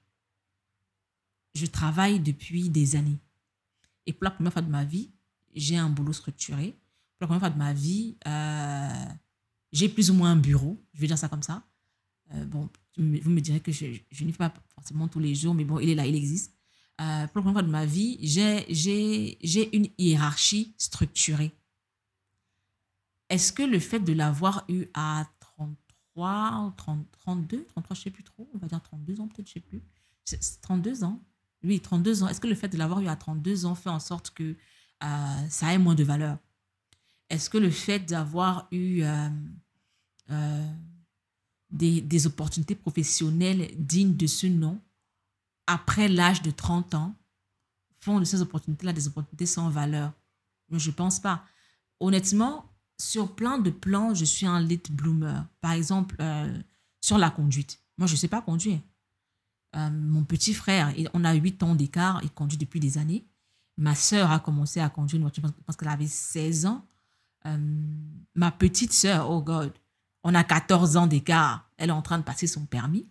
Je 1.56 1.66
travaille 1.66 2.20
depuis 2.20 2.70
des 2.70 2.96
années. 2.96 3.20
Et 4.06 4.13
pour 4.13 4.26
la 4.26 4.32
première 4.32 4.54
fois 4.54 4.62
de 4.62 4.70
ma 4.70 4.84
vie, 4.84 5.12
j'ai 5.56 5.78
un 5.78 5.89
boulot 5.89 6.13
structuré. 6.13 6.72
Pour 7.18 7.22
la 7.22 7.28
première 7.28 7.42
fois 7.42 7.50
de 7.50 7.58
ma 7.58 7.74
vie, 7.74 8.18
euh, 8.28 9.06
j'ai 9.72 9.89
plus 9.89 10.12
ou 10.12 10.13
moins 10.13 10.32
un 10.32 10.36
bureau, 10.36 10.84
je 10.94 11.02
vais 11.02 11.08
dire 11.08 11.18
ça 11.18 11.30
comme 11.30 11.44
ça. 11.44 11.63
Euh, 12.34 12.46
bon, 12.46 12.70
vous 12.98 13.30
me 13.30 13.39
direz 13.39 13.60
que 13.60 13.72
je, 13.72 13.86
n'y 13.86 14.32
fais 14.32 14.38
pas 14.38 14.54
forcément 14.76 15.08
tous 15.08 15.20
les 15.20 15.36
jours, 15.36 15.54
mais 15.54 15.66
bon, 15.66 15.80
il 15.80 15.89
est 15.89 15.96
là, 15.96 16.06
il 16.06 16.16
existe. 16.16 16.54
Euh, 17.02 17.28
pour 17.28 17.38
la 17.38 17.42
première 17.42 17.54
fois 17.54 17.63
de 17.63 17.72
ma 17.72 17.86
vie, 17.86 18.18
j'ai 18.22 19.76
une 19.76 19.88
hiérarchie 19.98 20.76
structurée. 20.78 21.52
Est-ce 23.30 23.52
que 23.52 23.63
le 23.63 23.80
fait 23.80 24.00
de 24.00 24.13
l'avoir 24.13 24.63
eu 24.70 24.86
à 24.94 25.26
33 25.39 26.68
ou 26.68 26.72
30, 26.72 27.08
32, 27.20 27.66
33, 27.66 27.96
je 27.96 28.00
ne 28.00 28.04
sais 28.04 28.12
plus 28.12 28.24
trop, 28.24 28.48
on 28.54 28.58
va 28.60 28.68
dire 28.68 28.82
32 28.82 29.22
ans 29.22 29.28
peut-être, 29.28 29.48
je 29.48 29.60
ne 29.60 29.63
sais 29.63 29.68
plus. 29.68 29.82
32 30.62 31.04
ans 31.04 31.20
Oui, 31.63 31.80
32 31.80 32.23
ans. 32.23 32.28
Est-ce 32.28 32.41
que 32.41 32.47
le 32.47 32.56
fait 32.56 32.69
de 32.69 32.78
l'avoir 32.78 32.99
eu 33.02 33.08
à 33.08 33.15
32 33.15 33.65
ans 33.65 33.76
fait 33.76 33.89
en 33.89 33.99
sorte 33.99 34.32
que 34.32 34.56
euh, 35.04 35.47
ça 35.49 35.73
ait 35.73 35.78
moins 35.78 35.95
de 35.95 36.04
valeur? 36.04 36.38
Est-ce 37.30 37.49
que 37.49 37.58
le 37.58 37.71
fait 37.71 37.99
d'avoir 37.99 38.67
eu 38.71 39.02
euh, 39.04 40.67
des, 41.71 42.02
des, 42.02 42.28
opportunités 42.28 42.76
professionnelles 42.76 43.71
dignes 43.78 44.15
de 44.15 44.28
ce 44.28 44.47
nom 44.47 44.80
après 45.65 46.10
l'âge 46.10 46.41
de 46.41 46.52
30 46.52 46.95
ans 46.95 47.15
font 48.02 48.19
de 48.19 48.26
ces 48.26 48.41
opportunités-là 48.41 48.93
des 48.93 49.08
opportunités 49.08 49.45
sans 49.45 49.69
valeur? 49.69 50.12
Je 50.71 50.89
ne 50.89 50.95
pense 50.95 51.19
pas. 51.19 51.45
Honnêtement, 51.99 52.69
sur 52.99 53.36
plein 53.36 53.58
de 53.58 53.69
plans, 53.69 54.13
je 54.13 54.26
suis 54.26 54.45
un 54.45 54.60
late 54.60 54.91
bloomer. 54.91 55.45
Par 55.62 55.71
exemple, 55.71 56.15
euh, 56.19 56.62
sur 57.02 57.17
la 57.17 57.30
conduite. 57.30 57.80
Moi, 57.97 58.08
je 58.08 58.13
ne 58.13 58.17
sais 58.17 58.28
pas 58.28 58.41
conduire. 58.41 58.80
Euh, 59.76 59.90
mon 59.90 60.24
petit 60.24 60.54
frère, 60.54 60.94
on 61.14 61.24
a 61.24 61.34
8 61.34 61.64
ans 61.64 61.76
d'écart, 61.76 62.20
il 62.24 62.32
conduit 62.32 62.58
depuis 62.58 62.80
des 62.80 62.98
années. 62.98 63.26
Ma 63.78 63.96
sœur 63.96 64.32
a 64.32 64.40
commencé 64.40 64.80
à 64.80 64.90
conduire 64.90 65.18
une 65.18 65.24
voiture 65.24 65.44
parce 65.66 65.78
qu'elle 65.78 65.88
avait 65.90 66.08
16 66.08 66.68
ans. 66.68 66.86
Euh, 67.46 67.58
ma 68.36 68.52
petite 68.52 68.94
sœur, 68.94 69.30
oh 69.30 69.42
God, 69.42 69.74
on 70.24 70.36
a 70.36 70.44
14 70.44 70.98
ans 70.98 71.08
d'écart. 71.08 71.70
Elle 71.78 71.90
est 71.90 71.94
en 71.94 72.02
train 72.02 72.20
de 72.20 72.24
passer 72.24 72.46
son 72.46 72.66
permis. 72.66 73.08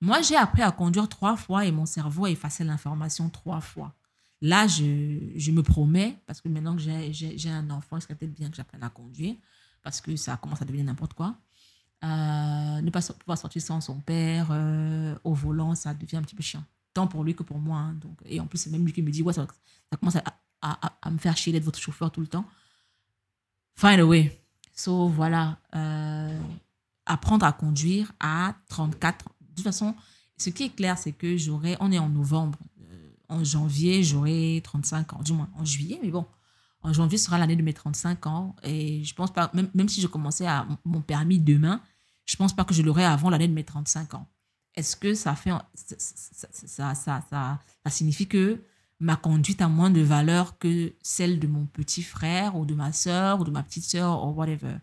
Moi, 0.00 0.22
j'ai 0.22 0.36
appris 0.36 0.62
à 0.62 0.72
conduire 0.72 1.08
trois 1.08 1.36
fois 1.36 1.64
et 1.66 1.70
mon 1.70 1.86
cerveau 1.86 2.24
a 2.24 2.30
effacé 2.30 2.64
l'information 2.64 3.28
trois 3.28 3.60
fois. 3.60 3.94
Là, 4.40 4.66
je, 4.66 5.18
je, 5.36 5.52
me 5.52 5.62
promets, 5.62 6.18
parce 6.26 6.40
que 6.40 6.48
maintenant 6.48 6.74
que 6.74 6.82
j'ai 6.82 7.48
un 7.50 7.70
enfant, 7.70 7.98
il 7.98 8.02
serait 8.02 8.16
peut-être 8.16 8.34
bien 8.34 8.50
que 8.50 8.56
j'apprenne 8.56 8.82
à 8.82 8.88
conduire, 8.88 9.36
parce 9.82 10.00
que 10.00 10.16
ça 10.16 10.36
commence 10.36 10.60
à 10.60 10.64
devenir 10.64 10.84
n'importe 10.84 11.14
quoi. 11.14 11.36
Euh, 12.04 12.80
ne 12.80 12.90
pas 12.90 13.00
pouvoir 13.00 13.38
sortir 13.38 13.62
sans 13.62 13.80
son 13.80 14.00
père 14.00 14.48
euh, 14.50 15.14
au 15.22 15.34
volant, 15.34 15.74
ça 15.74 15.94
devient 15.94 16.16
un 16.16 16.22
petit 16.22 16.34
peu 16.34 16.42
chiant. 16.42 16.64
Tant 16.94 17.06
pour 17.06 17.22
lui 17.22 17.34
que 17.34 17.42
pour 17.42 17.58
moi. 17.58 17.78
Hein, 17.78 17.94
donc, 17.94 18.18
et 18.24 18.40
en 18.40 18.46
plus, 18.46 18.58
c'est 18.58 18.70
même 18.70 18.84
lui 18.84 18.92
qui 18.92 19.02
me 19.02 19.10
dit, 19.10 19.22
ouais, 19.22 19.32
ça, 19.32 19.46
commence 20.00 20.16
à, 20.16 21.10
me 21.10 21.18
faire 21.18 21.36
chier 21.36 21.52
d'être 21.52 21.64
votre 21.64 21.78
chauffeur 21.78 22.10
tout 22.10 22.20
le 22.20 22.26
temps. 22.26 22.44
Find 23.76 24.00
a 24.00 24.06
way. 24.06 24.40
So, 24.74 25.08
voilà. 25.08 25.58
Euh, 25.74 26.40
apprendre 27.06 27.46
à 27.46 27.52
conduire 27.52 28.12
à 28.18 28.54
34. 28.68 29.24
De 29.40 29.54
toute 29.54 29.64
façon, 29.64 29.94
ce 30.36 30.50
qui 30.50 30.64
est 30.64 30.70
clair, 30.70 30.98
c'est 30.98 31.12
que 31.12 31.36
j'aurai, 31.36 31.76
on 31.78 31.92
est 31.92 31.98
en 31.98 32.08
novembre, 32.08 32.58
en 33.28 33.44
janvier, 33.44 34.02
j'aurai 34.02 34.60
35 34.62 35.14
ans, 35.14 35.22
du 35.22 35.32
moins 35.32 35.48
en 35.56 35.64
juillet, 35.64 35.98
mais 36.02 36.10
bon, 36.10 36.26
en 36.82 36.92
janvier 36.92 37.18
sera 37.18 37.38
l'année 37.38 37.56
de 37.56 37.62
mes 37.62 37.72
35 37.72 38.26
ans. 38.26 38.56
Et 38.62 39.02
je 39.04 39.14
pense 39.14 39.32
pas, 39.32 39.50
même, 39.54 39.70
même 39.74 39.88
si 39.88 40.00
je 40.00 40.06
commençais 40.06 40.46
à 40.46 40.66
mon 40.84 41.00
permis 41.00 41.38
demain, 41.38 41.80
je 42.24 42.36
pense 42.36 42.54
pas 42.54 42.64
que 42.64 42.74
je 42.74 42.82
l'aurai 42.82 43.04
avant 43.04 43.30
l'année 43.30 43.48
de 43.48 43.52
mes 43.52 43.64
35 43.64 44.14
ans. 44.14 44.28
Est-ce 44.74 44.96
que 44.96 45.14
ça 45.14 45.34
fait, 45.34 45.50
ça, 45.74 46.94
ça, 46.94 47.22
ça, 47.28 47.60
signifie 47.90 48.26
que 48.26 48.62
ma 49.00 49.16
conduite 49.16 49.60
a 49.60 49.68
moins 49.68 49.90
de 49.90 50.00
valeur 50.00 50.58
que 50.58 50.94
celle 51.02 51.38
de 51.38 51.46
mon 51.46 51.66
petit 51.66 52.02
frère 52.02 52.56
ou 52.56 52.64
de 52.64 52.74
ma 52.74 52.92
soeur 52.92 53.40
ou 53.40 53.44
de 53.44 53.50
ma 53.50 53.62
petite 53.62 53.84
soeur 53.84 54.24
ou 54.24 54.32
whatever? 54.32 54.76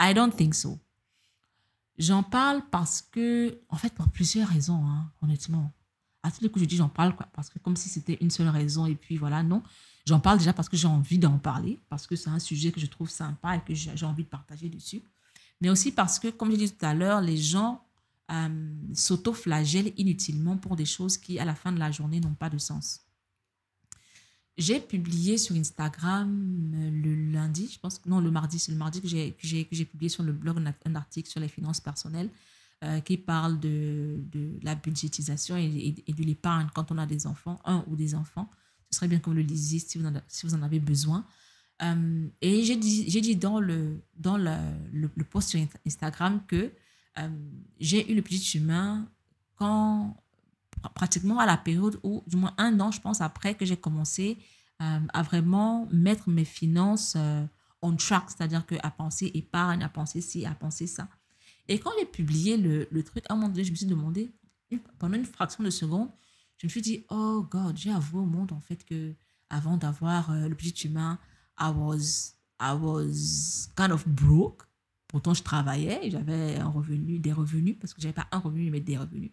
I 0.00 0.14
don't 0.14 0.34
think 0.34 0.54
so. 0.54 0.78
J'en 1.98 2.22
parle 2.22 2.62
parce 2.70 3.02
que, 3.02 3.60
en 3.68 3.76
fait, 3.76 3.92
pour 3.92 4.08
plusieurs 4.08 4.48
raisons, 4.48 4.84
hein, 4.86 5.12
honnêtement 5.22 5.72
à 6.22 6.30
tous 6.30 6.42
les 6.42 6.48
coups, 6.48 6.64
je 6.64 6.68
dis 6.68 6.76
j'en 6.76 6.88
parle 6.88 7.14
quoi, 7.14 7.28
parce 7.32 7.48
que 7.48 7.58
comme 7.58 7.76
si 7.76 7.88
c'était 7.88 8.18
une 8.20 8.30
seule 8.30 8.48
raison 8.48 8.86
et 8.86 8.94
puis 8.94 9.16
voilà, 9.16 9.42
non. 9.42 9.62
J'en 10.06 10.20
parle 10.20 10.38
déjà 10.38 10.52
parce 10.52 10.68
que 10.68 10.76
j'ai 10.76 10.88
envie 10.88 11.18
d'en 11.18 11.38
parler, 11.38 11.78
parce 11.88 12.06
que 12.06 12.16
c'est 12.16 12.30
un 12.30 12.38
sujet 12.38 12.72
que 12.72 12.80
je 12.80 12.86
trouve 12.86 13.10
sympa 13.10 13.56
et 13.56 13.60
que 13.60 13.74
j'ai 13.74 14.06
envie 14.06 14.24
de 14.24 14.28
partager 14.28 14.68
dessus. 14.68 15.02
Mais 15.60 15.68
aussi 15.68 15.92
parce 15.92 16.18
que, 16.18 16.28
comme 16.28 16.50
je 16.50 16.56
dit 16.56 16.70
tout 16.70 16.84
à 16.84 16.94
l'heure, 16.94 17.20
les 17.20 17.36
gens 17.36 17.84
euh, 18.30 18.74
s'auto-flagellent 18.94 19.92
inutilement 19.96 20.56
pour 20.56 20.76
des 20.76 20.86
choses 20.86 21.18
qui, 21.18 21.38
à 21.38 21.44
la 21.44 21.54
fin 21.54 21.72
de 21.72 21.78
la 21.78 21.90
journée, 21.90 22.20
n'ont 22.20 22.34
pas 22.34 22.50
de 22.50 22.58
sens. 22.58 23.00
J'ai 24.56 24.80
publié 24.80 25.38
sur 25.38 25.56
Instagram 25.56 26.72
euh, 26.74 26.90
le 26.90 27.32
lundi, 27.32 27.70
je 27.72 27.78
pense, 27.78 28.04
non, 28.06 28.20
le 28.20 28.30
mardi, 28.30 28.58
c'est 28.58 28.72
le 28.72 28.78
mardi 28.78 29.00
que 29.00 29.08
j'ai 29.08 29.84
publié 29.84 30.08
sur 30.08 30.22
le 30.22 30.32
blog 30.32 30.62
un 30.84 30.94
article 30.94 31.28
sur 31.28 31.40
les 31.40 31.48
finances 31.48 31.80
personnelles 31.80 32.30
euh, 32.82 33.00
qui 33.00 33.16
parle 33.16 33.58
de, 33.60 34.22
de, 34.32 34.58
la 34.62 34.74
budgétisation 34.74 35.56
et, 35.56 35.92
de 35.92 36.22
l'épargne 36.22 36.68
quand 36.74 36.90
on 36.90 36.98
a 36.98 37.06
des 37.06 37.26
enfants, 37.26 37.60
un 37.64 37.84
ou 37.88 37.96
des 37.96 38.14
enfants. 38.14 38.50
Ce 38.90 38.96
serait 38.96 39.08
bien 39.08 39.18
que 39.18 39.26
vous 39.26 39.36
le 39.36 39.42
lisiez 39.42 39.78
si 39.78 39.98
vous 39.98 40.08
si 40.28 40.46
vous 40.46 40.54
en 40.54 40.62
avez 40.62 40.80
besoin. 40.80 41.24
Euh, 41.82 42.28
et 42.40 42.62
j'ai 42.64 42.76
dit, 42.76 43.04
dit 43.04 43.36
dans, 43.36 43.60
le, 43.60 44.02
dans 44.16 44.36
le, 44.36 45.24
post 45.24 45.50
sur 45.50 45.60
Instagram 45.86 46.42
que 46.46 46.72
euh, 47.18 47.28
j'ai 47.78 48.10
eu 48.10 48.14
le 48.14 48.22
petit 48.22 48.58
humain 48.58 49.08
quand 49.56 50.16
pratiquement 50.94 51.38
à 51.38 51.46
la 51.46 51.56
période 51.56 51.98
où, 52.02 52.22
du 52.26 52.36
moins 52.36 52.54
un 52.58 52.78
an, 52.80 52.90
je 52.90 53.00
pense, 53.00 53.20
après 53.20 53.54
que 53.54 53.64
j'ai 53.64 53.76
commencé 53.76 54.38
à 54.78 55.22
vraiment 55.22 55.86
mettre 55.92 56.30
mes 56.30 56.46
finances 56.46 57.14
on 57.82 57.96
track, 57.96 58.24
c'est-à-dire 58.28 58.64
à 58.82 58.90
penser 58.90 59.30
épargne, 59.34 59.82
à 59.82 59.90
penser 59.90 60.22
ci, 60.22 60.46
à 60.46 60.54
penser 60.54 60.86
ça. 60.86 61.06
Et 61.68 61.78
quand 61.78 61.90
j'ai 61.98 62.06
publié 62.06 62.56
le, 62.56 62.88
le, 62.90 63.02
truc, 63.02 63.24
à 63.28 63.34
un 63.34 63.36
moment 63.36 63.48
donné, 63.48 63.64
je 63.64 63.70
me 63.70 63.76
suis 63.76 63.86
demandé, 63.86 64.30
pendant 64.98 65.16
une 65.16 65.24
fraction 65.24 65.62
de 65.62 65.70
seconde, 65.70 66.10
je 66.58 66.66
me 66.66 66.70
suis 66.70 66.82
dit, 66.82 67.04
oh 67.10 67.46
God, 67.50 67.76
j'ai 67.76 67.90
avoué 67.90 68.20
au 68.20 68.26
monde 68.26 68.52
en 68.52 68.60
fait 68.60 68.84
que 68.84 69.14
avant 69.48 69.76
d'avoir 69.76 70.30
euh, 70.30 70.48
le 70.48 70.54
petit 70.54 70.86
humain, 70.86 71.18
I 71.60 71.70
was, 71.74 72.34
I 72.58 72.74
was 72.74 73.68
kind 73.76 73.92
of 73.92 74.06
broke. 74.06 74.64
Pourtant, 75.08 75.34
je 75.34 75.42
travaillais, 75.42 76.10
j'avais 76.10 76.56
un 76.56 76.68
revenu, 76.68 77.18
des 77.18 77.32
revenus, 77.32 77.76
parce 77.80 77.92
que 77.92 78.00
j'avais 78.00 78.14
pas 78.14 78.28
un 78.30 78.38
revenu, 78.38 78.70
mais 78.70 78.80
des 78.80 78.96
revenus. 78.96 79.32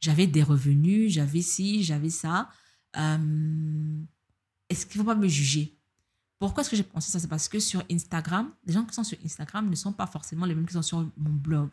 J'avais 0.00 0.26
des 0.26 0.42
revenus, 0.42 1.12
j'avais 1.12 1.42
ci, 1.42 1.82
j'avais 1.82 2.10
ça. 2.10 2.48
Euh, 2.96 4.00
est-ce 4.68 4.86
qu'il 4.86 5.00
ne 5.00 5.04
faut 5.04 5.10
pas 5.10 5.16
me 5.16 5.26
juger? 5.28 5.76
Pourquoi 6.38 6.60
est-ce 6.60 6.70
que 6.70 6.76
j'ai 6.76 6.84
pensé 6.84 7.10
ça? 7.10 7.18
C'est 7.18 7.28
parce 7.28 7.48
que 7.48 7.58
sur 7.58 7.82
Instagram, 7.90 8.52
les 8.64 8.72
gens 8.72 8.84
qui 8.84 8.94
sont 8.94 9.02
sur 9.02 9.18
Instagram 9.24 9.68
ne 9.68 9.74
sont 9.74 9.92
pas 9.92 10.06
forcément 10.06 10.46
les 10.46 10.54
mêmes 10.54 10.66
qui 10.66 10.74
sont 10.74 10.82
sur 10.82 10.98
mon 11.16 11.30
blog. 11.30 11.70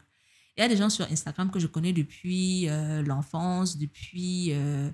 Il 0.57 0.61
y 0.61 0.63
a 0.63 0.67
des 0.67 0.77
gens 0.77 0.89
sur 0.89 1.05
Instagram 1.11 1.51
que 1.51 1.59
je 1.59 1.67
connais 1.67 1.93
depuis 1.93 2.67
euh, 2.69 3.03
l'enfance, 3.03 3.77
depuis 3.77 4.53
euh, 4.53 4.89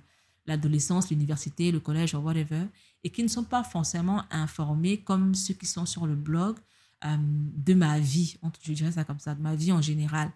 l'adolescence, 0.45 1.09
l'université, 1.09 1.71
le 1.71 1.79
collège, 1.79 2.13
whatever, 2.15 2.65
et 3.03 3.09
qui 3.09 3.23
ne 3.23 3.27
sont 3.27 3.43
pas 3.43 3.63
forcément 3.63 4.23
informés 4.31 5.01
comme 5.01 5.35
ceux 5.35 5.53
qui 5.53 5.65
sont 5.65 5.85
sur 5.85 6.05
le 6.05 6.15
blog 6.15 6.57
euh, 7.05 7.17
de 7.19 7.73
ma 7.73 7.99
vie, 7.99 8.37
je 8.63 8.73
dirais 8.73 8.91
ça 8.91 9.03
comme 9.03 9.19
ça, 9.19 9.35
de 9.35 9.41
ma 9.41 9.55
vie 9.55 9.71
en 9.71 9.81
général. 9.81 10.31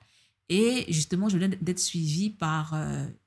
Et 0.50 0.86
justement, 0.90 1.30
je 1.30 1.38
venais 1.38 1.58
d'être 1.60 1.80
suivie 1.80 2.30
par 2.30 2.76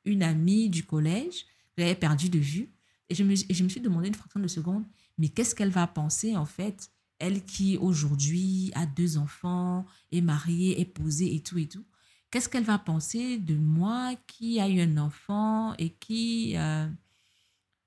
une 0.05 0.23
amie 0.23 0.69
du 0.71 0.85
collège 0.85 1.47
que 1.77 1.83
j'avais 1.83 1.97
perdu 1.97 2.29
de 2.29 2.39
vue. 2.39 2.71
Et 3.09 3.15
je 3.15 3.25
me, 3.25 3.35
je 3.35 3.65
me 3.65 3.69
suis 3.69 3.81
demandé 3.81 4.09
une 4.09 4.15
fraction 4.15 4.41
de 4.41 4.49
seconde, 4.49 4.85
mais 5.19 5.29
qu'est-ce 5.29 5.55
qu'elle 5.55 5.71
va 5.71 5.87
penser 5.87 6.37
en 6.37 6.47
fait? 6.47 6.91
Elle 7.19 7.45
qui 7.45 7.77
aujourd'hui 7.77 8.71
a 8.75 8.87
deux 8.87 9.19
enfants, 9.19 9.85
est 10.13 10.21
mariée, 10.21 10.81
est 10.81 10.85
posée 10.85 11.35
et 11.35 11.41
tout 11.41 11.59
et 11.59 11.67
tout. 11.67 11.85
Qu'est-ce 12.31 12.49
qu'elle 12.49 12.65
va 12.65 12.79
penser 12.79 13.39
de 13.39 13.55
moi 13.55 14.15
qui 14.27 14.61
a 14.61 14.69
eu 14.69 14.81
un 14.81 14.99
enfant 14.99 15.75
et 15.79 15.91
qui, 15.91 16.55
euh, 16.57 16.87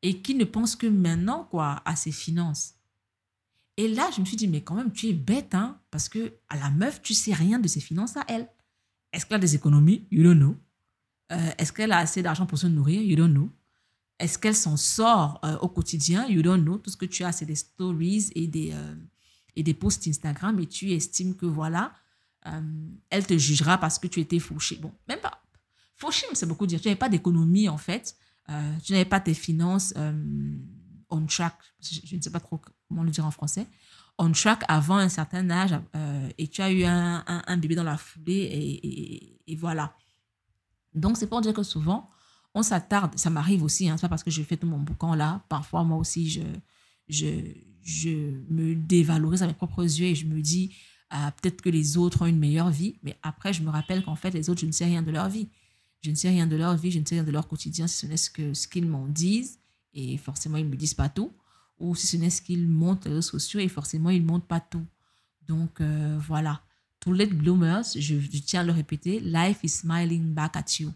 et 0.01 0.21
qui 0.21 0.33
ne 0.33 0.45
pense 0.45 0.75
que 0.75 0.87
maintenant 0.87 1.47
quoi 1.49 1.81
à 1.85 1.95
ses 1.95 2.11
finances? 2.11 2.73
Et 3.77 3.87
là, 3.87 4.09
je 4.15 4.19
me 4.19 4.25
suis 4.25 4.37
dit, 4.37 4.47
mais 4.47 4.61
quand 4.61 4.75
même, 4.75 4.91
tu 4.91 5.07
es 5.07 5.13
bête, 5.13 5.53
hein, 5.53 5.79
parce 5.91 6.09
que 6.09 6.33
à 6.49 6.57
la 6.57 6.69
meuf, 6.69 7.01
tu 7.01 7.13
sais 7.13 7.33
rien 7.33 7.59
de 7.59 7.67
ses 7.67 7.79
finances 7.79 8.17
à 8.17 8.25
elle. 8.27 8.49
Est-ce 9.13 9.25
qu'elle 9.25 9.37
a 9.37 9.39
des 9.39 9.55
économies? 9.55 10.07
You 10.11 10.23
don't 10.23 10.37
know. 10.37 10.55
Euh, 11.31 11.51
est-ce 11.57 11.71
qu'elle 11.71 11.91
a 11.91 11.99
assez 11.99 12.21
d'argent 12.21 12.45
pour 12.45 12.57
se 12.57 12.67
nourrir? 12.67 13.01
You 13.01 13.15
don't 13.15 13.31
know. 13.31 13.49
Est-ce 14.19 14.37
qu'elle 14.37 14.55
s'en 14.55 14.77
sort 14.77 15.39
euh, 15.45 15.57
au 15.59 15.69
quotidien? 15.69 16.27
You 16.27 16.41
don't 16.41 16.61
know. 16.63 16.77
Tout 16.77 16.89
ce 16.89 16.97
que 16.97 17.05
tu 17.05 17.23
as, 17.23 17.31
c'est 17.31 17.45
des 17.45 17.55
stories 17.55 18.31
et 18.35 18.47
des, 18.47 18.73
et 19.55 19.63
des 19.63 19.73
posts 19.73 20.07
Instagram 20.07 20.59
et 20.59 20.67
tu 20.67 20.91
estimes 20.91 21.35
que 21.35 21.45
voilà, 21.45 21.93
euh, 22.47 22.61
elle 23.09 23.25
te 23.25 23.37
jugera 23.37 23.77
parce 23.77 23.99
que 23.99 24.07
tu 24.07 24.19
étais 24.19 24.39
fauché. 24.39 24.77
Bon, 24.77 24.91
même 25.07 25.19
pas. 25.19 25.41
Fauché, 25.95 26.25
c'est 26.33 26.47
beaucoup 26.47 26.65
dire. 26.65 26.81
Tu 26.81 26.87
n'avais 26.87 26.97
pas 26.97 27.09
d'économie 27.09 27.69
en 27.69 27.77
fait. 27.77 28.15
tu 28.83 28.91
n'avais 28.93 29.05
pas 29.05 29.19
tes 29.19 29.33
finances 29.33 29.93
on 31.13 31.25
track. 31.25 31.55
Je, 31.81 32.15
ne 32.15 32.21
sais 32.21 32.31
pas 32.31 32.39
trop 32.39 32.59
comment 32.87 33.03
le 33.03 33.11
dire 33.11 33.25
en 33.25 33.31
français. 33.31 33.67
On 34.17 34.31
track 34.31 34.63
avant 34.67 34.97
un 34.97 35.09
certain 35.09 35.49
âge 35.49 35.77
et 36.37 36.47
tu 36.47 36.61
as 36.61 36.71
eu 36.71 36.83
un, 36.83 37.23
un, 37.27 37.57
bébé 37.57 37.75
dans 37.75 37.83
la 37.83 37.97
foulée 37.97 39.39
et 39.45 39.55
voilà. 39.55 39.95
Donc, 40.93 41.17
c'est 41.17 41.27
pour 41.27 41.41
dire 41.41 41.53
que 41.53 41.63
souvent, 41.63 42.09
on 42.53 42.63
s'attarde, 42.63 43.17
ça 43.17 43.29
m'arrive 43.29 43.63
aussi, 43.63 43.89
hein, 43.89 43.97
c'est 43.97 44.01
pas 44.01 44.09
parce 44.09 44.23
que 44.23 44.31
je 44.31 44.43
fais 44.43 44.57
tout 44.57 44.67
mon 44.67 44.79
boucan 44.79 45.15
là, 45.15 45.43
parfois 45.47 45.83
moi 45.83 45.97
aussi 45.97 46.29
je, 46.29 46.41
je, 47.07 47.27
je 47.81 48.09
me 48.49 48.75
dévalorise 48.75 49.41
à 49.43 49.47
mes 49.47 49.53
propres 49.53 49.83
yeux 49.83 50.07
et 50.07 50.15
je 50.15 50.25
me 50.25 50.41
dis 50.41 50.75
ah, 51.13 51.33
peut-être 51.33 51.61
que 51.61 51.69
les 51.69 51.97
autres 51.97 52.21
ont 52.21 52.25
une 52.25 52.39
meilleure 52.39 52.71
vie, 52.71 52.95
mais 53.03 53.17
après 53.21 53.51
je 53.51 53.63
me 53.63 53.69
rappelle 53.69 54.01
qu'en 54.01 54.15
fait 54.15 54.31
les 54.31 54.49
autres, 54.49 54.61
je 54.61 54.65
ne 54.65 54.71
sais 54.71 54.85
rien 54.85 55.01
de 55.01 55.11
leur 55.11 55.27
vie. 55.27 55.49
Je 56.01 56.09
ne 56.09 56.15
sais 56.15 56.29
rien 56.29 56.47
de 56.47 56.55
leur 56.55 56.75
vie, 56.77 56.89
je 56.89 56.99
ne 56.99 57.05
sais 57.05 57.15
rien 57.15 57.23
de 57.23 57.31
leur 57.31 57.47
quotidien, 57.47 57.85
si 57.85 57.97
ce 57.97 58.05
n'est 58.07 58.17
ce 58.17 58.31
qu'ils 58.31 58.55
ce 58.55 58.67
qu'ils 58.67 58.87
m'en 58.87 59.07
disent, 59.07 59.59
et 59.93 60.17
forcément 60.17 60.57
ils 60.57 60.65
ne 60.65 60.69
me 60.69 60.77
disent 60.77 60.93
pas 60.93 61.09
tout, 61.09 61.31
ou 61.79 61.95
si 61.95 62.07
ce 62.07 62.15
n'est 62.15 62.29
ce 62.29 62.41
qu'ils 62.41 62.67
montrent 62.67 63.07
les 63.09 63.15
réseaux 63.15 63.39
sociaux, 63.39 63.59
et 63.59 63.67
forcément 63.67 64.09
ils 64.09 64.21
ne 64.21 64.27
montrent 64.27 64.47
pas 64.47 64.61
tout. 64.61 64.85
Donc 65.47 65.81
euh, 65.81 66.17
voilà, 66.25 66.61
tous 67.01 67.11
les 67.11 67.27
bloomers, 67.27 67.83
je, 67.93 68.19
je 68.19 68.37
tiens 68.39 68.61
à 68.61 68.63
le 68.63 68.71
répéter, 68.71 69.19
life 69.19 69.59
is 69.63 69.69
smiling 69.69 70.33
back 70.33 70.55
at 70.55 70.79
you. 70.79 70.93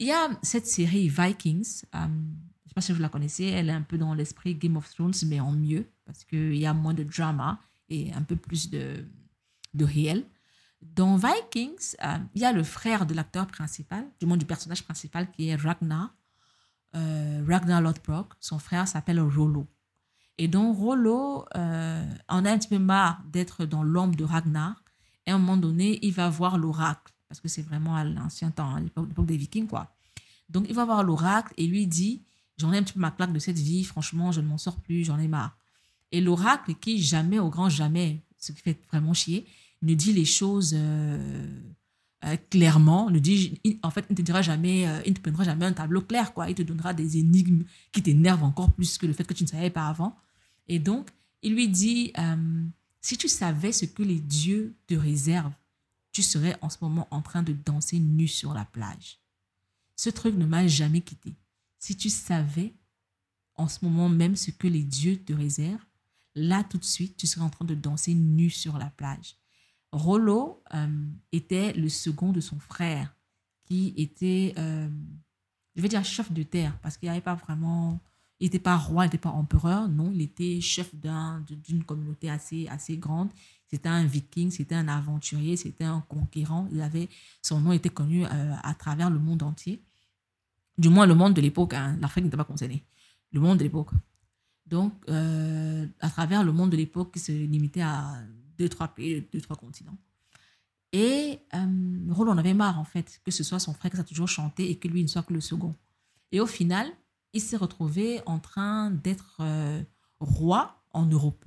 Il 0.00 0.08
y 0.08 0.12
a 0.12 0.28
cette 0.42 0.66
série 0.66 1.08
Vikings, 1.08 1.84
euh, 1.94 1.98
je 2.00 2.08
ne 2.08 2.68
sais 2.68 2.74
pas 2.74 2.80
si 2.80 2.92
vous 2.92 3.00
la 3.00 3.08
connaissez, 3.08 3.44
elle 3.44 3.68
est 3.68 3.72
un 3.72 3.82
peu 3.82 3.98
dans 3.98 4.14
l'esprit 4.14 4.56
Game 4.56 4.76
of 4.76 4.92
Thrones, 4.92 5.14
mais 5.26 5.38
en 5.38 5.52
mieux, 5.52 5.86
parce 6.04 6.24
qu'il 6.24 6.56
y 6.56 6.66
a 6.66 6.74
moins 6.74 6.92
de 6.92 7.04
drama 7.04 7.60
et 7.88 8.12
un 8.12 8.22
peu 8.22 8.34
plus 8.34 8.68
de, 8.68 9.06
de 9.74 9.84
réel. 9.84 10.24
Dans 10.80 11.16
Vikings, 11.16 11.96
euh, 12.04 12.18
il 12.34 12.42
y 12.42 12.44
a 12.44 12.52
le 12.52 12.62
frère 12.62 13.06
de 13.06 13.14
l'acteur 13.14 13.46
principal, 13.46 14.06
du 14.20 14.26
moins 14.26 14.36
du 14.36 14.44
personnage 14.44 14.84
principal, 14.84 15.30
qui 15.30 15.48
est 15.48 15.56
Ragnar, 15.56 16.14
euh, 16.94 17.44
Ragnar 17.48 17.80
Lothbrok. 17.80 18.32
Son 18.40 18.58
frère 18.58 18.86
s'appelle 18.86 19.20
Rollo. 19.20 19.66
Et 20.36 20.48
donc, 20.48 20.76
Rollo 20.76 21.46
euh, 21.56 22.04
en 22.28 22.44
a 22.44 22.50
un 22.50 22.58
petit 22.58 22.68
peu 22.68 22.78
marre 22.78 23.22
d'être 23.32 23.64
dans 23.64 23.82
l'ombre 23.82 24.16
de 24.16 24.24
Ragnar. 24.24 24.82
Et 25.26 25.30
à 25.30 25.34
un 25.34 25.38
moment 25.38 25.56
donné, 25.56 25.98
il 26.02 26.12
va 26.12 26.28
voir 26.28 26.58
l'oracle, 26.58 27.12
parce 27.28 27.40
que 27.40 27.48
c'est 27.48 27.62
vraiment 27.62 27.96
à 27.96 28.04
l'ancien 28.04 28.50
temps, 28.50 28.74
à 28.74 28.80
l'époque 28.80 29.26
des 29.26 29.36
Vikings, 29.36 29.68
quoi. 29.68 29.94
Donc, 30.50 30.66
il 30.68 30.74
va 30.74 30.84
voir 30.84 31.02
l'oracle 31.02 31.54
et 31.56 31.66
lui 31.66 31.86
dit 31.86 32.22
J'en 32.58 32.72
ai 32.72 32.78
un 32.78 32.82
petit 32.82 32.92
peu 32.92 33.00
ma 33.00 33.10
claque 33.10 33.32
de 33.32 33.38
cette 33.38 33.58
vie, 33.58 33.82
franchement, 33.84 34.30
je 34.30 34.40
ne 34.40 34.46
m'en 34.46 34.58
sors 34.58 34.76
plus, 34.80 35.04
j'en 35.04 35.18
ai 35.18 35.26
marre. 35.26 35.56
Et 36.12 36.20
l'oracle, 36.20 36.74
qui 36.74 37.02
jamais, 37.02 37.38
au 37.38 37.48
grand 37.48 37.68
jamais, 37.68 38.22
ce 38.38 38.52
qui 38.52 38.60
fait 38.60 38.78
vraiment 38.88 39.14
chier, 39.14 39.46
ne 39.84 39.94
dit 39.94 40.12
les 40.12 40.24
choses 40.24 40.74
euh, 40.76 41.48
euh, 42.24 42.36
clairement, 42.50 43.10
ne 43.10 43.18
dit, 43.18 43.60
en 43.82 43.90
fait, 43.90 44.06
il 44.08 44.12
ne 44.12 44.16
te 44.16 44.22
dira 44.22 44.42
jamais, 44.42 44.82
il 45.06 45.12
ne 45.12 45.16
te 45.16 45.22
donnera 45.22 45.44
jamais 45.44 45.66
un 45.66 45.72
tableau 45.72 46.00
clair, 46.00 46.32
quoi. 46.32 46.48
Il 46.48 46.54
te 46.54 46.62
donnera 46.62 46.94
des 46.94 47.18
énigmes 47.18 47.64
qui 47.92 48.02
t'énervent 48.02 48.44
encore 48.44 48.72
plus 48.72 48.98
que 48.98 49.06
le 49.06 49.12
fait 49.12 49.24
que 49.24 49.34
tu 49.34 49.44
ne 49.44 49.48
savais 49.48 49.70
pas 49.70 49.86
avant. 49.86 50.16
Et 50.68 50.78
donc, 50.78 51.10
il 51.44 51.54
lui 51.54 51.68
dit, 51.68 52.12
euh, 52.18 52.64
si 53.02 53.18
tu 53.18 53.28
savais 53.28 53.70
ce 53.70 53.84
que 53.84 54.02
les 54.02 54.18
dieux 54.18 54.74
te 54.86 54.94
réservent, 54.94 55.52
tu 56.10 56.22
serais 56.22 56.56
en 56.62 56.70
ce 56.70 56.78
moment 56.80 57.06
en 57.10 57.20
train 57.20 57.42
de 57.42 57.52
danser 57.52 57.98
nu 57.98 58.26
sur 58.26 58.54
la 58.54 58.64
plage. 58.64 59.20
Ce 59.94 60.08
truc 60.08 60.34
ne 60.36 60.46
m'a 60.46 60.66
jamais 60.66 61.02
quitté. 61.02 61.34
Si 61.78 61.96
tu 61.96 62.08
savais 62.08 62.72
en 63.56 63.68
ce 63.68 63.84
moment 63.84 64.08
même 64.08 64.36
ce 64.36 64.50
que 64.50 64.66
les 64.66 64.82
dieux 64.82 65.22
te 65.22 65.34
réservent, 65.34 65.84
là 66.34 66.64
tout 66.64 66.78
de 66.78 66.84
suite, 66.84 67.16
tu 67.18 67.26
serais 67.26 67.44
en 67.44 67.50
train 67.50 67.66
de 67.66 67.74
danser 67.74 68.14
nu 68.14 68.48
sur 68.48 68.78
la 68.78 68.88
plage. 68.90 69.36
Rollo 69.94 70.60
euh, 70.74 71.06
était 71.30 71.72
le 71.72 71.88
second 71.88 72.32
de 72.32 72.40
son 72.40 72.58
frère, 72.58 73.14
qui 73.64 73.94
était, 73.96 74.52
euh, 74.58 74.88
je 75.76 75.82
vais 75.82 75.88
dire, 75.88 76.04
chef 76.04 76.32
de 76.32 76.42
terre, 76.42 76.76
parce 76.82 76.96
qu'il 76.96 77.10
n'y 77.10 77.20
pas 77.20 77.36
vraiment 77.36 78.00
il 78.40 78.46
n'était 78.46 78.58
pas 78.58 78.76
roi, 78.76 79.04
il 79.04 79.06
n'était 79.06 79.18
pas 79.18 79.30
empereur, 79.30 79.88
non, 79.88 80.10
il 80.12 80.20
était 80.20 80.60
chef 80.60 80.92
d'une 80.94 81.84
communauté 81.84 82.28
assez, 82.28 82.66
assez 82.66 82.96
grande. 82.96 83.30
C'était 83.68 83.88
un 83.88 84.04
viking, 84.04 84.50
c'était 84.50 84.74
un 84.74 84.88
aventurier, 84.88 85.56
c'était 85.56 85.84
un 85.84 86.00
conquérant. 86.08 86.66
Il 86.72 86.82
avait, 86.82 87.08
son 87.40 87.60
nom 87.60 87.72
était 87.72 87.88
connu 87.90 88.26
euh, 88.26 88.54
à 88.62 88.74
travers 88.74 89.08
le 89.08 89.20
monde 89.20 89.44
entier. 89.44 89.80
Du 90.76 90.88
moins, 90.88 91.06
le 91.06 91.14
monde 91.14 91.34
de 91.34 91.40
l'époque, 91.40 91.74
hein, 91.74 91.96
l'Afrique 92.00 92.24
n'était 92.24 92.36
pas 92.36 92.44
concernée. 92.44 92.84
Le 93.30 93.40
monde 93.40 93.58
de 93.58 93.62
l'époque. 93.62 93.90
Donc, 94.66 94.92
à 95.08 96.10
travers 96.10 96.42
le 96.42 96.50
monde 96.50 96.70
de 96.70 96.76
l'époque 96.76 97.12
qui 97.12 97.20
se 97.20 97.32
limitait 97.32 97.82
à 97.82 98.16
deux, 98.58 98.68
trois 98.68 98.88
pays, 98.88 99.26
deux, 99.32 99.40
trois 99.40 99.56
continents. 99.56 99.96
Et 100.92 101.40
euh, 101.54 102.12
Roland 102.12 102.32
en 102.32 102.38
avait 102.38 102.54
marre, 102.54 102.78
en 102.78 102.84
fait, 102.84 103.20
que 103.24 103.32
ce 103.32 103.42
soit 103.42 103.58
son 103.58 103.74
frère 103.74 103.90
qui 103.90 103.98
a 103.98 104.04
toujours 104.04 104.28
chanté 104.28 104.70
et 104.70 104.76
que 104.76 104.86
lui 104.86 105.02
ne 105.02 105.08
soit 105.08 105.24
que 105.24 105.34
le 105.34 105.40
second. 105.40 105.74
Et 106.30 106.40
au 106.40 106.46
final, 106.46 106.86
il 107.32 107.40
s'est 107.40 107.56
retrouvé 107.56 108.20
en 108.26 108.38
train 108.38 108.92
d'être 108.92 109.38
euh, 109.40 109.82
roi 110.20 110.84
en 110.92 111.04
Europe. 111.06 111.44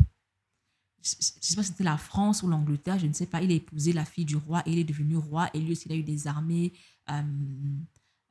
Je 1.01 1.15
ne 1.15 1.21
sais 1.21 1.55
pas 1.55 1.63
si 1.63 1.69
c'était 1.69 1.85
la 1.85 1.97
France 1.97 2.43
ou 2.43 2.47
l'Angleterre, 2.49 2.99
je 2.99 3.07
ne 3.07 3.13
sais 3.13 3.25
pas. 3.25 3.41
Il 3.41 3.51
a 3.51 3.53
épousé 3.53 3.93
la 3.93 4.03
fille 4.03 4.25
du 4.25 4.35
roi 4.35 4.61
et 4.65 4.73
il 4.73 4.79
est 4.79 4.83
devenu 4.83 5.15
roi. 5.15 5.49
Et 5.53 5.61
lui 5.61 5.71
aussi, 5.71 5.87
il 5.87 5.93
a 5.93 5.95
eu 5.95 6.03
des 6.03 6.27
armées 6.27 6.73
euh, 7.09 7.21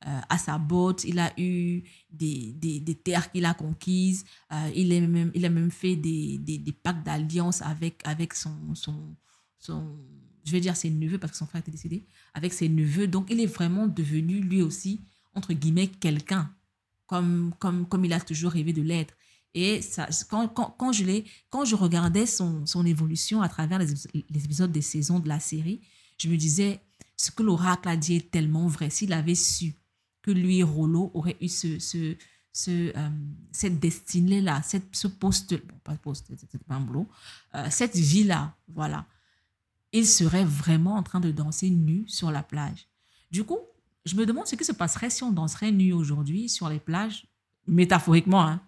euh, 0.06 0.20
à 0.28 0.38
sa 0.38 0.58
botte. 0.58 1.04
Il 1.04 1.18
a 1.18 1.32
eu 1.38 1.82
des, 2.10 2.52
des, 2.52 2.94
terres 2.94 3.30
qu'il 3.30 3.44
a 3.44 3.54
conquises. 3.54 4.24
il, 4.74 4.92
a 4.92 5.00
même, 5.00 5.30
il 5.34 5.44
a 5.44 5.50
même 5.50 5.70
fait 5.70 5.96
des, 5.96 6.38
des, 6.38 6.58
des 6.58 6.72
pactes 6.72 7.04
d'alliance 7.04 7.62
avec, 7.62 8.00
avec 8.04 8.34
son, 8.34 8.74
son, 8.74 9.16
son, 9.58 9.98
je 10.44 10.52
vais 10.52 10.60
dire 10.60 10.76
ses 10.76 10.90
neveux, 10.90 11.18
parce 11.18 11.32
que 11.32 11.38
son 11.38 11.46
frère 11.46 11.60
était 11.60 11.72
décédé, 11.72 12.06
avec 12.34 12.52
ses 12.52 12.68
neveux. 12.68 13.08
Donc, 13.08 13.28
il 13.30 13.40
est 13.40 13.46
vraiment 13.46 13.86
devenu 13.86 14.40
lui 14.40 14.62
aussi, 14.62 15.02
entre 15.34 15.52
guillemets, 15.52 15.88
quelqu'un 15.88 16.50
comme, 17.06 17.54
comme, 17.58 17.86
comme 17.86 18.04
il 18.04 18.12
a 18.12 18.20
toujours 18.20 18.52
rêvé 18.52 18.72
de 18.72 18.82
l'être. 18.82 19.14
Et 19.54 19.80
ça, 19.80 20.08
quand, 20.28 20.48
quand, 20.48 20.74
quand, 20.78 20.92
je 20.92 21.04
quand 21.48 21.64
je 21.64 21.74
regardais 21.74 22.26
son, 22.26 22.66
son 22.66 22.84
évolution 22.84 23.40
à 23.40 23.48
travers 23.48 23.78
les, 23.78 23.86
les, 24.14 24.44
épisodes 24.44 24.70
des 24.70 24.82
saisons 24.82 25.18
de 25.18 25.28
la 25.28 25.40
série, 25.40 25.80
je 26.18 26.28
me 26.28 26.36
disais, 26.36 26.80
ce 27.16 27.30
que 27.30 27.42
l'oracle 27.42 27.88
a 27.88 27.96
dit 27.96 28.16
est 28.16 28.30
tellement 28.30 28.66
vrai. 28.66 28.90
S'il 28.90 29.12
avait 29.12 29.34
su 29.34 29.74
que 30.26 30.32
lui, 30.32 30.64
Rollo, 30.64 31.12
aurait 31.14 31.36
eu 31.40 31.48
ce, 31.48 31.78
ce, 31.78 32.16
ce, 32.52 32.92
euh, 32.96 33.10
cette 33.52 33.78
destinée-là, 33.78 34.60
cette, 34.62 34.96
ce 34.96 35.06
poste, 35.06 35.56
pas 35.84 35.94
poste, 35.94 36.32
c'était 36.36 36.58
pas 36.58 36.74
un 36.74 36.80
boulot, 36.80 37.08
euh, 37.54 37.68
cette 37.70 37.94
vie-là, 37.94 38.56
voilà, 38.66 39.06
il 39.92 40.04
serait 40.04 40.44
vraiment 40.44 40.96
en 40.96 41.04
train 41.04 41.20
de 41.20 41.30
danser 41.30 41.70
nu 41.70 42.04
sur 42.08 42.32
la 42.32 42.42
plage. 42.42 42.88
Du 43.30 43.44
coup, 43.44 43.60
je 44.04 44.16
me 44.16 44.26
demande 44.26 44.48
ce 44.48 44.56
qui 44.56 44.64
se 44.64 44.72
passerait 44.72 45.10
si 45.10 45.22
on 45.22 45.30
danserait 45.30 45.70
nu 45.70 45.92
aujourd'hui 45.92 46.48
sur 46.48 46.68
les 46.68 46.80
plages, 46.80 47.28
métaphoriquement. 47.68 48.42
Hein. 48.42 48.60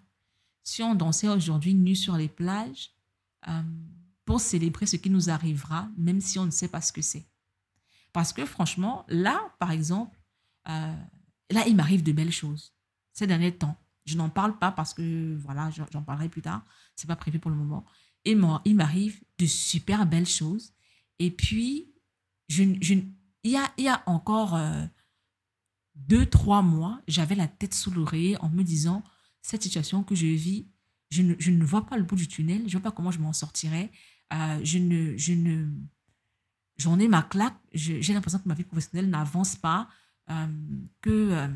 Si 0.63 0.81
on 0.81 0.95
dansait 0.95 1.27
aujourd'hui 1.27 1.73
nu 1.73 1.93
sur 1.93 2.15
les 2.15 2.29
plages 2.29 2.91
euh, 3.49 3.61
pour 4.23 4.39
célébrer 4.39 4.85
ce 4.85 4.95
qui 4.95 5.09
nous 5.09 5.29
arrivera, 5.29 5.89
même 5.97 6.21
si 6.21 6.39
on 6.39 6.45
ne 6.45 6.51
sait 6.51 6.69
pas 6.69 6.81
ce 6.81 6.93
que 6.93 7.01
c'est. 7.01 7.25
Parce 8.13 8.31
que 8.31 8.45
franchement, 8.45 9.05
là, 9.09 9.41
par 9.59 9.71
exemple, 9.71 10.17
là, 11.49 11.67
il 11.67 11.75
m'arrive 11.75 12.03
de 12.03 12.11
belles 12.11 12.31
choses 12.31 12.73
ces 13.13 13.27
derniers 13.27 13.55
temps. 13.55 13.77
Je 14.05 14.17
n'en 14.17 14.29
parle 14.29 14.57
pas 14.57 14.71
parce 14.71 14.93
que, 14.93 15.35
voilà, 15.37 15.69
j'en 15.91 16.01
parlerai 16.01 16.29
plus 16.29 16.41
tard. 16.41 16.65
C'est 16.95 17.07
pas 17.07 17.15
prévu 17.15 17.39
pour 17.39 17.51
le 17.51 17.57
moment. 17.57 17.85
Et 18.25 18.35
moi, 18.35 18.61
il 18.65 18.75
m'arrive 18.75 19.21
de 19.37 19.45
super 19.45 20.05
belles 20.05 20.27
choses. 20.27 20.73
Et 21.19 21.31
puis, 21.31 21.93
je, 22.47 22.63
je, 22.81 22.95
il, 23.43 23.51
y 23.51 23.57
a, 23.57 23.71
il 23.77 23.85
y 23.85 23.89
a 23.89 24.01
encore 24.07 24.55
euh, 24.55 24.85
deux, 25.95 26.25
trois 26.25 26.61
mois, 26.61 27.01
j'avais 27.07 27.35
la 27.35 27.47
tête 27.47 27.73
sous 27.73 27.91
l'oreiller 27.91 28.37
en 28.41 28.49
me 28.49 28.63
disant, 28.63 29.03
cette 29.41 29.63
situation 29.63 30.03
que 30.03 30.15
je 30.15 30.25
vis, 30.25 30.67
je 31.11 31.21
ne, 31.21 31.35
je 31.39 31.51
ne 31.51 31.63
vois 31.63 31.85
pas 31.85 31.97
le 31.97 32.03
bout 32.03 32.15
du 32.15 32.27
tunnel, 32.27 32.61
je 32.61 32.65
ne 32.65 32.71
vois 32.81 32.91
pas 32.91 32.91
comment 32.91 33.11
je 33.11 33.19
m'en 33.19 33.33
sortirai. 33.33 33.91
Euh, 34.33 34.59
je 34.63 34.77
ne, 34.77 35.17
je 35.17 35.33
ne, 35.33 35.67
j'en 36.77 36.99
ai 36.99 37.07
ma 37.07 37.23
claque, 37.23 37.57
j'ai 37.73 38.13
l'impression 38.13 38.39
que 38.39 38.47
ma 38.47 38.53
vie 38.53 38.63
professionnelle 38.63 39.09
n'avance 39.09 39.55
pas, 39.55 39.89
que, 41.01 41.09
euh, 41.09 41.47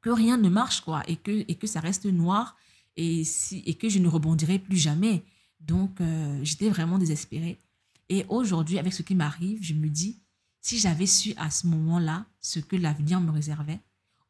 que 0.00 0.10
rien 0.10 0.36
ne 0.36 0.48
marche, 0.48 0.80
quoi, 0.80 1.02
et 1.08 1.16
que, 1.16 1.44
et 1.48 1.54
que 1.54 1.66
ça 1.66 1.80
reste 1.80 2.06
noir 2.06 2.56
et, 2.96 3.24
si, 3.24 3.62
et 3.66 3.74
que 3.74 3.88
je 3.88 3.98
ne 3.98 4.08
rebondirai 4.08 4.58
plus 4.58 4.76
jamais. 4.76 5.24
Donc, 5.60 6.00
j'étais 6.42 6.68
vraiment 6.68 6.98
désespérée. 6.98 7.60
Et 8.08 8.24
aujourd'hui, 8.28 8.78
avec 8.78 8.92
ce 8.92 9.02
qui 9.02 9.14
m'arrive, 9.14 9.58
je 9.60 9.74
me 9.74 9.88
dis, 9.88 10.22
si 10.60 10.78
j'avais 10.78 11.06
su 11.06 11.34
à 11.36 11.50
ce 11.50 11.66
moment-là 11.66 12.26
ce 12.40 12.60
que 12.60 12.76
l'avenir 12.76 13.20
me 13.20 13.30
réservait, 13.30 13.80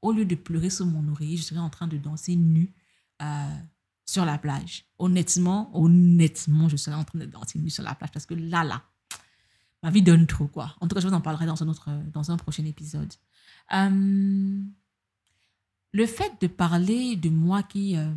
au 0.03 0.13
lieu 0.13 0.25
de 0.25 0.35
pleurer 0.35 0.71
sur 0.71 0.87
mon 0.87 1.07
oreiller, 1.09 1.37
je 1.37 1.43
serais 1.43 1.61
en 1.61 1.71
train 1.71 1.87
de 1.87 1.97
danser 1.97 2.37
nu 2.37 2.73
euh, 3.23 3.59
sur 4.07 4.25
la 4.25 4.39
plage. 4.39 4.85
Honnêtement, 4.99 5.71
honnêtement, 5.77 6.69
je 6.69 6.77
serais 6.77 6.97
en 6.97 7.05
train 7.05 7.19
de 7.19 7.27
danser 7.27 7.59
nu 7.59 7.71
sur 7.71 7.83
la 7.83 7.95
plage 7.95 8.13
parce 8.13 8.27
que 8.27 8.35
là, 8.35 8.65
là, 8.65 8.85
ma 9.83 9.91
vie 9.91 10.03
donne 10.03 10.27
trop, 10.27 10.47
quoi. 10.47 10.75
En 10.81 10.89
tout 10.89 10.95
cas, 10.95 11.01
je 11.01 11.09
vous 11.09 11.15
en 11.15 11.21
parlerai 11.21 11.47
dans 11.47 11.63
un, 11.63 11.69
autre, 11.69 11.91
dans 12.13 12.31
un 12.31 12.37
prochain 12.37 12.65
épisode. 12.65 13.13
Euh, 13.75 14.61
le 15.93 16.07
fait 16.07 16.33
de 16.41 16.47
parler 16.47 17.17
de 17.17 17.29
moi 17.29 17.63
qui, 17.63 17.97
euh, 17.97 18.13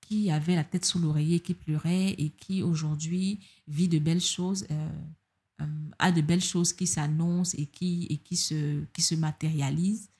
qui 0.00 0.30
avait 0.30 0.54
la 0.54 0.64
tête 0.64 0.84
sous 0.84 0.98
l'oreiller, 0.98 1.40
qui 1.40 1.54
pleurait 1.54 2.10
et 2.10 2.30
qui 2.30 2.62
aujourd'hui 2.62 3.40
vit 3.66 3.88
de 3.88 3.98
belles 3.98 4.20
choses, 4.20 4.66
euh, 4.70 5.66
a 5.98 6.12
de 6.12 6.20
belles 6.20 6.42
choses 6.42 6.72
qui 6.72 6.86
s'annoncent 6.86 7.56
et 7.58 7.66
qui, 7.66 8.06
et 8.10 8.18
qui, 8.18 8.36
se, 8.36 8.84
qui 8.92 9.02
se 9.02 9.14
matérialisent, 9.14 10.10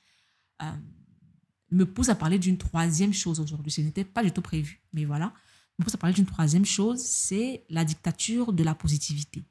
me 1.71 1.85
pousse 1.85 2.09
à 2.09 2.15
parler 2.15 2.39
d'une 2.39 2.57
troisième 2.57 3.13
chose 3.13 3.39
aujourd'hui. 3.39 3.71
Ce 3.71 3.79
n'était 3.79 4.03
pas 4.03 4.23
du 4.23 4.31
tout 4.31 4.41
prévu, 4.41 4.81
mais 4.91 5.05
voilà. 5.05 5.33
Me 5.77 5.85
pousse 5.85 5.95
à 5.95 5.97
parler 5.97 6.13
d'une 6.13 6.25
troisième 6.25 6.65
chose, 6.65 6.99
c'est 6.99 7.63
la 7.69 7.85
dictature 7.85 8.51
de 8.51 8.63
la 8.63 8.75
positivité. 8.75 9.45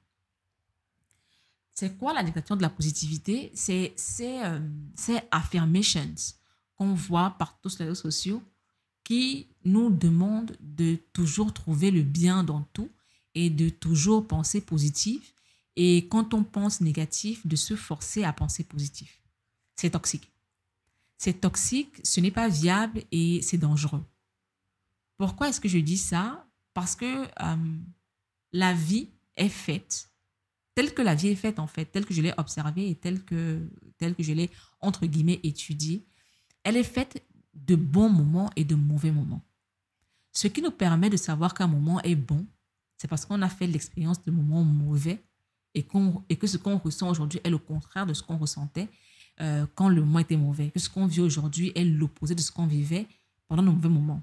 C'est 1.78 1.96
quoi 1.96 2.12
la 2.12 2.24
dictature 2.24 2.56
de 2.56 2.62
la 2.62 2.70
positivité? 2.70 3.52
C'est 3.54 3.92
ces 3.94 4.40
euh, 4.42 5.20
affirmations 5.30 6.12
qu'on 6.74 6.92
voit 6.92 7.36
par 7.38 7.60
tous 7.60 7.78
les 7.78 7.84
réseaux 7.84 8.02
sociaux 8.10 8.42
qui 9.04 9.46
nous 9.64 9.88
demandent 9.88 10.56
de 10.58 10.96
toujours 11.12 11.54
trouver 11.54 11.92
le 11.92 12.02
bien 12.02 12.42
dans 12.42 12.62
tout 12.72 12.90
et 13.36 13.48
de 13.48 13.68
toujours 13.68 14.26
penser 14.26 14.60
positif 14.60 15.32
et 15.76 16.08
quand 16.08 16.34
on 16.34 16.42
pense 16.42 16.80
négatif, 16.80 17.46
de 17.46 17.54
se 17.54 17.76
forcer 17.76 18.24
à 18.24 18.32
penser 18.32 18.64
positif. 18.64 19.22
C'est 19.76 19.90
toxique. 19.90 20.32
C'est 21.16 21.42
toxique, 21.42 22.00
ce 22.02 22.18
n'est 22.18 22.32
pas 22.32 22.48
viable 22.48 23.04
et 23.12 23.40
c'est 23.40 23.56
dangereux. 23.56 24.04
Pourquoi 25.16 25.48
est-ce 25.48 25.60
que 25.60 25.68
je 25.68 25.78
dis 25.78 25.96
ça? 25.96 26.44
Parce 26.74 26.96
que 26.96 27.22
euh, 27.22 27.56
la 28.50 28.74
vie 28.74 29.10
est 29.36 29.48
faite, 29.48 30.08
telle 30.78 30.94
que 30.94 31.02
la 31.02 31.16
vie 31.16 31.30
est 31.30 31.34
faite 31.34 31.58
en 31.58 31.66
fait, 31.66 31.86
telle 31.86 32.06
que 32.06 32.14
je 32.14 32.22
l'ai 32.22 32.32
observée 32.38 32.88
et 32.88 32.94
telle 32.94 33.24
que, 33.24 33.68
telle 33.96 34.14
que 34.14 34.22
je 34.22 34.32
l'ai, 34.32 34.48
entre 34.80 35.06
guillemets, 35.06 35.40
étudiée, 35.42 36.06
elle 36.62 36.76
est 36.76 36.84
faite 36.84 37.20
de 37.52 37.74
bons 37.74 38.08
moments 38.08 38.48
et 38.54 38.64
de 38.64 38.76
mauvais 38.76 39.10
moments. 39.10 39.42
Ce 40.30 40.46
qui 40.46 40.62
nous 40.62 40.70
permet 40.70 41.10
de 41.10 41.16
savoir 41.16 41.52
qu'un 41.52 41.66
moment 41.66 42.00
est 42.02 42.14
bon, 42.14 42.46
c'est 42.96 43.08
parce 43.08 43.26
qu'on 43.26 43.42
a 43.42 43.48
fait 43.48 43.66
l'expérience 43.66 44.22
de 44.22 44.30
moments 44.30 44.62
mauvais 44.62 45.20
et, 45.74 45.84
et 46.28 46.36
que 46.36 46.46
ce 46.46 46.56
qu'on 46.56 46.78
ressent 46.78 47.10
aujourd'hui 47.10 47.40
est 47.42 47.50
le 47.50 47.58
contraire 47.58 48.06
de 48.06 48.14
ce 48.14 48.22
qu'on 48.22 48.38
ressentait 48.38 48.86
euh, 49.40 49.66
quand 49.74 49.88
le 49.88 50.00
moment 50.00 50.20
était 50.20 50.36
mauvais, 50.36 50.70
que 50.70 50.78
ce 50.78 50.88
qu'on 50.88 51.06
vit 51.06 51.22
aujourd'hui 51.22 51.72
est 51.74 51.84
l'opposé 51.84 52.36
de 52.36 52.40
ce 52.40 52.52
qu'on 52.52 52.68
vivait 52.68 53.08
pendant 53.48 53.64
nos 53.64 53.72
mauvais 53.72 53.88
moments. 53.88 54.22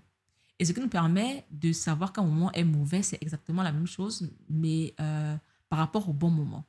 Et 0.57 0.63
ce 0.63 0.71
qui 0.71 0.79
nous 0.79 0.87
permet 0.87 1.43
de 1.51 1.73
savoir 1.73 2.13
qu'un 2.13 2.23
moment 2.23 2.49
est 2.53 2.63
mauvais, 2.63 3.01
c'est 3.01 3.21
exactement 3.21 3.61
la 3.61 3.73
même 3.73 3.87
chose, 3.87 4.31
mais 4.47 4.93
euh, 5.01 5.35
rapport 5.77 6.09
au 6.09 6.13
bon 6.13 6.29
moment. 6.29 6.65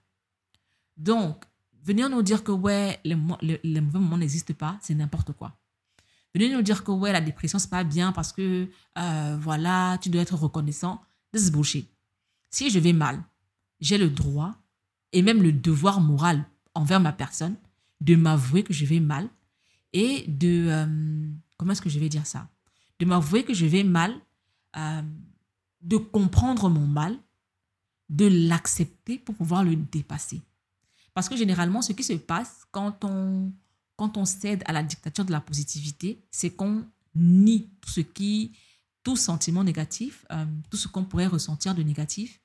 Donc, 0.97 1.45
venir 1.83 2.09
nous 2.09 2.23
dire 2.23 2.43
que 2.43 2.53
ouais, 2.53 2.99
les, 3.05 3.17
les, 3.63 3.81
mauvais 3.81 3.99
moments 3.99 4.19
n'existent 4.19 4.55
pas, 4.55 4.79
c'est 4.81 4.95
n'importe 4.95 5.33
quoi. 5.33 5.57
Venir 6.35 6.57
nous 6.57 6.63
dire 6.63 6.85
que 6.85 6.91
ouais, 6.91 7.13
la 7.13 7.21
dépression, 7.21 7.59
c'est 7.59 7.71
pas 7.71 7.85
bien 7.85 8.13
parce 8.13 8.33
que 8.33 8.69
euh, 8.99 9.37
voilà, 9.41 9.99
tu 10.01 10.11
dois 10.11 10.23
être 10.23 10.37
reconnaissant, 10.37 11.01
this 11.33 11.47
is 11.47 11.51
bullshit. 11.51 11.91
Si 12.51 12.71
je 12.71 12.79
vais 12.79 12.93
mal, 12.93 13.23
j'ai 13.81 13.99
le 13.99 14.11
droit 14.11 14.55
et 15.13 15.23
même 15.23 15.43
le 15.43 15.53
devoir 15.53 16.01
moral 16.01 16.45
envers 16.75 17.01
ma 17.01 17.13
personne 17.13 17.57
de 18.01 18.17
m'avouer 18.17 18.63
que 18.63 18.73
je 18.73 18.85
vais 18.85 19.01
mal 19.01 19.29
et 19.93 20.25
de... 20.29 20.67
Euh, 20.69 21.31
comment 21.57 21.73
est-ce 21.73 21.83
que 21.83 21.89
je 21.89 21.99
vais 21.99 22.09
dire 22.09 22.27
ça? 22.27 22.49
De 22.99 23.07
m'avouer 23.07 23.45
que 23.45 23.55
je 23.55 23.67
vais 23.67 23.85
mal, 23.85 24.15
euh, 24.77 25.03
de 25.83 25.97
comprendre 25.97 26.69
mon 26.69 26.87
mal, 26.87 27.19
de 28.09 28.27
l'accepter 28.27 29.19
pour 29.19 29.35
pouvoir 29.35 29.65
le 29.65 29.77
dépasser. 29.77 30.41
Parce 31.15 31.29
que 31.29 31.37
généralement, 31.37 31.83
ce 31.83 31.93
qui 31.93 32.05
se 32.05 32.13
passe 32.13 32.65
quand 32.71 33.05
on, 33.05 33.53
quand 33.97 34.17
on 34.17 34.25
cède 34.25 34.63
à 34.67 34.73
la 34.73 34.83
dictature 34.83 35.25
de 35.25 35.33
la 35.33 35.41
positivité, 35.41 36.25
c'est 36.31 36.51
qu'on 36.51 36.85
nie 37.15 37.71
tout 37.81 37.91
ce 37.91 38.01
qui, 38.01 38.53
tout 39.03 39.17
sentiment 39.17 39.65
négatif, 39.65 40.27
euh, 40.31 40.45
tout 40.71 40.77
ce 40.77 40.89
qu'on 40.89 41.05
pourrait 41.05 41.27
ressentir 41.27 41.75
de 41.75 41.83
négatif, 41.83 42.41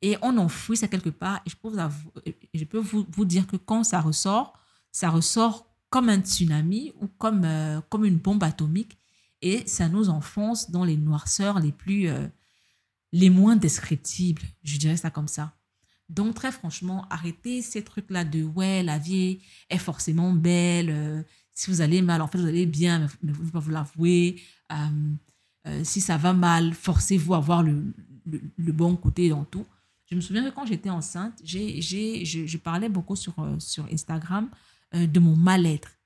et 0.00 0.16
on 0.22 0.36
enfouit 0.38 0.76
ça 0.76 0.88
quelque 0.88 1.10
part. 1.10 1.40
Et 1.46 1.50
je 1.50 1.56
peux, 1.56 1.68
vous, 1.68 2.10
je 2.54 2.64
peux 2.64 2.78
vous, 2.78 3.06
vous, 3.10 3.24
dire 3.24 3.46
que 3.46 3.56
quand 3.56 3.84
ça 3.84 4.00
ressort, 4.00 4.58
ça 4.92 5.10
ressort 5.10 5.66
comme 5.90 6.08
un 6.08 6.20
tsunami 6.20 6.92
ou 7.00 7.08
comme, 7.18 7.44
euh, 7.44 7.80
comme 7.88 8.04
une 8.04 8.18
bombe 8.18 8.42
atomique 8.42 8.98
et 9.40 9.66
ça 9.66 9.88
nous 9.88 10.10
enfonce 10.10 10.70
dans 10.70 10.84
les 10.84 10.96
noirceurs 10.96 11.60
les 11.60 11.72
plus 11.72 12.08
euh, 12.08 12.26
les 13.12 13.30
moins 13.30 13.56
descriptibles, 13.56 14.42
je 14.62 14.78
dirais 14.78 14.96
ça 14.96 15.10
comme 15.10 15.28
ça. 15.28 15.54
Donc 16.08 16.34
très 16.34 16.52
franchement, 16.52 17.06
arrêtez 17.10 17.62
ces 17.62 17.82
trucs-là 17.82 18.24
de 18.24 18.42
ouais, 18.42 18.82
la 18.82 18.98
vie 18.98 19.40
est 19.68 19.78
forcément 19.78 20.32
belle, 20.32 20.90
euh, 20.90 21.22
si 21.52 21.70
vous 21.70 21.80
allez 21.80 22.02
mal, 22.02 22.22
en 22.22 22.28
fait 22.28 22.38
vous 22.38 22.46
allez 22.46 22.66
bien, 22.66 23.00
mais 23.00 23.06
vous 23.06 23.16
ne 23.22 23.32
pouvez 23.32 23.50
pas 23.50 23.58
vous 23.58 23.70
l'avouer. 23.70 24.42
si 25.82 26.00
ça 26.00 26.16
va 26.16 26.32
mal, 26.32 26.72
forcez-vous 26.72 27.34
à 27.34 27.40
voir 27.40 27.62
le, 27.62 27.92
bon 28.72 28.96
côté 28.96 29.28
dans 29.28 29.44
tout. 29.44 29.66
Je 30.06 30.14
me 30.14 30.20
souviens 30.20 30.48
que 30.48 30.54
quand 30.54 30.64
j'étais 30.64 30.88
enceinte, 30.88 31.38
j'ai, 31.44 31.82
j'ai, 31.82 32.24
je, 32.24 32.46
je, 32.46 32.58
parlais 32.58 32.88
beaucoup 32.88 33.16
sur, 33.16 33.34
sur 33.58 33.84
Instagram 33.92 34.48
euh, 34.94 35.06
de 35.06 35.20
mon 35.20 35.36
mal-être. 35.36 35.98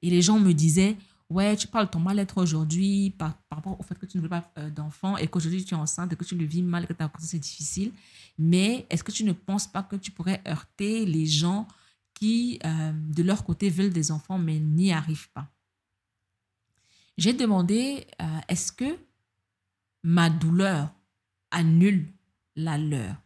Et 0.00 0.10
les 0.10 0.22
gens 0.22 0.38
me 0.38 0.52
disaient, 0.52 0.96
ouais, 1.30 1.56
tu 1.56 1.66
parles 1.68 1.86
de 1.86 1.90
ton 1.90 2.00
mal-être 2.00 2.38
aujourd'hui 2.38 3.10
par, 3.18 3.38
rapport 3.50 3.78
au 3.78 3.82
fait 3.82 3.98
que 3.98 4.06
tu 4.06 4.18
ne 4.18 4.22
veux 4.22 4.28
pas 4.28 4.50
euh, 4.58 4.70
d'enfant 4.70 5.16
et 5.16 5.26
qu'aujourd'hui 5.26 5.64
tu 5.64 5.74
es 5.74 5.76
enceinte 5.76 6.12
et 6.12 6.16
que 6.16 6.24
tu 6.24 6.36
le 6.36 6.44
vis 6.44 6.62
mal 6.62 6.86
que 6.86 6.92
ta 6.92 7.10
c'est 7.18 7.38
difficile. 7.38 7.92
Mais 8.38 8.86
est-ce 8.90 9.04
que 9.04 9.12
tu 9.12 9.24
ne 9.24 9.32
penses 9.32 9.66
pas 9.66 9.82
que 9.82 9.96
tu 9.96 10.10
pourrais 10.10 10.42
heurter 10.46 11.04
les 11.06 11.26
gens 11.26 11.66
qui, 12.14 12.58
euh, 12.64 12.92
de 12.92 13.22
leur 13.22 13.44
côté, 13.44 13.70
veulent 13.70 13.92
des 13.92 14.10
enfants 14.10 14.38
mais 14.38 14.58
n'y 14.58 14.92
arrivent 14.92 15.30
pas? 15.30 15.48
J'ai 17.16 17.32
demandé, 17.32 18.06
est-ce 18.48 18.70
que 18.70 18.96
ma 20.04 20.30
douleur 20.30 20.94
annule 21.50 22.06
la 22.54 22.78
leur? 22.78 23.16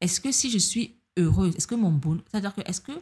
Est-ce 0.00 0.18
que 0.18 0.32
si 0.32 0.50
je 0.50 0.56
suis 0.56 0.96
heureuse, 1.18 1.54
est-ce 1.56 1.66
que 1.66 1.74
mon 1.74 1.92
bonheur, 1.92 2.24
c'est-à-dire 2.30 2.54
que 2.54 2.62
est-ce 2.62 2.80
que 2.80 2.92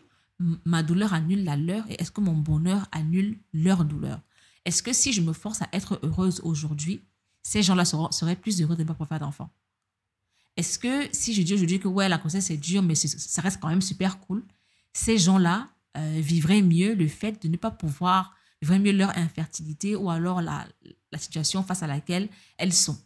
ma 0.64 0.82
douleur 0.82 1.12
annule 1.12 1.44
la 1.44 1.56
leur 1.56 1.88
et 1.90 1.96
est-ce 1.98 2.10
que 2.10 2.20
mon 2.20 2.36
bonheur 2.36 2.88
annule 2.92 3.38
leur 3.52 3.84
douleur? 3.84 4.20
Est-ce 4.64 4.82
que 4.82 4.92
si 4.92 5.12
je 5.12 5.20
me 5.20 5.32
force 5.32 5.62
à 5.62 5.68
être 5.72 6.00
heureuse 6.02 6.40
aujourd'hui, 6.44 7.02
ces 7.42 7.62
gens-là 7.62 7.84
seraient 7.84 8.36
plus 8.36 8.60
heureux 8.60 8.76
de 8.76 8.82
ne 8.82 8.86
pas 8.86 8.94
pouvoir 8.94 9.08
faire 9.08 9.20
d'enfants? 9.20 9.50
Est-ce 10.56 10.78
que 10.78 11.08
si 11.12 11.32
je 11.34 11.42
dis 11.42 11.54
aujourd'hui 11.54 11.78
que 11.78 11.88
ouais, 11.88 12.08
la 12.08 12.18
grossesse 12.18 12.46
c'est 12.46 12.56
dur, 12.56 12.82
mais 12.82 12.94
ça 12.94 13.42
reste 13.42 13.60
quand 13.60 13.68
même 13.68 13.82
super 13.82 14.18
cool, 14.20 14.44
ces 14.92 15.18
gens-là 15.18 15.68
euh, 15.96 16.20
vivraient 16.20 16.62
mieux 16.62 16.94
le 16.94 17.08
fait 17.08 17.42
de 17.42 17.48
ne 17.48 17.56
pas 17.56 17.70
pouvoir, 17.70 18.34
vivraient 18.60 18.78
mieux 18.78 18.92
leur 18.92 19.16
infertilité 19.16 19.96
ou 19.96 20.10
alors 20.10 20.42
la, 20.42 20.66
la 21.12 21.18
situation 21.18 21.62
face 21.62 21.82
à 21.82 21.86
laquelle 21.86 22.28
elles 22.58 22.72
sont? 22.72 22.98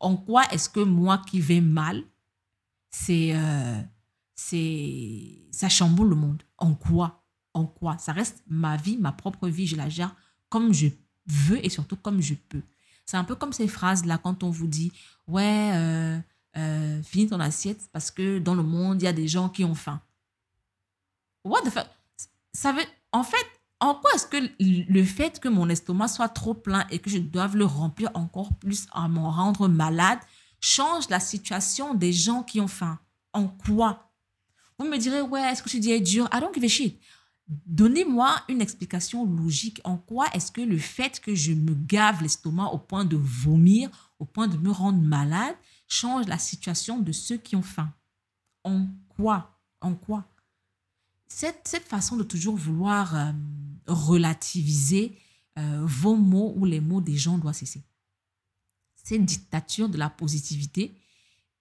En 0.00 0.16
quoi 0.16 0.44
est-ce 0.52 0.68
que 0.68 0.80
moi 0.80 1.18
qui 1.18 1.40
vais 1.40 1.60
mal, 1.60 2.02
c'est... 2.90 3.34
Euh, 3.34 3.80
c'est 4.34 5.46
ça 5.50 5.68
chamboule 5.68 6.10
le 6.10 6.16
monde. 6.16 6.42
En 6.58 6.74
quoi? 6.74 7.24
En 7.52 7.66
quoi? 7.66 7.98
Ça 7.98 8.12
reste 8.12 8.42
ma 8.46 8.76
vie, 8.76 8.96
ma 8.96 9.12
propre 9.12 9.48
vie, 9.48 9.66
je 9.66 9.76
la 9.76 9.88
gère 9.88 10.14
comme 10.48 10.72
je 10.72 10.88
veux 11.26 11.64
et 11.64 11.68
surtout 11.68 11.96
comme 11.96 12.20
je 12.20 12.34
peux. 12.34 12.62
C'est 13.06 13.16
un 13.16 13.24
peu 13.24 13.34
comme 13.34 13.52
ces 13.52 13.68
phrases-là 13.68 14.18
quand 14.18 14.42
on 14.42 14.50
vous 14.50 14.66
dit 14.66 14.92
Ouais, 15.26 15.72
euh, 15.74 16.18
euh, 16.56 17.02
finis 17.02 17.28
ton 17.28 17.40
assiette 17.40 17.88
parce 17.92 18.10
que 18.10 18.38
dans 18.38 18.54
le 18.54 18.62
monde, 18.62 19.02
il 19.02 19.04
y 19.04 19.08
a 19.08 19.12
des 19.12 19.28
gens 19.28 19.48
qui 19.48 19.64
ont 19.64 19.74
faim. 19.74 20.00
What 21.44 21.62
the 21.62 21.70
fuck? 21.70 21.86
Ça 22.52 22.72
veut. 22.72 22.84
En 23.12 23.22
fait, 23.22 23.46
en 23.80 23.94
quoi 23.94 24.10
est-ce 24.14 24.26
que 24.26 24.36
le 24.60 25.04
fait 25.04 25.40
que 25.40 25.48
mon 25.48 25.68
estomac 25.68 26.08
soit 26.08 26.28
trop 26.28 26.54
plein 26.54 26.86
et 26.90 26.98
que 26.98 27.10
je 27.10 27.18
doive 27.18 27.56
le 27.56 27.64
remplir 27.64 28.10
encore 28.14 28.54
plus 28.58 28.86
à 28.92 29.08
m'en 29.08 29.30
rendre 29.30 29.68
malade 29.68 30.18
change 30.60 31.08
la 31.10 31.20
situation 31.20 31.94
des 31.94 32.12
gens 32.12 32.42
qui 32.42 32.60
ont 32.60 32.68
faim? 32.68 32.98
En 33.32 33.48
quoi? 33.48 34.13
Vous 34.78 34.86
me 34.86 34.98
direz, 34.98 35.20
ouais, 35.20 35.42
est-ce 35.42 35.62
que 35.62 35.70
je 35.70 35.78
dis 35.78 36.00
dur 36.00 36.28
I 36.32 36.40
don't 36.40 36.52
give 36.52 36.64
a. 36.64 36.94
Donnez-moi 37.66 38.42
une 38.48 38.62
explication 38.62 39.26
logique. 39.26 39.80
En 39.84 39.98
quoi 39.98 40.26
est-ce 40.32 40.50
que 40.50 40.62
le 40.62 40.78
fait 40.78 41.20
que 41.20 41.34
je 41.34 41.52
me 41.52 41.74
gave 41.74 42.22
l'estomac 42.22 42.68
au 42.68 42.78
point 42.78 43.04
de 43.04 43.16
vomir, 43.16 44.14
au 44.18 44.24
point 44.24 44.48
de 44.48 44.56
me 44.56 44.70
rendre 44.70 45.00
malade, 45.00 45.54
change 45.86 46.26
la 46.26 46.38
situation 46.38 46.98
de 47.00 47.12
ceux 47.12 47.36
qui 47.36 47.54
ont 47.54 47.62
faim? 47.62 47.92
En 48.64 48.86
quoi? 49.08 49.60
En 49.80 49.94
quoi? 49.94 50.26
Cette, 51.28 51.68
cette, 51.68 51.84
façon 51.84 52.16
de 52.16 52.22
toujours 52.22 52.56
vouloir 52.56 53.14
euh, 53.14 53.32
relativiser 53.86 55.18
euh, 55.58 55.82
vos 55.84 56.16
mots 56.16 56.54
ou 56.56 56.64
les 56.64 56.80
mots 56.80 57.00
des 57.00 57.16
gens 57.16 57.38
doit 57.38 57.52
cesser. 57.52 57.82
Cette 59.02 59.24
dictature 59.24 59.88
de 59.88 59.98
la 59.98 60.08
positivité 60.08 60.96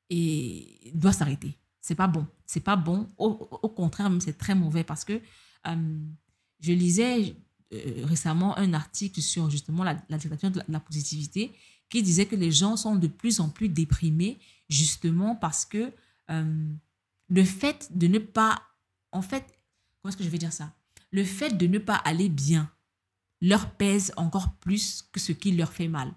et 0.09 0.91
doit 0.93 1.11
s'arrêter 1.11 1.57
c'est 1.83 1.95
pas 1.95 2.07
bon. 2.07 2.25
C'est 2.45 2.61
pas 2.61 2.77
bon. 2.77 3.07
Au, 3.17 3.69
contraire, 3.69 4.09
même 4.09 4.21
c'est 4.21 4.37
très 4.37 4.55
mauvais 4.55 4.85
parce 4.85 5.03
que 5.03 5.21
euh, 5.67 5.99
je 6.61 6.71
lisais 6.71 7.35
euh, 7.73 8.05
récemment 8.05 8.57
un 8.57 8.73
article 8.73 9.21
sur 9.21 9.49
justement 9.49 9.83
la, 9.83 10.01
la 10.09 10.17
dictature 10.17 10.49
de 10.49 10.61
la, 10.67 10.79
positivité 10.79 11.51
qui 11.89 12.01
disait 12.01 12.25
que 12.25 12.37
les 12.37 12.51
gens 12.51 12.77
sont 12.77 12.95
de 12.95 13.07
plus 13.07 13.41
en 13.41 13.49
plus 13.49 13.67
déprimés 13.67 14.39
justement 14.69 15.35
parce 15.35 15.65
que 15.65 15.91
euh, 16.31 16.73
le 17.27 17.43
fait 17.43 17.89
de 17.93 18.07
ne 18.07 18.19
pas, 18.19 18.61
en 19.11 19.21
fait, 19.21 19.43
comment 20.01 20.09
est-ce 20.09 20.17
que 20.17 20.23
je 20.23 20.29
vais 20.29 20.37
dire 20.37 20.53
ça? 20.53 20.73
Le 21.11 21.25
fait 21.25 21.51
de 21.51 21.67
ne 21.67 21.79
pas 21.79 21.95
aller 21.95 22.29
bien 22.29 22.71
leur 23.41 23.71
pèse 23.71 24.13
encore 24.15 24.55
plus 24.55 25.03
que 25.11 25.19
ce 25.19 25.33
qui 25.33 25.51
leur 25.51 25.73
fait 25.73 25.89
mal. 25.89 26.13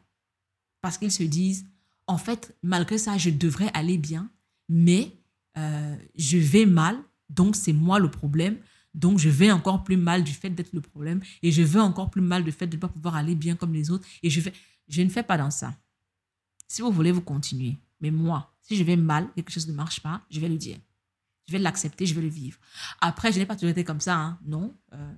Parce 0.80 0.96
qu'ils 0.96 1.10
se 1.10 1.24
disent, 1.24 1.66
en 2.06 2.18
fait, 2.18 2.56
malgré 2.62 2.98
ça, 2.98 3.18
je 3.18 3.30
devrais 3.30 3.70
aller 3.74 3.98
bien, 3.98 4.30
mais 4.68 5.12
euh, 5.58 5.96
je 6.16 6.38
vais 6.38 6.66
mal, 6.66 6.98
donc 7.30 7.56
c'est 7.56 7.72
moi 7.72 7.98
le 7.98 8.10
problème. 8.10 8.58
Donc 8.94 9.18
je 9.18 9.28
vais 9.28 9.52
encore 9.52 9.84
plus 9.84 9.98
mal 9.98 10.24
du 10.24 10.32
fait 10.32 10.48
d'être 10.50 10.72
le 10.72 10.80
problème 10.80 11.20
et 11.42 11.52
je 11.52 11.62
vais 11.62 11.80
encore 11.80 12.10
plus 12.10 12.22
mal 12.22 12.42
du 12.42 12.50
fait 12.50 12.66
de 12.66 12.76
ne 12.76 12.80
pas 12.80 12.88
pouvoir 12.88 13.14
aller 13.14 13.34
bien 13.34 13.54
comme 13.54 13.74
les 13.74 13.90
autres. 13.90 14.06
Et 14.22 14.30
je, 14.30 14.40
ne 15.02 15.08
fais 15.08 15.22
pas 15.22 15.36
dans 15.36 15.50
ça. 15.50 15.74
Si 16.66 16.80
vous 16.80 16.90
voulez, 16.90 17.12
vous 17.12 17.20
continuez. 17.20 17.76
Mais 18.00 18.10
moi, 18.10 18.54
si 18.62 18.74
je 18.74 18.84
vais 18.84 18.96
mal, 18.96 19.28
quelque 19.34 19.50
chose 19.52 19.68
ne 19.68 19.74
marche 19.74 20.00
pas, 20.00 20.22
je 20.30 20.40
vais 20.40 20.48
le 20.48 20.56
dire. 20.56 20.78
Je 21.46 21.52
vais 21.52 21.58
l'accepter, 21.58 22.06
je 22.06 22.14
vais 22.14 22.22
le 22.22 22.28
vivre. 22.28 22.58
Après, 23.00 23.32
je 23.32 23.38
n'ai 23.38 23.46
pas 23.46 23.54
toujours 23.54 23.70
été 23.70 23.84
comme 23.84 24.00
ça, 24.00 24.16
hein. 24.16 24.38
non. 24.44 24.74
Euh, 24.94 25.12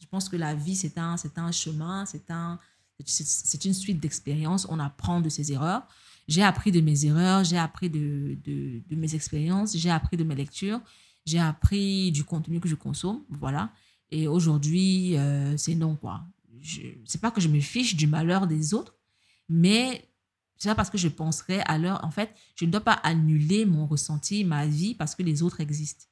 je 0.00 0.06
pense 0.06 0.28
que 0.28 0.36
la 0.36 0.54
vie, 0.54 0.76
c'est 0.76 0.98
un, 0.98 1.16
un 1.36 1.52
chemin, 1.52 2.04
c'est 2.04 2.30
un, 2.30 2.58
c'est 3.04 3.64
une 3.64 3.74
suite 3.74 4.00
d'expériences. 4.00 4.66
On 4.68 4.78
apprend 4.78 5.20
de 5.20 5.28
ses 5.28 5.52
erreurs. 5.52 5.86
J'ai 6.28 6.42
appris 6.42 6.70
de 6.70 6.80
mes 6.82 7.06
erreurs, 7.06 7.42
j'ai 7.42 7.56
appris 7.56 7.88
de, 7.88 8.36
mes 8.90 9.14
expériences, 9.14 9.76
j'ai 9.76 9.90
appris 9.90 10.18
de 10.18 10.24
mes 10.24 10.34
lectures, 10.34 10.80
j'ai 11.24 11.38
appris 11.38 12.12
du 12.12 12.22
contenu 12.22 12.60
que 12.60 12.68
je 12.68 12.74
consomme, 12.74 13.22
voilà. 13.30 13.72
Et 14.10 14.28
aujourd'hui, 14.28 15.16
euh, 15.16 15.56
c'est 15.56 15.74
non, 15.74 15.96
quoi. 15.96 16.22
C'est 17.06 17.20
pas 17.20 17.30
que 17.30 17.40
je 17.40 17.48
me 17.48 17.60
fiche 17.60 17.96
du 17.96 18.06
malheur 18.06 18.46
des 18.46 18.74
autres, 18.74 18.94
mais 19.48 20.06
c'est 20.58 20.74
parce 20.74 20.90
que 20.90 20.98
je 20.98 21.08
penserais 21.08 21.60
à 21.66 21.78
leur... 21.78 22.04
En 22.04 22.10
fait, 22.10 22.34
je 22.56 22.64
ne 22.64 22.70
dois 22.70 22.80
pas 22.80 23.00
annuler 23.04 23.64
mon 23.64 23.86
ressenti, 23.86 24.44
ma 24.44 24.66
vie, 24.66 24.94
parce 24.94 25.14
que 25.14 25.22
les 25.22 25.42
autres 25.42 25.60
existent. 25.60 26.06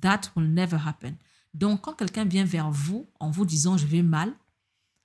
That 0.00 0.22
will 0.34 0.52
never 0.52 0.78
happen. 0.84 1.14
Donc, 1.54 1.82
quand 1.82 1.92
quelqu'un 1.92 2.24
vient 2.24 2.44
vers 2.44 2.70
vous 2.70 3.06
en 3.20 3.30
vous 3.30 3.44
disant 3.44 3.76
je 3.76 3.86
vais 3.86 4.02
mal, 4.02 4.32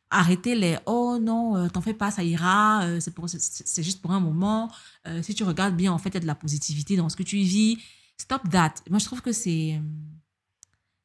arrêtez 0.10 0.56
les 0.56 0.78
oh 0.86 1.18
non, 1.22 1.58
euh, 1.58 1.70
t'en 1.70 1.82
fais 1.82 1.94
pas, 1.94 2.12
ça 2.12 2.24
ira, 2.24 2.84
euh, 2.84 3.00
c'est 3.00 3.84
juste 3.84 4.02
pour 4.02 4.12
un 4.12 4.20
moment. 4.20 4.72
Euh, 5.08 5.22
si 5.22 5.34
tu 5.34 5.44
regardes 5.44 5.76
bien, 5.76 5.92
en 5.92 5.98
fait, 5.98 6.10
il 6.10 6.16
y 6.16 6.18
a 6.18 6.22
de 6.22 6.28
la 6.28 6.36
positivité 6.36 6.96
dans 6.96 7.10
ce 7.10 7.16
que 7.16 7.24
tu 7.24 7.38
vis. 7.38 7.78
Stop 8.18 8.50
that. 8.50 8.76
Moi, 8.90 9.00
je 9.00 9.06
trouve 9.06 9.22
que 9.22 9.32
c'est. 9.32 9.82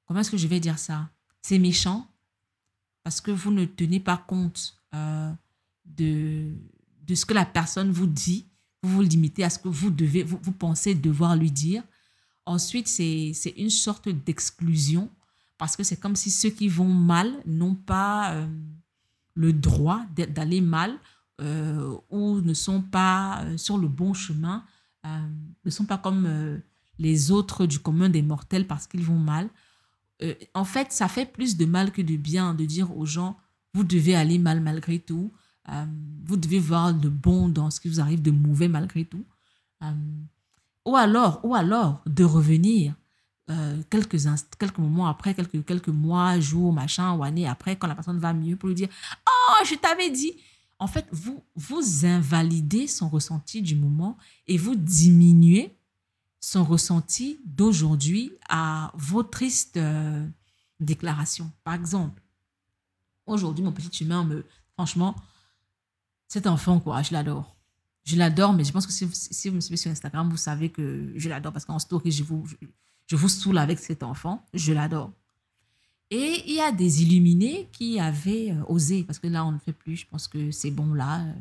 Comment 0.07 0.21
est-ce 0.21 0.31
que 0.31 0.37
je 0.37 0.47
vais 0.47 0.61
dire 0.61 0.79
ça? 0.79 1.11
C'est 1.43 1.59
méchant 1.59 2.07
parce 3.03 3.21
que 3.21 3.31
vous 3.31 3.51
ne 3.51 3.65
tenez 3.65 4.01
pas 4.01 4.17
compte 4.17 4.77
de, 5.85 6.55
de 7.03 7.15
ce 7.15 7.27
que 7.27 7.35
la 7.35 7.45
personne 7.45 7.91
vous 7.91 8.07
dit. 8.07 8.47
Vous 8.83 8.97
vous 8.97 9.03
limitez 9.03 9.45
à 9.45 9.51
ce 9.51 9.59
que 9.59 9.69
vous 9.69 9.91
devez, 9.91 10.23
vous, 10.23 10.39
vous 10.43 10.53
pensez 10.53 10.95
devoir 10.95 11.37
lui 11.37 11.51
dire. 11.51 11.83
Ensuite, 12.47 12.89
c'est 12.89 13.55
une 13.57 13.71
sorte 13.71 14.09
d'exclusion 14.09 15.11
parce 15.59 15.77
que 15.77 15.85
c'est 15.85 15.99
comme 15.99 16.17
si 16.17 16.31
ceux 16.31 16.51
qui 16.51 16.69
vont 16.69 16.89
mal 16.89 17.33
n'ont 17.47 17.75
pas 17.75 18.47
le 19.35 19.53
droit 19.53 20.03
d'aller 20.17 20.61
mal 20.61 20.99
euh, 21.41 21.97
ou 22.11 22.41
ne 22.41 22.55
sont 22.55 22.83
pas 22.83 23.43
euh, 23.43 23.57
sur 23.57 23.79
le 23.79 23.89
bon 23.89 24.15
chemin, 24.15 24.65
ne 25.65 25.71
sont 25.71 25.85
pas 25.85 25.99
comme 25.99 26.61
les 27.01 27.33
autres 27.33 27.67
du 27.67 27.81
commun 27.81 28.09
des 28.09 28.23
mortels 28.23 28.69
parce 28.69 28.87
qu'ils 28.87 29.03
vont 29.03 29.19
mal. 29.19 29.49
en 30.55 30.65
fait, 30.65 30.93
ça 30.93 31.09
fait 31.09 31.27
plus 31.27 31.57
de 31.57 31.65
mal 31.65 31.91
que 31.91 32.01
de 32.01 32.17
bien 32.17 32.55
de 32.55 32.65
dire 32.65 32.97
aux 32.97 33.05
gens, 33.05 33.37
vous 33.75 33.83
devez 33.83 34.15
aller 34.15 34.39
mal 34.39 34.61
malgré 34.61 35.01
tout, 35.01 35.33
vous 36.25 36.37
devez 36.37 36.61
voir 36.61 36.93
le 36.93 37.11
bon 37.11 37.49
dans 37.49 37.73
ce 37.73 37.81
qui 37.81 37.89
vous 37.89 37.99
arrive 37.99 38.23
de 38.23 38.31
mauvais 38.31 38.69
malgré 38.69 39.05
tout. 39.05 39.25
ou 40.87 40.95
alors, 40.95 41.41
ou 41.43 41.57
alors 41.57 42.01
de 42.07 42.23
revenir 42.23 42.95
euh, 43.51 43.83
quelques, 43.91 44.17
quelques 44.59 44.79
moments 44.79 45.09
après, 45.09 45.35
quelques, 45.35 45.65
quelques 45.65 45.89
mois, 45.89 46.39
jours, 46.39 46.73
machin, 46.73 47.15
ou 47.15 47.25
années 47.25 47.49
après, 47.49 47.75
quand 47.75 47.89
la 47.89 47.95
personne 47.95 48.19
va 48.19 48.33
mieux, 48.33 48.57
pour 48.57 48.69
lui 48.69 48.77
dire 48.77 48.89
Oh, 49.53 49.65
je 49.65 49.75
t'avais 49.75 50.11
dit. 50.11 50.33
En 50.79 50.87
fait, 50.87 51.07
vous, 51.13 51.45
vous 51.55 52.05
invalidez 52.05 52.87
son 52.87 53.09
ressenti 53.09 53.63
du 53.63 53.77
moment 53.77 54.17
et 54.49 54.57
vous 54.57 54.75
diminuez 54.75 55.77
son 56.41 56.65
ressenti 56.65 57.41
d'aujourd'hui 57.45 58.33
à 58.49 58.91
vos 58.95 59.23
tristes 59.23 59.77
euh, 59.77 60.27
déclarations. 60.81 61.51
Par 61.63 61.75
exemple, 61.75 62.21
aujourd'hui, 63.27 63.65
mon 63.65 63.73
petit 63.73 64.05
humain 64.05 64.25
me. 64.25 64.45
Franchement, 64.75 65.15
cet 66.27 66.47
enfant, 66.47 66.81
quoi, 66.81 67.03
je 67.03 67.13
l'adore. 67.13 67.57
Je 68.05 68.17
l'adore, 68.17 68.55
mais 68.55 68.65
je 68.65 68.73
pense 68.73 68.87
que 68.87 68.93
si, 68.93 69.49
vous 69.49 69.55
me 69.55 69.61
suivez 69.61 69.77
sur 69.77 69.91
Instagram, 69.91 70.29
vous 70.29 70.37
savez 70.37 70.71
que 70.71 71.13
je 71.15 71.29
l'adore 71.29 71.53
parce 71.53 71.65
qu'en 71.65 71.79
story, 71.79 72.11
je 72.11 72.25
vous, 72.25 72.45
je 73.07 73.15
vous 73.15 73.29
saoule 73.29 73.59
avec 73.59 73.79
cet 73.79 74.03
enfant, 74.03 74.45
je 74.55 74.73
l'adore. 74.73 75.13
Et 76.15 76.43
il 76.47 76.57
y 76.57 76.61
a 76.61 76.73
des 76.73 77.03
illuminés 77.03 77.71
qui 77.73 77.99
avaient 77.99 78.51
euh, 78.51 78.63
osé, 78.69 79.03
parce 79.03 79.19
que 79.19 79.29
là, 79.29 79.47
on 79.47 79.53
ne 79.53 79.59
fait 79.59 79.73
plus, 79.73 79.97
je 79.97 80.07
pense 80.07 80.29
que 80.29 80.51
c'est 80.51 80.71
bon 80.71 80.93
là, 80.93 81.23
euh, 81.23 81.33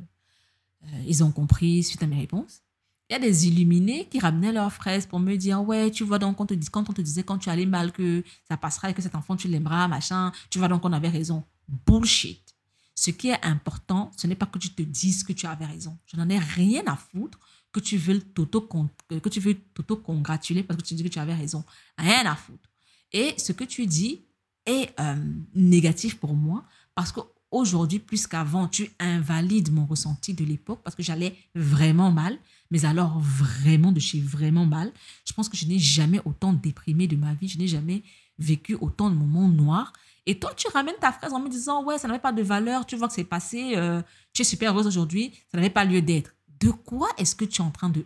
euh, 0.85 1.03
ils 1.05 1.25
ont 1.25 1.31
compris 1.31 1.83
suite 1.83 2.01
à 2.01 2.07
mes 2.07 2.15
réponses. 2.15 2.61
Il 3.09 3.13
y 3.13 3.17
a 3.17 3.19
des 3.19 3.49
illuminés 3.49 4.07
qui 4.09 4.19
ramenaient 4.19 4.53
leurs 4.53 4.71
fraises 4.71 5.05
pour 5.05 5.19
me 5.19 5.35
dire 5.35 5.61
Ouais, 5.61 5.91
tu 5.91 6.05
vois, 6.05 6.19
donc, 6.19 6.39
on 6.39 6.45
te 6.45 6.53
dit, 6.53 6.69
quand 6.69 6.89
on 6.89 6.93
te 6.93 7.01
disait 7.01 7.23
quand 7.23 7.37
tu 7.37 7.49
allais 7.49 7.65
mal 7.65 7.91
que 7.91 8.23
ça 8.47 8.55
passera 8.55 8.89
et 8.89 8.93
que 8.93 9.01
cet 9.01 9.13
enfant, 9.13 9.35
tu 9.35 9.49
l'aimeras, 9.49 9.89
machin, 9.89 10.31
tu 10.49 10.57
vois, 10.57 10.69
donc 10.69 10.85
on 10.85 10.93
avait 10.93 11.09
raison. 11.09 11.43
Bullshit. 11.85 12.55
Ce 12.95 13.11
qui 13.11 13.27
est 13.27 13.43
important, 13.43 14.09
ce 14.15 14.25
n'est 14.25 14.35
pas 14.35 14.45
que 14.45 14.57
tu 14.57 14.69
te 14.69 14.83
dises 14.83 15.25
que 15.25 15.33
tu 15.33 15.47
avais 15.47 15.65
raison. 15.65 15.97
Je 16.05 16.15
n'en 16.15 16.29
ai 16.29 16.39
rien 16.39 16.83
à 16.85 16.95
foutre 16.95 17.39
que 17.73 17.81
tu 17.81 17.97
veux 17.97 18.21
t'auto-congratuler 18.21 20.63
parce 20.63 20.81
que 20.81 20.85
tu 20.85 20.93
dis 20.93 21.03
que 21.03 21.09
tu 21.09 21.19
avais 21.19 21.35
raison. 21.35 21.65
Rien 21.97 22.25
à 22.25 22.37
foutre. 22.37 22.69
Et 23.11 23.33
ce 23.37 23.51
que 23.51 23.65
tu 23.65 23.85
dis 23.85 24.21
est 24.65 24.97
euh, 24.99 25.15
négatif 25.53 26.19
pour 26.19 26.33
moi 26.33 26.63
parce 26.95 27.11
qu'aujourd'hui, 27.11 27.99
plus 27.99 28.27
qu'avant, 28.27 28.67
tu 28.67 28.91
invalides 28.99 29.71
mon 29.71 29.85
ressenti 29.85 30.33
de 30.33 30.43
l'époque 30.43 30.81
parce 30.83 30.95
que 30.95 31.03
j'allais 31.03 31.35
vraiment 31.55 32.11
mal, 32.11 32.37
mais 32.69 32.85
alors 32.85 33.19
vraiment 33.19 33.91
de 33.91 33.99
chez 33.99 34.19
vraiment 34.19 34.65
mal. 34.65 34.91
Je 35.25 35.33
pense 35.33 35.49
que 35.49 35.57
je 35.57 35.65
n'ai 35.65 35.79
jamais 35.79 36.21
autant 36.25 36.53
déprimé 36.53 37.07
de 37.07 37.15
ma 37.15 37.33
vie, 37.33 37.47
je 37.47 37.57
n'ai 37.57 37.67
jamais 37.67 38.03
vécu 38.37 38.75
autant 38.75 39.09
de 39.09 39.15
moments 39.15 39.47
noirs. 39.47 39.93
Et 40.25 40.37
toi, 40.37 40.53
tu 40.55 40.67
ramènes 40.67 40.95
ta 40.99 41.11
phrase 41.11 41.33
en 41.33 41.39
me 41.39 41.49
disant, 41.49 41.83
ouais, 41.83 41.97
ça 41.97 42.07
n'avait 42.07 42.19
pas 42.19 42.31
de 42.31 42.43
valeur, 42.43 42.85
tu 42.85 42.95
vois 42.95 43.07
que 43.07 43.13
c'est 43.13 43.23
passé, 43.23 43.73
euh, 43.75 44.01
tu 44.33 44.43
es 44.43 44.45
super 44.45 44.71
heureuse 44.71 44.87
aujourd'hui, 44.87 45.33
ça 45.51 45.57
n'avait 45.57 45.69
pas 45.69 45.83
lieu 45.83 46.01
d'être. 46.01 46.35
De 46.59 46.69
quoi 46.69 47.09
est-ce 47.17 47.35
que 47.35 47.45
tu 47.45 47.61
es 47.61 47.65
en 47.65 47.71
train 47.71 47.89
de... 47.89 48.05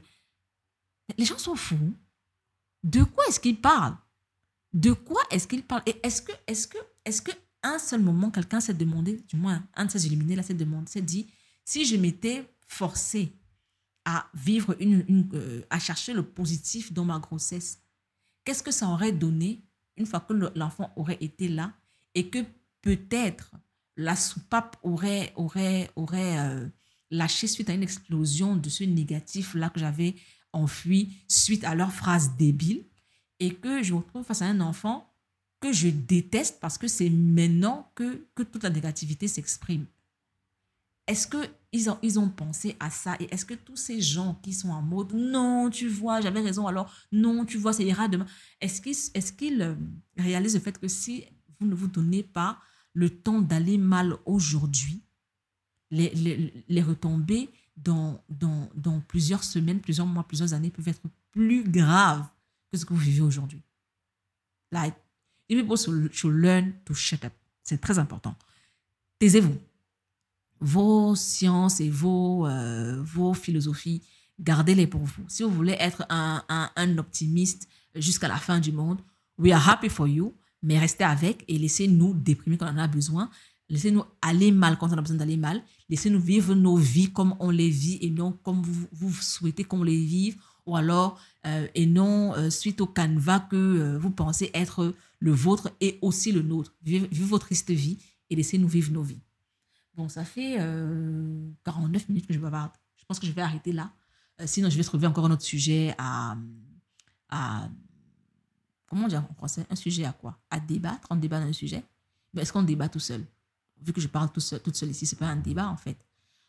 Les 1.17 1.25
gens 1.25 1.37
sont 1.37 1.55
fous. 1.55 1.93
De 2.83 3.03
quoi 3.03 3.25
est-ce 3.27 3.39
qu'ils 3.39 3.59
parlent? 3.59 3.97
De 4.75 4.91
quoi 4.91 5.21
est-ce 5.31 5.47
qu'ils 5.47 5.63
parlent 5.63 5.83
Et 5.85 5.95
est-ce 6.03 6.21
que, 6.21 6.33
est-ce 6.47 6.67
que, 6.67 6.77
est-ce 7.05 7.21
que 7.21 7.31
un 7.63 7.79
seul 7.79 8.01
moment, 8.01 8.29
quelqu'un 8.29 8.59
s'est 8.59 8.73
demandé, 8.73 9.23
du 9.27 9.37
moins 9.37 9.63
un 9.73 9.85
de 9.85 9.91
ces 9.91 10.05
illuminés 10.05 10.35
là 10.35 10.43
s'est 10.43 10.53
demandé, 10.53 10.91
s'est 10.91 11.01
dit, 11.01 11.27
si 11.63 11.85
je 11.85 11.95
m'étais 11.95 12.45
forcé 12.67 13.31
à 14.03 14.27
vivre 14.33 14.75
une, 14.81 15.29
euh, 15.33 15.61
à 15.69 15.79
chercher 15.79 16.13
le 16.13 16.23
positif 16.23 16.91
dans 16.91 17.05
ma 17.05 17.19
grossesse, 17.19 17.79
qu'est-ce 18.43 18.61
que 18.61 18.71
ça 18.71 18.89
aurait 18.89 19.13
donné 19.13 19.63
une 19.95 20.05
fois 20.05 20.19
que 20.19 20.33
l'enfant 20.55 20.91
aurait 20.97 21.17
été 21.21 21.47
là 21.47 21.73
et 22.13 22.29
que 22.29 22.39
peut-être 22.81 23.55
la 23.95 24.17
soupape 24.17 24.77
aurait 24.83 25.31
aurait 25.37 25.89
aurait 25.95 26.37
euh, 26.37 26.67
lâché 27.11 27.47
suite 27.47 27.69
à 27.69 27.73
une 27.73 27.81
explosion 27.81 28.57
de 28.57 28.67
ce 28.67 28.83
négatif-là 28.83 29.69
que 29.69 29.79
j'avais 29.79 30.15
enfui 30.51 31.13
suite 31.29 31.63
à 31.63 31.75
leur 31.75 31.93
phrase 31.93 32.35
débile? 32.35 32.83
Et 33.39 33.53
que 33.53 33.83
je 33.83 33.93
me 33.93 33.99
retrouve 33.99 34.23
face 34.23 34.41
à 34.41 34.45
un 34.45 34.61
enfant 34.61 35.11
que 35.59 35.73
je 35.73 35.89
déteste 35.89 36.59
parce 36.59 36.77
que 36.77 36.87
c'est 36.87 37.09
maintenant 37.09 37.91
que, 37.95 38.27
que 38.35 38.43
toute 38.43 38.63
la 38.63 38.69
négativité 38.69 39.27
s'exprime. 39.27 39.85
Est-ce 41.07 41.27
qu'ils 41.27 41.89
ont, 41.89 41.99
ils 42.01 42.17
ont 42.19 42.29
pensé 42.29 42.75
à 42.79 42.89
ça? 42.89 43.15
Et 43.19 43.31
est-ce 43.31 43.45
que 43.45 43.53
tous 43.53 43.75
ces 43.75 44.01
gens 44.01 44.39
qui 44.41 44.53
sont 44.53 44.69
en 44.69 44.81
mode 44.81 45.13
non, 45.13 45.69
tu 45.69 45.87
vois, 45.87 46.19
j'avais 46.19 46.41
raison, 46.41 46.65
alors 46.65 46.91
non, 47.11 47.45
tu 47.45 47.57
vois, 47.57 47.73
ça 47.73 47.83
ira 47.83 48.07
demain. 48.07 48.25
Est-ce 48.59 48.81
qu'ils 48.81 48.95
est 49.13 49.35
qu'ils 49.37 49.61
euh, 49.61 49.75
réalisent 50.17 50.55
le 50.55 50.61
fait 50.61 50.79
que 50.79 50.87
si 50.87 51.23
vous 51.59 51.67
ne 51.67 51.75
vous 51.75 51.87
donnez 51.87 52.23
pas 52.23 52.59
le 52.93 53.09
temps 53.09 53.41
d'aller 53.41 53.77
mal 53.77 54.15
aujourd'hui, 54.25 55.03
les, 55.91 56.63
les, 56.67 56.81
retombées 56.81 57.49
dans, 57.77 58.23
dans, 58.29 58.69
dans, 58.75 58.99
plusieurs 59.01 59.43
semaines, 59.43 59.79
plusieurs 59.79 60.07
mois, 60.07 60.23
plusieurs 60.23 60.53
années 60.53 60.71
peuvent 60.71 60.87
être 60.87 61.01
plus 61.31 61.63
graves? 61.63 62.25
Que 62.75 62.81
ce 62.81 62.85
que 62.85 62.93
vous 62.93 62.99
vivez 62.99 63.21
aujourd'hui. 63.21 63.61
Like, 64.71 64.95
if 65.49 65.59
people 65.59 65.77
should 65.77 66.33
learn 66.33 66.73
to 66.85 66.93
shut 66.93 67.23
up. 67.23 67.33
C'est 67.63 67.79
très 67.79 67.97
important. 67.99 68.35
Taisez-vous. 69.19 69.57
Vos 70.59 71.15
sciences 71.15 71.79
et 71.81 71.89
vos, 71.89 72.47
euh, 72.47 73.01
vos 73.01 73.33
philosophies, 73.33 74.01
gardez-les 74.39 74.87
pour 74.87 75.01
vous. 75.01 75.23
Si 75.27 75.43
vous 75.43 75.49
voulez 75.49 75.75
être 75.79 76.05
un, 76.09 76.43
un, 76.49 76.71
un 76.75 76.97
optimiste 76.97 77.67
jusqu'à 77.95 78.27
la 78.27 78.37
fin 78.37 78.59
du 78.59 78.71
monde, 78.71 78.99
we 79.37 79.51
are 79.51 79.69
happy 79.69 79.89
for 79.89 80.07
you, 80.07 80.33
mais 80.61 80.79
restez 80.79 81.03
avec 81.03 81.43
et 81.47 81.57
laissez-nous 81.57 82.13
déprimer 82.13 82.57
quand 82.57 82.67
on 82.67 82.75
en 82.75 82.77
a 82.77 82.87
besoin. 82.87 83.29
Laissez-nous 83.69 84.03
aller 84.21 84.51
mal 84.51 84.77
quand 84.77 84.89
on 84.89 84.97
a 84.97 85.01
besoin 85.01 85.17
d'aller 85.17 85.37
mal. 85.37 85.63
Laissez-nous 85.89 86.19
vivre 86.19 86.53
nos 86.53 86.77
vies 86.77 87.11
comme 87.11 87.35
on 87.39 87.49
les 87.49 87.69
vit 87.69 87.97
et 88.01 88.09
non 88.09 88.31
comme 88.31 88.61
vous, 88.61 88.87
vous 88.91 89.13
souhaitez 89.13 89.63
qu'on 89.63 89.83
les 89.83 89.97
vive. 89.97 90.37
Ou 90.65 90.75
alors, 90.75 91.19
euh, 91.45 91.67
et 91.75 91.85
non 91.85 92.33
euh, 92.33 92.49
suite 92.49 92.81
au 92.81 92.87
canevas 92.87 93.39
que 93.39 93.55
euh, 93.55 93.97
vous 93.99 94.09
pensez 94.09 94.49
être 94.53 94.95
le 95.19 95.31
vôtre 95.31 95.71
et 95.79 95.99
aussi 96.01 96.31
le 96.31 96.41
nôtre. 96.41 96.73
Vivez, 96.81 97.07
votre 97.25 97.45
triste 97.45 97.69
vie 97.69 97.99
et 98.29 98.35
laissez-nous 98.35 98.67
vivre 98.67 98.91
nos 98.91 99.03
vies. 99.03 99.21
Bon, 99.93 100.09
ça 100.09 100.25
fait 100.25 100.57
49 101.63 102.09
minutes 102.09 102.27
que 102.27 102.33
je 102.33 102.39
bavarde. 102.39 102.71
Je 102.97 103.05
pense 103.05 103.19
que 103.19 103.27
je 103.27 103.31
vais 103.31 103.41
arrêter 103.41 103.71
là. 103.71 103.93
sinon, 104.45 104.69
je 104.69 104.75
vais 104.75 104.83
trouver 104.83 105.07
encore 105.07 105.25
un 105.25 105.31
autre 105.31 105.43
sujet 105.43 105.95
à. 105.97 106.35
Comment 108.87 109.07
dire 109.07 109.23
en 109.29 109.33
français? 109.35 109.65
Un 109.69 109.75
sujet 109.75 110.03
à 110.03 110.11
quoi? 110.11 110.37
À 110.49 110.59
débattre. 110.59 111.07
On 111.09 111.15
débat 111.15 111.39
dans 111.39 111.47
un 111.47 111.53
sujet. 111.53 111.83
Mais 112.33 112.41
est-ce 112.41 112.51
qu'on 112.51 112.63
débat 112.63 112.89
tout 112.89 112.99
seul? 112.99 113.25
Vu 113.81 113.93
que 113.93 114.01
je 114.01 114.07
parle 114.07 114.31
tout 114.31 114.41
seul, 114.41 114.59
toute 114.61 114.75
seule 114.75 114.89
ici, 114.89 115.05
c'est 115.05 115.15
pas 115.15 115.27
un 115.27 115.37
débat 115.37 115.69
en 115.69 115.77
fait. 115.77 115.97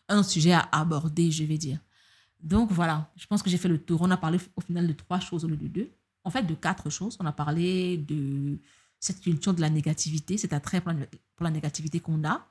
Un 0.09 0.23
sujet 0.25 0.53
à 0.53 0.69
aborder, 0.73 1.31
je 1.31 1.45
vais 1.45 1.59
dire. 1.59 1.79
Donc 2.43 2.71
voilà, 2.71 3.11
je 3.17 3.27
pense 3.27 3.43
que 3.43 3.51
j'ai 3.51 3.59
fait 3.59 3.69
le 3.69 3.79
tour. 3.79 4.03
On 4.03 4.11
a 4.11 4.17
parlé 4.17 4.39
au 4.57 4.61
final 4.61 4.87
de 4.87 4.93
trois 4.93 5.21
choses 5.21 5.45
au 5.45 5.49
lieu 5.49 5.57
de 5.57 5.69
deux. 5.69 5.91
En 6.25 6.31
fait, 6.31 6.43
de 6.43 6.55
quatre 6.55 6.91
choses. 6.91 7.17
On 7.21 7.27
a 7.27 7.33
parlé 7.33 7.99
de 7.99 8.59
cette 8.99 9.21
culture 9.21 9.55
de 9.55 9.61
la 9.61 9.71
négativité, 9.71 10.37
cet 10.37 10.53
attrait 10.53 10.81
pour 10.81 10.93
la, 11.41 11.51
négativité 11.51 12.01
qu'on 12.01 12.25
a. 12.25 12.47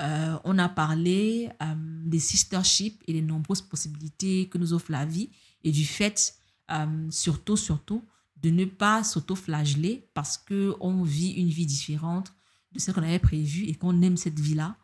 Euh, 0.00 0.38
on 0.44 0.58
a 0.58 0.68
parlé 0.68 1.50
euh, 1.62 1.74
des 1.76 2.18
sisterships 2.18 3.02
et 3.06 3.12
des 3.12 3.22
nombreuses 3.22 3.60
possibilités 3.60 4.48
que 4.48 4.56
nous 4.56 4.72
offre 4.72 4.90
la 4.90 5.04
vie 5.04 5.28
et 5.62 5.72
du 5.72 5.84
fait, 5.84 6.34
euh, 6.70 7.10
surtout, 7.10 7.56
surtout, 7.56 8.02
de 8.42 8.50
ne 8.50 8.64
pas 8.64 9.04
s'auto-flageller 9.04 10.08
parce 10.14 10.38
qu'on 10.38 11.02
vit 11.02 11.32
une 11.32 11.50
vie 11.50 11.66
différente 11.66 12.32
de 12.72 12.78
ce 12.78 12.90
qu'on 12.92 13.02
avait 13.02 13.18
prévu 13.18 13.64
et 13.64 13.74
qu'on 13.74 14.00
aime 14.00 14.16
cette 14.16 14.40
vie-là. 14.40 14.76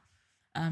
Euh, 0.57 0.71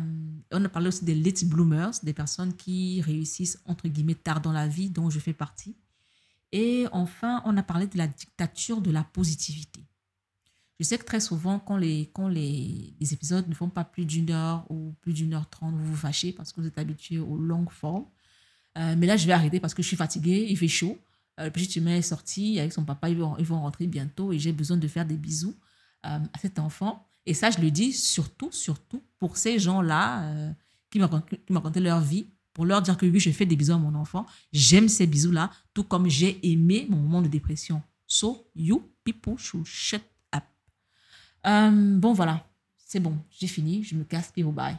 on 0.53 0.65
a 0.65 0.69
parlé 0.69 0.89
aussi 0.89 1.05
des 1.05 1.15
late 1.15 1.45
bloomers, 1.45 1.93
des 2.03 2.13
personnes 2.13 2.55
qui 2.55 3.01
réussissent 3.03 3.61
entre 3.67 3.89
guillemets 3.89 4.15
tard 4.15 4.41
dans 4.41 4.53
la 4.53 4.69
vie, 4.69 4.91
dont 4.91 5.11
je 5.11 5.19
fais 5.19 5.33
partie. 5.33 5.77
Et 6.53 6.87
enfin, 6.93 7.43
on 7.45 7.57
a 7.57 7.63
parlé 7.63 7.87
de 7.87 7.99
la 7.99 8.07
dictature 8.07 8.81
de 8.81 8.91
la 8.91 9.05
positivité. 9.05 9.81
Je 10.81 10.85
sais 10.85 10.99
que 10.99 11.05
très 11.05 11.21
souvent, 11.21 11.59
quand 11.59 11.77
les, 11.77 12.11
quand 12.13 12.29
les, 12.29 12.95
les 12.99 13.13
épisodes 13.13 13.49
ne 13.49 13.55
font 13.55 13.69
pas 13.69 13.85
plus 13.85 14.05
d'une 14.05 14.31
heure 14.31 14.65
ou 14.71 14.95
plus 15.01 15.13
d'une 15.13 15.35
heure 15.35 15.49
trente, 15.49 15.75
vous 15.75 15.93
vous 15.93 15.97
fâchez 15.97 16.33
parce 16.33 16.53
que 16.53 16.61
vous 16.61 16.67
êtes 16.67 16.79
habitué 16.79 17.19
aux 17.19 17.37
longues 17.37 17.71
formes. 17.71 18.07
Euh, 18.79 18.95
mais 18.99 19.07
là, 19.07 19.17
je 19.17 19.27
vais 19.27 19.33
arrêter 19.33 19.61
parce 19.61 19.75
que 19.75 19.83
je 19.83 19.89
suis 19.89 19.97
fatiguée, 19.97 20.47
il 20.49 20.57
fait 20.57 20.69
chaud. 20.69 20.99
Euh, 21.41 21.45
le 21.45 21.51
petit 21.51 21.79
humain 21.79 21.97
est 21.97 22.03
sorti 22.03 22.59
avec 22.59 22.73
son 22.73 22.85
papa, 22.85 23.09
ils 23.09 23.17
vont, 23.17 23.37
ils 23.39 23.45
vont 23.45 23.61
rentrer 23.61 23.87
bientôt 23.87 24.33
et 24.33 24.39
j'ai 24.39 24.53
besoin 24.53 24.77
de 24.77 24.89
faire 24.89 25.07
des 25.07 25.17
bisous. 25.17 25.55
À 26.07 26.21
cet 26.39 26.59
enfant. 26.59 27.09
Et 27.27 27.35
ça, 27.35 27.51
je 27.51 27.59
le 27.59 27.71
dis 27.71 27.93
surtout, 27.93 28.51
surtout 28.53 29.03
pour 29.19 29.37
ces 29.37 29.59
gens-là 29.59 30.25
euh, 30.25 30.53
qui 30.91 30.99
me 30.99 31.05
racontaient 31.55 31.81
leur 31.81 32.01
vie 32.01 32.27
pour 32.53 32.65
leur 32.65 32.81
dire 32.83 32.97
que 32.97 33.05
oui, 33.05 33.19
je 33.19 33.31
fais 33.31 33.47
des 33.47 33.57
bisous 33.57 33.73
à 33.73 33.79
mon 33.79 33.95
enfant. 33.95 34.27
J'aime 34.53 34.89
ces 34.89 35.07
bisous-là, 35.07 35.51
tout 35.75 35.85
comme 35.85 36.09
j'ai 36.09 36.39
aimé 36.49 36.87
mon 36.89 36.99
moment 36.99 37.21
de 37.21 37.29
dépression. 37.29 37.83
So, 38.07 38.47
you 38.55 38.91
people 39.03 39.37
should 39.37 39.67
shut 39.67 40.03
up. 40.35 40.45
Euh, 41.47 41.99
bon, 41.99 42.13
voilà. 42.13 42.47
C'est 42.77 43.01
bon, 43.01 43.19
j'ai 43.31 43.49
fini. 43.49 43.83
Je 43.83 43.97
me 43.97 44.05
casse. 44.05 44.31
Puis, 44.33 44.45
bye. 44.45 44.77